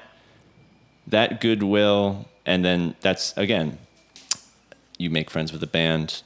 that 1.07 1.41
goodwill 1.41 2.25
and 2.45 2.63
then 2.63 2.95
that's 3.01 3.35
again 3.35 3.77
you 4.97 5.09
make 5.09 5.29
friends 5.29 5.51
with 5.51 5.61
a 5.63 5.67
band 5.67 6.23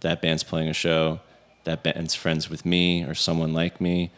that 0.00 0.20
band's 0.22 0.42
playing 0.42 0.68
a 0.68 0.72
show 0.74 1.20
that 1.64 1.82
band's 1.82 2.14
friends 2.14 2.48
with 2.48 2.64
me 2.64 3.02
or 3.04 3.14
someone 3.14 3.52
like 3.52 3.80
me 3.80 4.10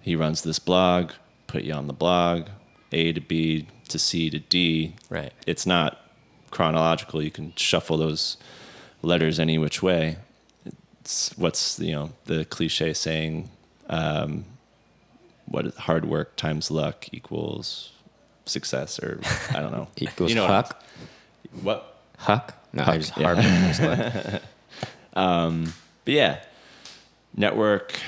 he 0.00 0.14
runs 0.16 0.42
this 0.42 0.58
blog 0.58 1.12
put 1.46 1.62
you 1.64 1.72
on 1.72 1.86
the 1.86 1.92
blog 1.92 2.46
a 2.92 3.12
to 3.12 3.20
b 3.20 3.66
to 3.88 3.98
c 3.98 4.30
to 4.30 4.38
d 4.38 4.94
Right. 5.10 5.32
it's 5.46 5.66
not 5.66 6.00
chronological 6.50 7.22
you 7.22 7.30
can 7.30 7.52
shuffle 7.56 7.96
those 7.98 8.36
letters 9.02 9.38
any 9.38 9.58
which 9.58 9.82
way 9.82 10.16
it's 11.00 11.30
what's 11.36 11.78
you 11.78 11.92
know 11.92 12.10
the 12.24 12.44
cliche 12.46 12.92
saying 12.94 13.50
um, 13.90 14.44
what 15.46 15.74
hard 15.76 16.04
work 16.06 16.36
times 16.36 16.70
luck 16.70 17.06
equals 17.12 17.92
success 18.46 18.98
or 18.98 19.20
i 19.54 19.60
don't 19.60 19.72
know 19.72 19.88
Equals 19.98 20.30
You 20.30 20.36
know 20.36 20.44
what- 20.44 20.50
Huck. 20.66 20.82
what 21.62 21.94
Huck? 22.18 22.54
No, 22.72 22.84
I 22.86 22.98
just 22.98 23.16
yeah. 23.16 23.34
this 23.34 23.80
one. 23.80 24.40
But 26.04 26.14
yeah, 26.14 26.40
network. 27.36 27.98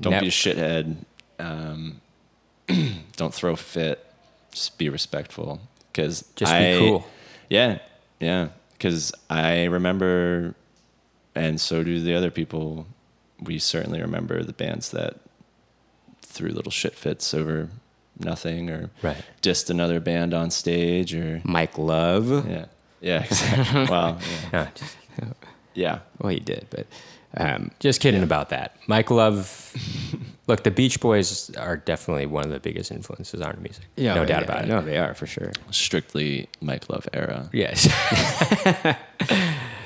Don't 0.00 0.10
Net- 0.12 0.22
be 0.22 0.28
a 0.28 0.30
shithead. 0.30 0.96
Um, 1.38 2.00
don't 3.16 3.32
throw 3.32 3.56
fit. 3.56 4.04
Just 4.52 4.76
be 4.78 4.88
respectful. 4.88 5.60
Because 5.92 6.24
Just 6.36 6.52
be 6.52 6.78
cool. 6.78 7.06
Yeah, 7.48 7.78
yeah. 8.20 8.48
Because 8.72 9.12
I 9.30 9.64
remember, 9.64 10.54
and 11.34 11.58
so 11.60 11.82
do 11.82 12.00
the 12.00 12.14
other 12.14 12.30
people. 12.30 12.86
We 13.40 13.58
certainly 13.58 14.00
remember 14.02 14.42
the 14.42 14.52
bands 14.52 14.90
that 14.90 15.16
threw 16.22 16.50
little 16.50 16.72
shit 16.72 16.94
fits 16.94 17.32
over 17.32 17.70
nothing, 18.18 18.68
or 18.70 18.90
Right. 19.02 19.16
dissed 19.42 19.70
another 19.70 20.00
band 20.00 20.34
on 20.34 20.50
stage, 20.50 21.14
or 21.14 21.40
Mike 21.44 21.78
Love. 21.78 22.46
yeah, 22.48 22.66
yeah. 23.00 23.24
Exactly. 23.24 23.86
wow. 23.86 24.18
Yeah. 24.52 24.68
Just, 24.74 24.96
yeah. 25.74 25.98
Well, 26.18 26.30
he 26.30 26.40
did, 26.40 26.66
but 26.70 26.86
um, 27.36 27.70
just 27.80 28.00
kidding 28.00 28.22
about 28.22 28.48
that. 28.48 28.76
Mike 28.86 29.10
Love. 29.10 29.74
look, 30.46 30.62
the 30.62 30.70
Beach 30.70 31.00
Boys 31.00 31.54
are 31.56 31.76
definitely 31.76 32.24
one 32.24 32.44
of 32.44 32.50
the 32.50 32.60
biggest 32.60 32.90
influences 32.90 33.42
on 33.42 33.48
our 33.52 33.60
music. 33.60 33.84
yeah, 33.96 34.14
no 34.14 34.22
yeah, 34.22 34.26
doubt 34.26 34.42
about 34.42 34.64
it. 34.64 34.68
No, 34.68 34.80
they 34.80 34.96
are 34.96 35.12
for 35.12 35.26
sure. 35.26 35.52
Strictly 35.70 36.48
Mike 36.62 36.88
Love 36.88 37.06
era. 37.12 37.50
Yes. 37.52 37.86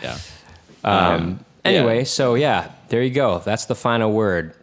Yeah. 0.03 0.19
Um, 0.83 1.45
anyway, 1.65 2.05
so 2.05 2.35
yeah, 2.35 2.71
there 2.89 3.03
you 3.03 3.11
go. 3.11 3.39
That's 3.41 3.67
the 3.67 3.75
final 3.75 4.13
word. 4.13 4.55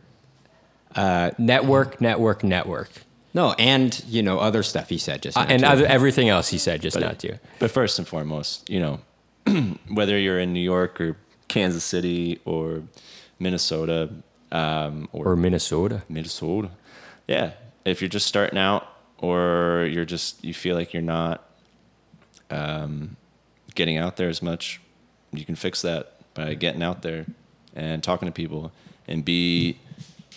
Uh, 0.95 1.31
network, 1.37 2.01
network, 2.01 2.43
network, 2.43 2.89
No, 3.37 3.53
and 3.59 4.03
you 4.07 4.23
know 4.23 4.39
other 4.39 4.63
stuff 4.63 4.89
he 4.89 4.97
said 4.97 5.21
just 5.21 5.37
uh, 5.37 5.43
now, 5.43 5.49
and 5.53 5.61
too. 5.61 5.67
other, 5.67 5.85
everything 5.85 6.27
else 6.27 6.49
he 6.49 6.57
said 6.57 6.81
just 6.81 6.95
But- 6.95 7.03
now 7.05 7.11
too. 7.11 7.37
But 7.59 7.69
first 7.69 7.99
and 7.99 8.07
foremost, 8.07 8.67
you 8.67 8.79
know, 8.79 8.99
whether 9.93 10.17
you're 10.17 10.39
in 10.39 10.53
New 10.53 10.59
York 10.75 10.99
or 10.99 11.17
Kansas 11.47 11.83
City 11.83 12.41
or 12.45 12.81
Minnesota 13.37 14.09
um, 14.51 15.07
or, 15.11 15.33
Or 15.33 15.35
Minnesota. 15.35 16.01
Minnesota, 16.09 16.71
yeah, 17.27 17.51
if 17.85 18.01
you're 18.01 18.09
just 18.09 18.25
starting 18.25 18.57
out 18.57 18.87
or 19.19 19.87
you're 19.91 20.03
just 20.05 20.43
you 20.43 20.55
feel 20.55 20.75
like 20.75 20.91
you're 20.91 21.03
not 21.03 21.47
um, 22.49 23.17
getting 23.75 23.97
out 23.97 24.17
there 24.17 24.29
as 24.29 24.41
much, 24.41 24.81
you 25.31 25.45
can 25.45 25.53
fix 25.55 25.83
that 25.83 26.13
by 26.33 26.55
getting 26.55 26.81
out 26.81 27.03
there 27.03 27.27
and 27.75 28.01
talking 28.01 28.25
to 28.27 28.31
people 28.31 28.71
and 29.07 29.23
be 29.23 29.77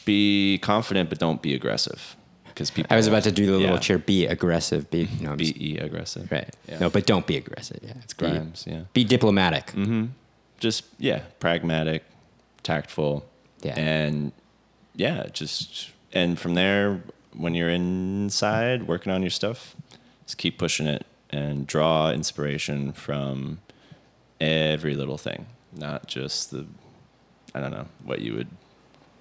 be 0.05 0.59
confident, 0.61 1.09
but 1.09 1.19
don't 1.19 1.41
be 1.41 1.55
aggressive 1.55 2.15
because 2.61 2.71
people. 2.71 2.93
I 2.93 2.97
was 2.97 3.07
about 3.07 3.23
to 3.23 3.33
do 3.33 3.47
the 3.47 3.53
little 3.53 3.77
Yeah. 3.77 3.79
cheer. 3.81 3.99
Be 3.99 4.27
aggressive. 4.27 4.91
Be 4.91 5.09
no, 5.21 5.35
Be 5.35 5.73
e 5.73 5.79
aggressive. 5.79 6.31
right. 6.31 6.55
Yeah. 6.69 6.79
No, 6.79 6.91
but 6.91 7.07
don't 7.07 7.27
be 7.27 7.37
aggressive. 7.39 7.81
Yeah, 7.83 7.95
it's 8.03 8.13
be, 8.13 8.27
Yeah. 8.71 8.83
Be 8.93 9.05
diplomatic. 9.05 9.69
Mm-hmm. 9.69 10.07
just 10.59 10.85
yeah, 10.99 11.21
pragmatic, 11.39 12.05
tactful, 12.63 13.25
Yeah. 13.63 13.79
and 13.79 14.33
yeah, 14.95 15.27
just 15.33 15.91
and 16.13 16.39
from 16.39 16.53
there, 16.55 17.01
when 17.33 17.55
you're 17.55 17.71
inside 17.71 18.87
working 18.87 19.11
on 19.13 19.23
your 19.23 19.31
stuff, 19.31 19.75
just 20.27 20.37
keep 20.37 20.59
pushing 20.59 20.87
it 20.87 21.07
and 21.31 21.67
draw 21.67 22.11
inspiration 22.11 22.93
from 22.93 23.61
every 24.41 24.95
little 24.95 25.17
thing, 25.17 25.47
not 25.73 26.07
just 26.07 26.51
the 26.51 26.67
I 27.55 27.61
don't 27.61 27.71
know 27.71 27.87
what 28.05 28.21
you 28.21 28.35
would 28.35 28.49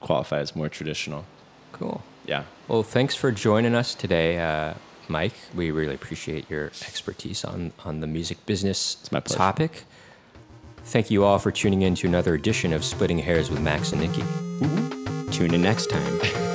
qualify 0.01 0.39
as 0.39 0.55
more 0.55 0.69
traditional. 0.69 1.23
Cool. 1.71 2.01
Yeah, 2.29 2.43
Well, 2.67 2.83
thanks 2.83 3.15
for 3.15 3.31
joining 3.31 3.73
us 3.73 3.95
today, 3.95 4.37
uh, 4.37 4.75
Mike. 5.07 5.33
We 5.55 5.71
really 5.71 5.95
appreciate 5.95 6.47
your 6.47 6.67
expertise 6.67 7.43
on, 7.43 7.73
on 7.83 8.01
the 8.01 8.07
music 8.07 8.45
business 8.45 9.09
my 9.11 9.19
topic. 9.21 9.85
Thank 10.83 11.09
you 11.09 11.23
all 11.23 11.39
for 11.39 11.51
tuning 11.51 11.81
in 11.81 11.95
to 11.95 12.07
another 12.07 12.35
edition 12.35 12.71
of 12.71 12.85
Splitting 12.85 13.17
Hairs 13.17 13.49
with 13.49 13.61
Max 13.61 13.93
and 13.93 14.01
Nikki. 14.01 14.21
Tune 15.31 15.55
in 15.55 15.63
next 15.63 15.89
time. 15.89 16.45